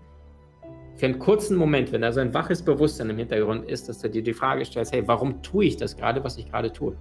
für 0.96 1.06
einen 1.06 1.18
kurzen 1.18 1.56
Moment, 1.56 1.90
wenn 1.90 2.02
da 2.02 2.12
so 2.12 2.20
ein 2.20 2.34
waches 2.34 2.62
Bewusstsein 2.62 3.08
im 3.08 3.16
Hintergrund 3.16 3.66
ist, 3.66 3.88
dass 3.88 4.00
du 4.00 4.10
dir 4.10 4.22
die 4.22 4.34
Frage 4.34 4.62
stellst, 4.66 4.92
hey, 4.92 5.08
warum 5.08 5.42
tue 5.42 5.64
ich 5.64 5.78
das 5.78 5.96
gerade, 5.96 6.22
was 6.22 6.37
ich 6.37 6.50
gerade 6.50 6.70
tue? 6.70 6.98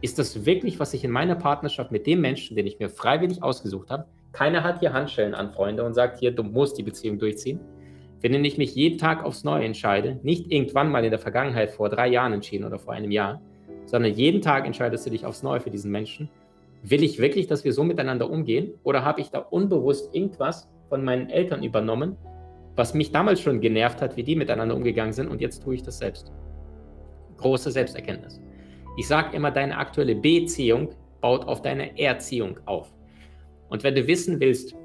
Ist 0.00 0.20
das 0.20 0.46
wirklich, 0.46 0.78
was 0.78 0.94
ich 0.94 1.02
in 1.02 1.10
meiner 1.10 1.34
Partnerschaft 1.34 1.90
mit 1.90 2.06
dem 2.06 2.20
Menschen, 2.20 2.54
den 2.54 2.68
ich 2.68 2.78
mir 2.78 2.88
freiwillig 2.88 3.42
ausgesucht 3.42 3.90
habe, 3.90 4.06
keiner 4.30 4.62
hat 4.62 4.78
hier 4.78 4.92
Handschellen 4.92 5.34
an 5.34 5.50
Freunde 5.50 5.82
und 5.82 5.92
sagt 5.92 6.20
hier, 6.20 6.30
du 6.30 6.44
musst 6.44 6.78
die 6.78 6.84
Beziehung 6.84 7.18
durchziehen. 7.18 7.58
Wenn 8.20 8.44
ich 8.44 8.58
mich 8.58 8.76
jeden 8.76 8.96
Tag 8.96 9.24
aufs 9.24 9.42
Neue 9.42 9.64
entscheide, 9.64 10.20
nicht 10.22 10.52
irgendwann 10.52 10.88
mal 10.88 11.04
in 11.04 11.10
der 11.10 11.18
Vergangenheit 11.18 11.72
vor 11.72 11.88
drei 11.88 12.06
Jahren 12.06 12.32
entschieden 12.32 12.64
oder 12.64 12.78
vor 12.78 12.92
einem 12.92 13.10
Jahr, 13.10 13.42
sondern 13.88 14.12
jeden 14.12 14.42
Tag 14.42 14.66
entscheidest 14.66 15.06
du 15.06 15.10
dich 15.10 15.24
aufs 15.24 15.42
Neue 15.42 15.60
für 15.60 15.70
diesen 15.70 15.90
Menschen, 15.90 16.28
will 16.82 17.02
ich 17.02 17.18
wirklich, 17.18 17.46
dass 17.46 17.64
wir 17.64 17.72
so 17.72 17.84
miteinander 17.84 18.30
umgehen 18.30 18.74
oder 18.84 19.04
habe 19.04 19.22
ich 19.22 19.30
da 19.30 19.38
unbewusst 19.38 20.14
irgendwas 20.14 20.68
von 20.90 21.02
meinen 21.04 21.30
Eltern 21.30 21.62
übernommen, 21.62 22.16
was 22.76 22.94
mich 22.94 23.10
damals 23.10 23.40
schon 23.40 23.60
genervt 23.60 24.02
hat, 24.02 24.16
wie 24.16 24.22
die 24.22 24.36
miteinander 24.36 24.76
umgegangen 24.76 25.12
sind 25.12 25.28
und 25.28 25.40
jetzt 25.40 25.62
tue 25.62 25.74
ich 25.74 25.82
das 25.82 25.98
selbst. 25.98 26.32
Große 27.38 27.70
Selbsterkenntnis. 27.70 28.40
Ich 28.98 29.08
sage 29.08 29.34
immer, 29.34 29.50
deine 29.50 29.78
aktuelle 29.78 30.14
Beziehung 30.14 30.90
baut 31.20 31.46
auf 31.46 31.62
deine 31.62 31.98
Erziehung 31.98 32.60
auf. 32.66 32.92
Und 33.70 33.82
wenn 33.84 33.94
du 33.94 34.06
wissen 34.06 34.38
willst, 34.38 34.76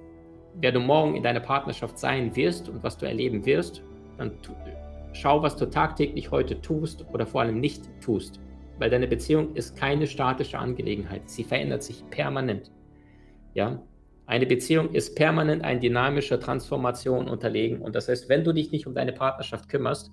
wer 0.61 0.71
du 0.71 0.79
morgen 0.79 1.15
in 1.15 1.23
deiner 1.23 1.41
Partnerschaft 1.41 1.99
sein 1.99 2.35
wirst 2.35 2.69
und 2.69 2.81
was 2.83 2.97
du 2.97 3.05
erleben 3.05 3.45
wirst, 3.45 3.83
dann 4.17 4.31
schau, 5.11 5.41
was 5.41 5.57
du 5.57 5.65
tagtäglich 5.65 6.31
heute 6.31 6.59
tust 6.61 7.05
oder 7.11 7.25
vor 7.25 7.41
allem 7.41 7.59
nicht 7.59 7.89
tust. 8.01 8.39
Weil 8.79 8.89
deine 8.89 9.07
Beziehung 9.07 9.55
ist 9.55 9.75
keine 9.75 10.07
statische 10.07 10.57
Angelegenheit. 10.57 11.29
Sie 11.29 11.43
verändert 11.43 11.83
sich 11.83 12.03
permanent. 12.09 12.71
Ja, 13.53 13.83
eine 14.25 14.45
Beziehung 14.45 14.91
ist 14.93 15.15
permanent 15.15 15.63
ein 15.63 15.79
dynamischer 15.79 16.39
Transformation 16.39 17.27
unterlegen. 17.27 17.81
Und 17.81 17.95
das 17.95 18.07
heißt, 18.07 18.29
wenn 18.29 18.43
du 18.43 18.53
dich 18.53 18.71
nicht 18.71 18.87
um 18.87 18.93
deine 18.93 19.11
Partnerschaft 19.11 19.69
kümmerst, 19.69 20.11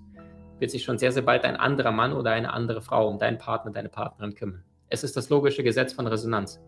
wird 0.59 0.69
sich 0.69 0.83
schon 0.83 0.97
sehr, 0.97 1.11
sehr 1.11 1.23
bald 1.23 1.43
ein 1.43 1.55
anderer 1.55 1.91
Mann 1.91 2.13
oder 2.13 2.31
eine 2.31 2.53
andere 2.53 2.81
Frau 2.81 3.07
um 3.07 3.17
deinen 3.17 3.37
Partner, 3.37 3.71
deine 3.71 3.89
Partnerin 3.89 4.35
kümmern. 4.35 4.63
Es 4.89 5.03
ist 5.03 5.15
das 5.15 5.29
logische 5.29 5.63
Gesetz 5.63 5.93
von 5.93 6.05
Resonanz. 6.05 6.61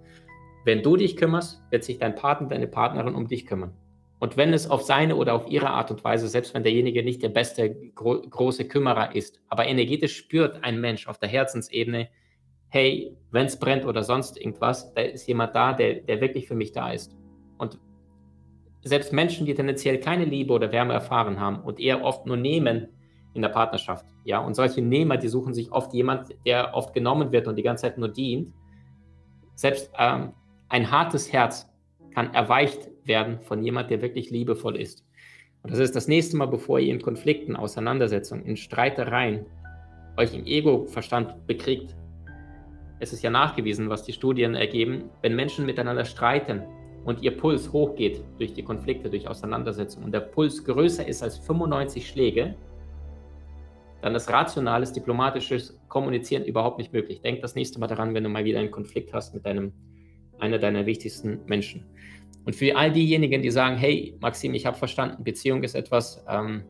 Wenn 0.66 0.82
du 0.82 0.96
dich 0.96 1.18
kümmerst, 1.18 1.62
wird 1.70 1.84
sich 1.84 2.00
dein 2.00 2.16
Partner, 2.16 2.48
deine 2.48 2.68
Partnerin 2.68 3.16
um 3.16 3.28
dich 3.28 3.46
kümmern. 3.46 3.74
Und 4.24 4.38
wenn 4.38 4.54
es 4.54 4.70
auf 4.70 4.84
seine 4.84 5.18
oder 5.18 5.34
auf 5.34 5.50
ihre 5.50 5.70
Art 5.70 5.92
und 5.92 6.02
Weise, 6.06 6.30
selbst 6.30 6.54
wenn 6.54 6.64
derjenige 6.64 7.04
nicht 7.04 7.22
der 7.22 7.28
beste 7.28 7.76
gro 7.94 8.22
große 8.22 8.70
Kümmerer 8.70 9.14
ist, 9.14 9.42
aber 9.50 9.68
energetisch 9.68 10.16
spürt 10.16 10.64
ein 10.64 10.80
Mensch 10.80 11.10
auf 11.10 11.18
der 11.18 11.28
Herzensebene, 11.28 12.08
hey, 12.70 13.18
wenn 13.32 13.48
es 13.48 13.60
brennt 13.60 13.84
oder 13.84 14.02
sonst 14.02 14.40
irgendwas, 14.40 14.94
da 14.94 15.02
ist 15.02 15.28
jemand 15.28 15.54
da, 15.54 15.74
der, 15.74 15.96
der 15.96 16.22
wirklich 16.22 16.48
für 16.48 16.56
mich 16.56 16.72
da 16.72 16.94
ist. 16.94 17.18
Und 17.58 17.78
selbst 18.86 19.12
Menschen, 19.12 19.46
die 19.46 19.56
tendenziell 19.56 20.00
keine 20.00 20.24
Liebe 20.24 20.54
oder 20.54 20.72
Wärme 20.72 20.94
erfahren 20.94 21.42
haben 21.42 21.60
und 21.60 21.82
eher 21.82 22.02
oft 22.02 22.26
nur 22.26 22.38
nehmen 22.38 22.88
in 23.34 23.42
der 23.42 23.50
Partnerschaft, 23.50 24.06
ja, 24.24 24.40
und 24.40 24.54
solche 24.54 24.82
Nehmer, 24.82 25.18
die 25.18 25.28
suchen 25.28 25.54
sich 25.54 25.70
oft 25.74 25.94
jemand, 25.94 26.30
der 26.46 26.74
oft 26.74 26.94
genommen 26.94 27.34
wird 27.34 27.46
und 27.50 27.58
die 27.58 27.64
ganze 27.64 27.82
Zeit 27.82 27.98
nur 27.98 28.08
dient. 28.08 28.54
Selbst 29.56 29.92
ähm, 30.00 30.32
ein 30.70 30.90
hartes 30.90 31.34
Herz 31.34 31.70
kann 32.16 32.34
erweicht 32.34 32.88
werden 33.06 33.40
von 33.42 33.64
jemand, 33.64 33.90
der 33.90 34.02
wirklich 34.02 34.30
liebevoll 34.30 34.78
ist. 34.78 35.06
Und 35.62 35.72
das 35.72 35.80
ist 35.80 35.96
das 35.96 36.08
nächste 36.08 36.38
Mal, 36.38 36.48
bevor 36.48 36.80
ihr 36.80 36.94
in 36.94 37.02
Konflikten, 37.02 37.56
Auseinandersetzungen, 37.56 38.46
in 38.46 38.58
Streitereien 38.58 39.46
euch 40.18 40.34
im 40.34 40.46
Ego-Verstand 40.46 41.48
bekriegt. 41.48 41.96
Es 43.00 43.14
ist 43.14 43.24
ja 43.24 43.30
nachgewiesen, 43.30 43.90
was 43.90 44.04
die 44.04 44.14
Studien 44.14 44.56
ergeben, 44.56 45.10
wenn 45.22 45.36
Menschen 45.36 45.66
miteinander 45.66 46.06
streiten, 46.06 46.64
und 47.06 47.22
ihr 47.22 47.36
Puls 47.36 47.72
hochgeht 47.72 48.24
durch 48.38 48.54
die 48.54 48.64
Konflikte, 48.64 49.10
durch 49.10 49.28
Auseinandersetzungen 49.28 50.06
und 50.06 50.12
der 50.14 50.22
Puls 50.22 50.64
größer 50.64 51.08
ist 51.08 51.22
als 51.22 51.38
95 51.38 52.08
Schläge, 52.08 52.56
dann 54.02 54.16
ist 54.16 54.30
rationales, 54.30 54.92
diplomatisches 54.92 55.80
Kommunizieren 55.88 56.44
überhaupt 56.44 56.78
nicht 56.78 56.92
möglich. 56.92 57.22
Denk 57.22 57.42
das 57.42 57.56
nächste 57.56 57.80
Mal 57.80 57.88
daran, 57.88 58.14
wenn 58.14 58.24
du 58.24 58.30
mal 58.30 58.44
wieder 58.44 58.60
einen 58.60 58.72
Konflikt 58.72 59.14
hast 59.14 59.34
mit 59.34 59.46
deinem, 59.46 59.72
einer 60.40 60.60
deiner 60.60 60.86
wichtigsten 60.86 61.40
Menschen. 61.46 61.86
Und 62.46 62.56
für 62.56 62.76
all 62.76 62.92
diejenigen, 62.92 63.42
die 63.42 63.52
sagen, 63.52 63.78
hey, 63.78 64.16
Maxim, 64.20 64.54
ich 64.54 64.66
habe 64.66 64.78
verstanden, 64.78 65.24
Beziehung 65.24 65.64
ist 65.64 65.76
etwas, 65.76 66.26
ähm, 66.30 66.64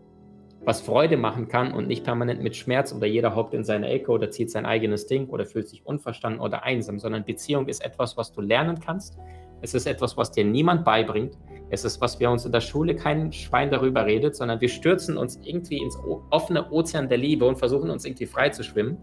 was 0.66 0.82
Freude 0.82 1.18
machen 1.18 1.48
kann 1.48 1.74
und 1.74 1.88
nicht 1.88 2.04
permanent 2.04 2.42
mit 2.42 2.56
Schmerz 2.56 2.94
oder 2.94 3.06
jeder 3.06 3.36
hockt 3.36 3.54
in 3.54 3.64
seine 3.64 3.90
Ecke 3.90 4.12
oder 4.12 4.32
zieht 4.32 4.50
sein 4.50 4.66
eigenes 4.66 5.08
Ding 5.08 5.28
oder 5.28 5.46
fühlt 5.46 5.68
sich 5.68 5.86
unverstanden 5.86 6.40
oder 6.40 6.64
einsam, 6.64 7.00
sondern 7.00 7.26
Beziehung 7.26 7.68
ist 7.68 7.84
etwas, 7.84 8.16
was 8.16 8.32
du 8.32 8.40
lernen 8.40 8.80
kannst, 8.80 9.18
es 9.64 9.74
ist 9.74 9.88
etwas, 9.88 10.18
was 10.18 10.30
dir 10.30 10.44
niemand 10.44 10.84
beibringt. 10.84 11.38
Es 11.70 11.86
ist, 11.86 12.02
was 12.02 12.20
wir 12.20 12.30
uns 12.30 12.46
in 12.46 12.52
der 12.52 12.60
Schule 12.60 12.98
kein 12.98 13.32
Schwein 13.32 13.72
darüber 13.72 14.06
redet, 14.06 14.36
sondern 14.36 14.60
wir 14.60 14.68
stürzen 14.68 15.16
uns 15.16 15.40
irgendwie 15.42 15.78
ins 15.78 15.98
offene 16.32 16.70
Ozean 16.70 17.08
der 17.08 17.18
Liebe 17.18 17.46
und 17.46 17.58
versuchen 17.58 17.90
uns 17.90 18.04
irgendwie 18.04 18.26
frei 18.26 18.50
zu 18.50 18.62
schwimmen. 18.62 18.98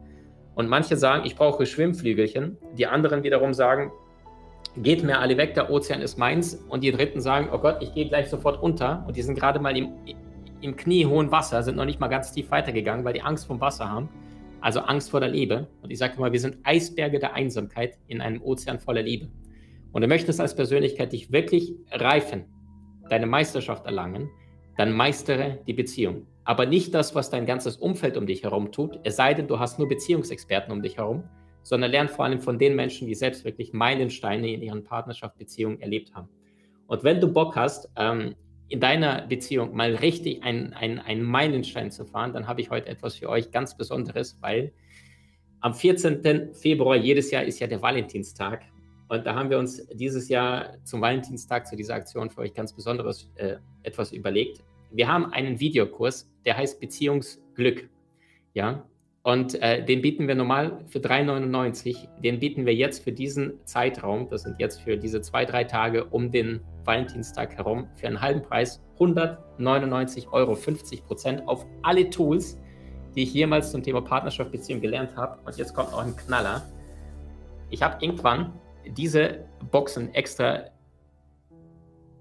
Und 0.54 0.68
manche 0.68 0.98
sagen, 0.98 1.24
ich 1.24 1.34
brauche 1.34 1.64
Schwimmflügelchen. 1.64 2.58
Die 2.76 2.86
anderen 2.86 3.22
wiederum 3.22 3.54
sagen, 3.54 3.90
geht 4.76 5.02
mir 5.02 5.18
alle 5.18 5.36
weg, 5.36 5.54
der 5.54 5.70
Ozean 5.70 6.00
ist 6.00 6.18
meins. 6.18 6.54
Und 6.68 6.82
die 6.82 6.92
Dritten 6.92 7.20
sagen, 7.20 7.48
oh 7.52 7.58
Gott, 7.58 7.78
ich 7.80 7.92
gehe 7.94 8.08
gleich 8.08 8.28
sofort 8.28 8.62
unter. 8.62 9.04
Und 9.06 9.16
die 9.16 9.22
sind 9.22 9.38
gerade 9.38 9.58
mal 9.58 9.76
im, 9.76 9.92
im 10.60 10.76
kniehohen 10.76 11.30
Wasser, 11.30 11.62
sind 11.62 11.76
noch 11.76 11.84
nicht 11.84 12.00
mal 12.00 12.08
ganz 12.08 12.32
tief 12.32 12.50
weitergegangen, 12.50 13.04
weil 13.04 13.14
die 13.14 13.22
Angst 13.22 13.46
vom 13.46 13.60
Wasser 13.60 13.90
haben. 13.90 14.08
Also 14.60 14.80
Angst 14.80 15.10
vor 15.10 15.20
der 15.20 15.30
Liebe. 15.30 15.68
Und 15.82 15.90
ich 15.90 15.98
sage 15.98 16.14
immer, 16.16 16.32
wir 16.32 16.40
sind 16.40 16.58
Eisberge 16.64 17.18
der 17.18 17.34
Einsamkeit 17.34 17.98
in 18.08 18.20
einem 18.20 18.42
Ozean 18.42 18.78
voller 18.78 19.02
Liebe 19.02 19.28
und 19.92 20.02
du 20.02 20.08
möchtest 20.08 20.40
als 20.40 20.54
Persönlichkeit 20.54 21.12
dich 21.12 21.32
wirklich 21.32 21.74
reifen, 21.90 22.44
deine 23.08 23.26
Meisterschaft 23.26 23.86
erlangen, 23.86 24.30
dann 24.76 24.92
meistere 24.92 25.58
die 25.66 25.72
Beziehung. 25.72 26.26
aber 26.44 26.66
nicht 26.66 26.94
das, 26.94 27.14
was 27.14 27.30
dein 27.30 27.46
ganzes 27.46 27.76
Umfeld 27.76 28.16
um 28.16 28.26
dich 28.26 28.42
herum 28.42 28.72
tut, 28.72 28.98
es 29.04 29.14
sei 29.14 29.34
denn, 29.34 29.46
du 29.46 29.60
hast 29.60 29.78
nur 29.78 29.88
Beziehungsexperten 29.88 30.72
um 30.72 30.82
dich 30.82 30.96
herum, 30.96 31.22
sondern 31.62 31.90
lern 31.90 32.08
vor 32.08 32.24
allem 32.24 32.40
von 32.40 32.58
den 32.58 32.76
Menschen, 32.76 33.06
die 33.06 33.14
selbst 33.14 33.44
wirklich 33.44 33.72
Meilensteine 33.72 34.52
in 34.52 34.62
ihren 34.62 34.84
Partnerschaft, 34.84 35.38
Beziehungen 35.38 35.80
erlebt 35.80 36.14
haben. 36.14 36.28
Und 36.86 37.04
wenn 37.04 37.20
du 37.20 37.32
Bock 37.32 37.56
hast, 37.56 37.88
ähm, 37.96 38.34
in 38.68 38.80
deiner 38.80 39.26
Beziehung 39.26 39.74
mal 39.74 39.96
richtig 39.96 40.42
einen, 40.44 40.72
einen, 40.72 41.22
Meilenstein 41.22 41.90
zu 41.90 42.04
fahren, 42.04 42.32
dann 42.32 42.46
habe 42.46 42.60
ich 42.60 42.70
heute 42.70 42.88
etwas 42.88 43.16
für 43.16 43.28
euch 43.28 43.50
ganz 43.50 43.76
Besonderes, 43.76 44.38
weil 44.40 44.72
am 45.60 45.74
14. 45.74 46.54
Februar 46.54 46.96
jedes 46.96 47.30
Jahr 47.32 47.42
ist 47.42 47.58
ja 47.58 47.66
der 47.66 47.82
Valentinstag. 47.82 48.62
Und 49.08 49.26
da 49.26 49.34
haben 49.34 49.50
wir 49.50 49.58
uns 49.58 49.86
dieses 49.88 50.28
Jahr 50.28 50.76
zum 50.84 51.00
Valentinstag 51.00 51.66
zu 51.66 51.76
dieser 51.76 51.94
Aktion 51.94 52.30
für 52.30 52.42
euch 52.42 52.54
ganz 52.54 52.72
Besonderes 52.72 53.28
äh, 53.34 53.56
etwas 53.82 54.12
überlegt. 54.12 54.62
Wir 54.92 55.08
haben 55.08 55.32
einen 55.32 55.58
Videokurs, 55.58 56.30
der 56.44 56.56
heißt 56.56 56.80
Beziehungsglück. 56.80 57.90
Ja, 58.54 58.84
und 59.22 59.60
äh, 59.60 59.84
den 59.84 60.00
bieten 60.00 60.28
wir 60.28 60.34
normal 60.34 60.82
für 60.86 60.98
3,99. 60.98 62.08
Den 62.22 62.38
bieten 62.38 62.64
wir 62.64 62.74
jetzt 62.74 63.04
für 63.04 63.12
diesen 63.12 63.64
Zeitraum, 63.66 64.28
das 64.30 64.42
sind 64.42 64.58
jetzt 64.58 64.80
für 64.80 64.96
diese 64.96 65.20
zwei, 65.20 65.44
drei 65.44 65.64
Tage 65.64 66.04
um 66.06 66.30
den 66.30 66.60
Valentinstag 66.84 67.54
herum, 67.56 67.86
für 67.96 68.06
einen 68.06 68.20
halben 68.20 68.42
Preis 68.42 68.80
199 68.94 70.32
Euro, 70.32 70.54
50 70.54 71.04
Prozent 71.04 71.46
auf 71.46 71.66
alle 71.82 72.08
Tools, 72.08 72.58
die 73.14 73.24
ich 73.24 73.34
jemals 73.34 73.70
zum 73.70 73.82
Thema 73.82 74.00
Partnerschaft, 74.00 74.52
Beziehung 74.52 74.80
gelernt 74.80 75.14
habe. 75.16 75.38
Und 75.44 75.56
jetzt 75.58 75.74
kommt 75.74 75.92
auch 75.92 76.02
ein 76.02 76.16
Knaller. 76.16 76.62
Ich 77.68 77.82
habe 77.82 78.02
irgendwann 78.02 78.54
diese 78.86 79.44
Boxen 79.70 80.14
extra 80.14 80.64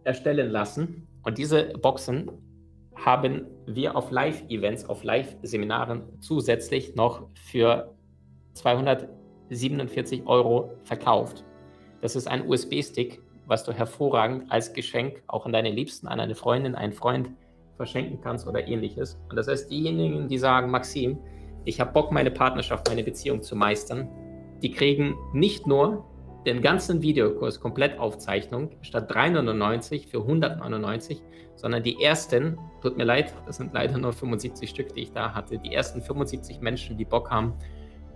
erstellen 0.04 0.50
lassen. 0.50 1.08
Und 1.24 1.38
diese 1.38 1.74
Boxen 1.82 2.30
haben 2.95 3.45
wir 3.76 3.95
auf 3.95 4.11
Live-Events, 4.11 4.86
auf 4.86 5.03
Live-Seminaren 5.03 6.03
zusätzlich 6.20 6.95
noch 6.95 7.28
für 7.34 7.93
247 8.53 10.26
Euro 10.26 10.72
verkauft. 10.84 11.45
Das 12.01 12.15
ist 12.15 12.28
ein 12.28 12.47
USB-Stick, 12.47 13.22
was 13.45 13.63
du 13.63 13.72
hervorragend 13.72 14.51
als 14.51 14.74
Geschenk 14.74 15.24
auch 15.28 15.45
an 15.45 15.53
deine 15.53 15.72
Liebsten, 15.72 16.07
an 16.07 16.20
eine 16.20 16.36
Freundin, 16.36 16.76
einen 16.76 16.93
Freund 16.93 17.32
verschenken 17.78 18.20
kannst 18.22 18.47
oder 18.47 18.67
ähnliches. 18.67 19.20
Und 19.30 19.36
das 19.36 19.47
heißt, 19.47 19.72
diejenigen, 19.72 20.28
die 20.28 20.38
sagen, 20.38 20.70
Maxim, 20.70 21.17
ich 21.65 21.80
habe 21.80 21.91
Bock, 21.91 22.11
meine 22.11 22.32
Partnerschaft, 22.32 22.88
meine 22.88 23.03
Beziehung 23.03 23.41
zu 23.41 23.55
meistern, 23.55 24.09
die 24.61 24.72
kriegen 24.72 25.15
nicht 25.34 25.65
nur 25.67 26.05
den 26.50 26.62
ganzen 26.64 27.04
Videokurs 27.04 27.60
komplett 27.60 28.00
Aufzeichnung 28.00 28.72
statt 28.82 29.14
399 29.14 30.08
für 30.08 30.18
199, 30.22 31.22
sondern 31.56 31.84
die 31.84 32.02
ersten, 32.02 32.58
tut 32.82 32.97
mir 32.97 33.04
leid, 33.04 33.36
das 33.45 33.58
sind 33.58 33.72
leider 33.74 34.00
nur 34.00 34.14
75 34.14 34.68
Stück, 34.68 34.93
die 34.95 35.02
ich 35.02 35.12
da 35.12 35.36
hatte, 35.36 35.60
die 35.60 35.74
ersten 35.74 36.02
75 36.02 36.60
Menschen, 36.60 36.97
die 36.97 37.06
Bock 37.06 37.30
haben 37.30 37.54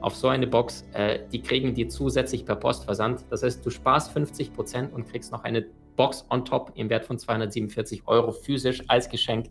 auf 0.01 0.15
so 0.15 0.29
eine 0.29 0.47
Box, 0.47 0.83
äh, 0.93 1.19
die 1.31 1.41
kriegen 1.41 1.75
die 1.75 1.87
zusätzlich 1.87 2.43
per 2.43 2.55
Post 2.55 2.85
versandt. 2.85 3.23
Das 3.29 3.43
heißt, 3.43 3.63
du 3.63 3.69
sparst 3.69 4.11
50 4.11 4.53
Prozent 4.53 4.93
und 4.93 5.07
kriegst 5.07 5.31
noch 5.31 5.43
eine 5.43 5.65
Box 5.95 6.25
on 6.29 6.43
top 6.43 6.71
im 6.75 6.89
Wert 6.89 7.05
von 7.05 7.19
247 7.19 8.01
Euro 8.07 8.31
physisch 8.31 8.81
als 8.87 9.07
Geschenk 9.09 9.47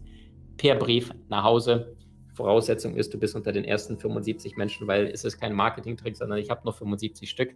per 0.57 0.75
Brief 0.75 1.11
nach 1.29 1.45
Hause. 1.45 1.97
Voraussetzung 2.35 2.97
ist, 2.97 3.15
du 3.15 3.19
bist 3.19 3.37
unter 3.37 3.53
den 3.53 3.65
ersten 3.65 3.97
75 3.97 4.57
Menschen, 4.57 4.89
weil 4.89 5.07
es 5.07 5.25
ist 5.25 5.39
kein 5.41 5.55
Marketing-Trick, 5.55 6.17
sondern 6.17 6.39
ich 6.39 6.51
habe 6.51 6.63
nur 6.65 6.73
75 6.73 7.31
Stück. 7.31 7.55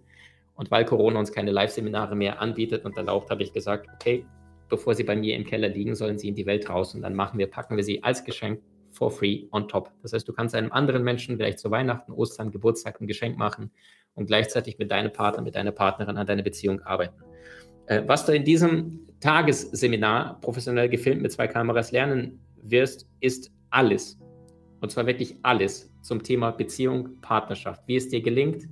Und 0.57 0.71
weil 0.71 0.85
Corona 0.85 1.19
uns 1.19 1.33
keine 1.33 1.53
Live-Seminare 1.53 2.17
mehr 2.17 2.41
anbietet 2.41 2.85
und 2.85 2.97
erlaubt, 2.97 3.31
habe 3.31 3.43
ich 3.43 3.53
gesagt, 3.53 3.89
okay, 3.95 4.27
bevor 4.69 4.95
sie 4.95 5.05
bei 5.05 5.15
mir 5.15 5.37
im 5.37 5.45
Keller 5.45 5.69
liegen, 5.69 5.95
sollen 5.95 6.19
sie 6.19 6.29
in 6.29 6.35
die 6.35 6.47
Welt 6.47 6.69
raus 6.69 6.95
und 6.95 7.03
dann 7.03 7.15
machen 7.15 7.39
wir, 7.39 7.47
packen 7.47 7.77
wir 7.77 7.85
sie 7.85 8.03
als 8.03 8.25
Geschenk 8.25 8.61
for 8.91 9.11
free 9.11 9.45
on 9.53 9.69
top. 9.69 9.93
Das 10.03 10.13
heißt, 10.13 10.27
du 10.27 10.33
kannst 10.33 10.55
einem 10.55 10.73
anderen 10.73 11.05
Menschen 11.05 11.37
vielleicht 11.37 11.59
zu 11.59 11.71
Weihnachten, 11.71 12.13
Ostern, 12.13 12.51
Geburtstag 12.51 13.01
ein 13.01 13.07
Geschenk 13.07 13.37
machen 13.37 13.71
und 14.15 14.27
gleichzeitig 14.27 14.79
mit 14.79 14.91
deinem 14.91 15.13
Partner, 15.13 15.43
mit 15.43 15.55
deiner 15.55 15.73
Partnerin 15.73 16.17
an 16.17 16.27
deiner 16.27 16.43
Beziehung 16.43 16.81
arbeiten. 16.81 17.23
Äh, 17.87 18.03
was 18.07 18.25
du 18.25 18.33
in 18.33 18.45
diesem 18.45 19.07
Tagesseminar 19.21 20.41
professionell 20.41 20.89
gefilmt 20.89 21.23
mit 21.23 21.33
zwei 21.33 21.47
Kameras 21.47 21.93
lernen 21.93 22.41
wirst, 22.63 23.07
ist 23.21 23.53
alles. 23.71 24.19
Und 24.81 24.91
zwar 24.91 25.07
wirklich 25.07 25.37
alles 25.43 25.93
zum 26.03 26.23
Thema 26.23 26.51
Beziehung, 26.51 27.21
Partnerschaft. 27.21 27.83
Wie 27.87 27.97
es 27.97 28.09
dir 28.09 28.21
gelingt, 28.21 28.65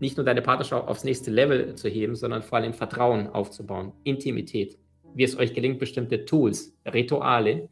nicht 0.00 0.16
nur 0.16 0.24
deine 0.24 0.42
Partnerschaft 0.42 0.88
aufs 0.88 1.04
nächste 1.04 1.30
Level 1.30 1.74
zu 1.74 1.88
heben, 1.88 2.14
sondern 2.14 2.42
vor 2.42 2.58
allem 2.58 2.74
Vertrauen 2.74 3.26
aufzubauen, 3.28 3.92
Intimität. 4.04 4.78
Wie 5.14 5.24
es 5.24 5.38
euch 5.38 5.54
gelingt, 5.54 5.78
bestimmte 5.78 6.24
Tools, 6.24 6.76
Rituale 6.86 7.68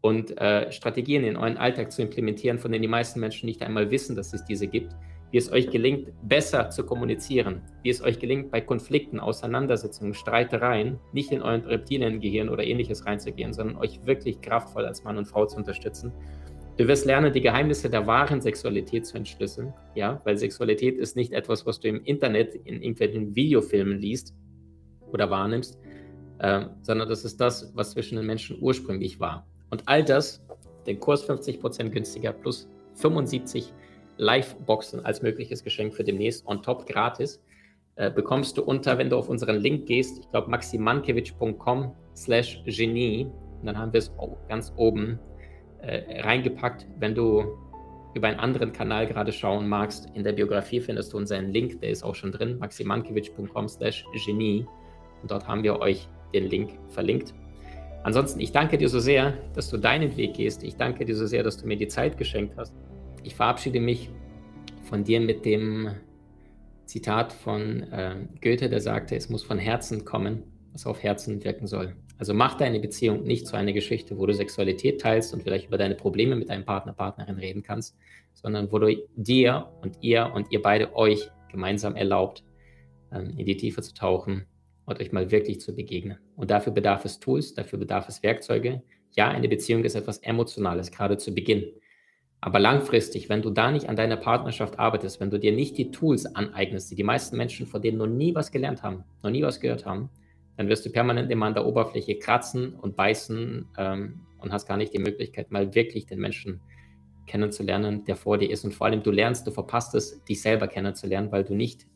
und 0.00 0.36
äh, 0.40 0.72
Strategien 0.72 1.24
in 1.24 1.36
euren 1.36 1.56
Alltag 1.56 1.92
zu 1.92 2.02
implementieren, 2.02 2.58
von 2.58 2.72
denen 2.72 2.82
die 2.82 2.88
meisten 2.88 3.20
Menschen 3.20 3.46
nicht 3.46 3.62
einmal 3.62 3.90
wissen, 3.90 4.16
dass 4.16 4.32
es 4.32 4.44
diese 4.44 4.66
gibt. 4.66 4.92
Wie 5.30 5.38
es 5.38 5.50
euch 5.50 5.70
gelingt, 5.70 6.12
besser 6.22 6.68
zu 6.68 6.84
kommunizieren. 6.84 7.62
Wie 7.82 7.88
es 7.88 8.02
euch 8.02 8.18
gelingt, 8.18 8.50
bei 8.50 8.60
Konflikten, 8.60 9.18
Auseinandersetzungen, 9.18 10.12
Streitereien 10.12 10.98
nicht 11.12 11.32
in 11.32 11.40
euren 11.40 11.62
Reptiliengehirn 11.62 12.50
oder 12.50 12.64
ähnliches 12.64 13.06
reinzugehen, 13.06 13.54
sondern 13.54 13.78
euch 13.78 14.04
wirklich 14.04 14.42
kraftvoll 14.42 14.84
als 14.84 15.04
Mann 15.04 15.16
und 15.16 15.26
Frau 15.26 15.46
zu 15.46 15.56
unterstützen 15.56 16.12
Du 16.78 16.88
wirst 16.88 17.04
lernen, 17.04 17.32
die 17.32 17.42
Geheimnisse 17.42 17.90
der 17.90 18.06
wahren 18.06 18.40
Sexualität 18.40 19.06
zu 19.06 19.18
entschlüsseln, 19.18 19.74
ja, 19.94 20.22
weil 20.24 20.38
Sexualität 20.38 20.96
ist 20.96 21.16
nicht 21.16 21.32
etwas, 21.32 21.66
was 21.66 21.80
du 21.80 21.88
im 21.88 22.02
Internet 22.04 22.54
in 22.54 22.80
irgendwelchen 22.80 23.36
Videofilmen 23.36 23.98
liest 23.98 24.34
oder 25.10 25.28
wahrnimmst, 25.28 25.78
äh, 26.38 26.64
sondern 26.80 27.10
das 27.10 27.26
ist 27.26 27.38
das, 27.40 27.72
was 27.74 27.90
zwischen 27.90 28.16
den 28.16 28.24
Menschen 28.24 28.56
ursprünglich 28.58 29.20
war. 29.20 29.46
Und 29.68 29.82
all 29.86 30.02
das, 30.02 30.42
den 30.86 30.98
Kurs 30.98 31.28
50% 31.28 31.90
günstiger 31.90 32.32
plus 32.32 32.66
75 32.94 33.74
Live-Boxen 34.16 35.04
als 35.04 35.20
mögliches 35.20 35.62
Geschenk 35.62 35.92
für 35.92 36.04
demnächst 36.04 36.46
on 36.46 36.62
top 36.62 36.86
gratis, 36.86 37.42
äh, 37.96 38.10
bekommst 38.10 38.56
du 38.56 38.62
unter, 38.62 38.96
wenn 38.96 39.10
du 39.10 39.18
auf 39.18 39.28
unseren 39.28 39.56
Link 39.56 39.84
gehst, 39.84 40.20
ich 40.20 40.30
glaube 40.30 40.50
maximankiewicz.com 40.50 41.92
slash 42.16 42.62
Genie, 42.64 43.30
und 43.60 43.66
dann 43.66 43.78
haben 43.78 43.92
wir 43.92 43.98
es 43.98 44.10
ganz 44.48 44.72
oben 44.76 45.20
äh, 45.82 46.20
reingepackt. 46.22 46.86
Wenn 46.98 47.14
du 47.14 47.58
über 48.14 48.28
einen 48.28 48.40
anderen 48.40 48.72
Kanal 48.72 49.06
gerade 49.06 49.32
schauen 49.32 49.68
magst, 49.68 50.08
in 50.14 50.24
der 50.24 50.32
Biografie 50.32 50.80
findest 50.80 51.12
du 51.12 51.16
unseren 51.16 51.50
Link, 51.50 51.80
der 51.80 51.90
ist 51.90 52.02
auch 52.02 52.14
schon 52.14 52.32
drin, 52.32 52.58
maximankiewicz.com 52.58 53.68
slash 53.68 54.04
genie. 54.26 54.66
Und 55.22 55.30
dort 55.30 55.46
haben 55.46 55.62
wir 55.62 55.80
euch 55.80 56.08
den 56.34 56.48
Link 56.48 56.72
verlinkt. 56.88 57.34
Ansonsten, 58.04 58.40
ich 58.40 58.52
danke 58.52 58.78
dir 58.78 58.88
so 58.88 58.98
sehr, 58.98 59.34
dass 59.54 59.70
du 59.70 59.76
deinen 59.76 60.16
Weg 60.16 60.34
gehst. 60.34 60.64
Ich 60.64 60.76
danke 60.76 61.04
dir 61.04 61.14
so 61.14 61.26
sehr, 61.26 61.42
dass 61.42 61.56
du 61.56 61.66
mir 61.66 61.76
die 61.76 61.88
Zeit 61.88 62.18
geschenkt 62.18 62.56
hast. 62.56 62.74
Ich 63.22 63.36
verabschiede 63.36 63.80
mich 63.80 64.10
von 64.82 65.04
dir 65.04 65.20
mit 65.20 65.44
dem 65.44 65.90
Zitat 66.86 67.32
von 67.32 67.84
äh, 67.92 68.16
Goethe, 68.42 68.68
der 68.68 68.80
sagte, 68.80 69.14
es 69.14 69.30
muss 69.30 69.44
von 69.44 69.58
Herzen 69.58 70.04
kommen, 70.04 70.42
was 70.72 70.86
auf 70.86 71.02
Herzen 71.02 71.42
wirken 71.44 71.66
soll. 71.66 71.94
Also 72.22 72.34
mach 72.34 72.54
deine 72.54 72.78
Beziehung 72.78 73.24
nicht 73.24 73.48
zu 73.48 73.56
einer 73.56 73.72
Geschichte, 73.72 74.16
wo 74.16 74.26
du 74.26 74.32
Sexualität 74.32 75.00
teilst 75.00 75.34
und 75.34 75.42
vielleicht 75.42 75.66
über 75.66 75.76
deine 75.76 75.96
Probleme 75.96 76.36
mit 76.36 76.50
deinem 76.50 76.64
Partner, 76.64 76.92
Partnerin 76.92 77.36
reden 77.36 77.64
kannst, 77.64 77.96
sondern 78.32 78.70
wo 78.70 78.78
du 78.78 78.96
dir 79.16 79.72
und 79.82 79.98
ihr 80.02 80.30
und 80.32 80.52
ihr 80.52 80.62
beide 80.62 80.94
euch 80.94 81.32
gemeinsam 81.50 81.96
erlaubt, 81.96 82.44
ähm, 83.10 83.34
in 83.36 83.44
die 83.44 83.56
Tiefe 83.56 83.82
zu 83.82 83.92
tauchen 83.92 84.46
und 84.84 85.00
euch 85.00 85.10
mal 85.10 85.32
wirklich 85.32 85.60
zu 85.60 85.74
begegnen. 85.74 86.16
Und 86.36 86.52
dafür 86.52 86.72
bedarf 86.72 87.04
es 87.04 87.18
Tools, 87.18 87.54
dafür 87.54 87.80
bedarf 87.80 88.08
es 88.08 88.22
Werkzeuge. 88.22 88.84
Ja, 89.16 89.28
eine 89.30 89.48
Beziehung 89.48 89.82
ist 89.82 89.96
etwas 89.96 90.18
Emotionales, 90.18 90.92
gerade 90.92 91.16
zu 91.16 91.34
Beginn. 91.34 91.72
Aber 92.40 92.60
langfristig, 92.60 93.30
wenn 93.30 93.42
du 93.42 93.50
da 93.50 93.72
nicht 93.72 93.88
an 93.88 93.96
deiner 93.96 94.16
Partnerschaft 94.16 94.78
arbeitest, 94.78 95.18
wenn 95.18 95.30
du 95.30 95.40
dir 95.40 95.50
nicht 95.50 95.76
die 95.76 95.90
Tools 95.90 96.24
aneignest, 96.36 96.92
die 96.92 96.94
die 96.94 97.02
meisten 97.02 97.36
Menschen, 97.36 97.66
von 97.66 97.82
denen 97.82 97.98
noch 97.98 98.06
nie 98.06 98.32
was 98.32 98.52
gelernt 98.52 98.84
haben, 98.84 99.02
noch 99.24 99.30
nie 99.30 99.42
was 99.42 99.58
gehört 99.58 99.86
haben, 99.86 100.08
dann 100.56 100.68
wirst 100.68 100.84
du 100.84 100.90
permanent 100.90 101.30
immer 101.30 101.46
an 101.46 101.54
der 101.54 101.66
Oberfläche 101.66 102.18
kratzen 102.18 102.74
und 102.74 102.96
beißen 102.96 103.66
ähm, 103.78 104.20
und 104.38 104.52
hast 104.52 104.66
gar 104.66 104.76
nicht 104.76 104.92
die 104.92 104.98
Möglichkeit, 104.98 105.50
mal 105.50 105.74
wirklich 105.74 106.06
den 106.06 106.20
Menschen 106.20 106.60
kennenzulernen, 107.26 108.04
der 108.04 108.16
vor 108.16 108.38
dir 108.38 108.50
ist. 108.50 108.64
Und 108.64 108.74
vor 108.74 108.86
allem, 108.86 109.02
du 109.02 109.10
lernst, 109.10 109.46
du 109.46 109.50
verpasst 109.50 109.94
es, 109.94 110.22
dich 110.24 110.42
selber 110.42 110.68
kennenzulernen, 110.68 111.30
weil 111.32 111.44
du 111.44 111.54
nicht 111.54 111.86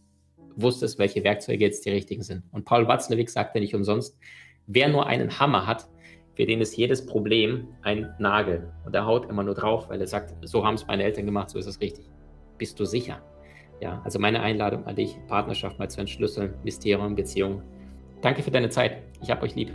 wusstest, 0.57 0.99
welche 0.99 1.23
Werkzeuge 1.25 1.65
jetzt 1.65 1.85
die 1.85 1.91
richtigen 1.91 2.23
sind. 2.23 2.45
Und 2.53 2.65
Paul 2.65 2.89
Watzlawick 2.89 3.29
sagte 3.29 3.61
nicht 3.61 3.75
umsonst, 3.75 4.19
wer 4.67 4.89
nur 4.89 5.07
einen 5.07 5.39
Hammer 5.39 5.67
hat, 5.67 5.89
für 6.35 6.45
den 6.45 6.61
ist 6.61 6.77
jedes 6.77 7.05
Problem 7.05 7.69
ein 7.83 8.15
Nagel. 8.19 8.71
Und 8.85 8.95
er 8.95 9.07
haut 9.07 9.29
immer 9.29 9.43
nur 9.43 9.55
drauf, 9.55 9.89
weil 9.89 10.01
er 10.01 10.07
sagt, 10.07 10.35
so 10.47 10.65
haben 10.65 10.75
es 10.75 10.87
meine 10.87 11.03
Eltern 11.03 11.25
gemacht, 11.25 11.51
so 11.51 11.59
ist 11.59 11.67
es 11.67 11.81
richtig. 11.81 12.11
Bist 12.59 12.79
du 12.79 12.85
sicher? 12.85 13.23
Ja, 13.81 14.01
also 14.05 14.19
meine 14.19 14.41
Einladung 14.41 14.87
an 14.87 14.97
dich, 14.97 15.19
Partnerschaft 15.29 15.79
mal 15.79 15.89
zu 15.89 16.01
entschlüsseln, 16.01 16.55
Mysterium, 16.63 17.15
Beziehung, 17.15 17.63
Danke 18.23 18.43
für 18.43 18.51
deine 18.51 18.71
Zeit. 18.71 18.99
Ich 19.23 19.31
habe 19.31 19.43
euch 19.43 19.55
lieb. 19.55 19.73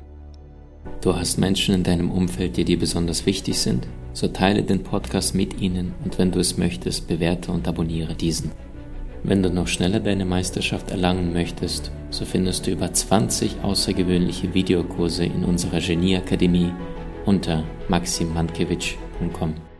Du 1.01 1.15
hast 1.15 1.37
Menschen 1.37 1.75
in 1.75 1.83
deinem 1.83 2.11
Umfeld, 2.11 2.57
die 2.57 2.65
dir 2.65 2.79
besonders 2.79 3.25
wichtig 3.25 3.59
sind? 3.59 3.87
So 4.13 4.27
teile 4.27 4.63
den 4.63 4.83
Podcast 4.83 5.35
mit 5.35 5.61
ihnen 5.61 5.93
und 6.03 6.17
wenn 6.17 6.31
du 6.31 6.39
es 6.39 6.57
möchtest, 6.57 7.07
bewerte 7.07 7.51
und 7.51 7.67
abonniere 7.67 8.15
diesen. 8.15 8.51
Wenn 9.23 9.43
du 9.43 9.51
noch 9.51 9.67
schneller 9.67 9.99
deine 9.99 10.25
Meisterschaft 10.25 10.91
erlangen 10.91 11.31
möchtest, 11.31 11.91
so 12.09 12.25
findest 12.25 12.65
du 12.65 12.71
über 12.71 12.91
20 12.91 13.63
außergewöhnliche 13.63 14.53
Videokurse 14.53 15.25
in 15.25 15.45
unserer 15.45 15.79
Genieakademie 15.79 16.73
unter 17.25 17.63
www.mindsetpodcast.com. 17.87 19.70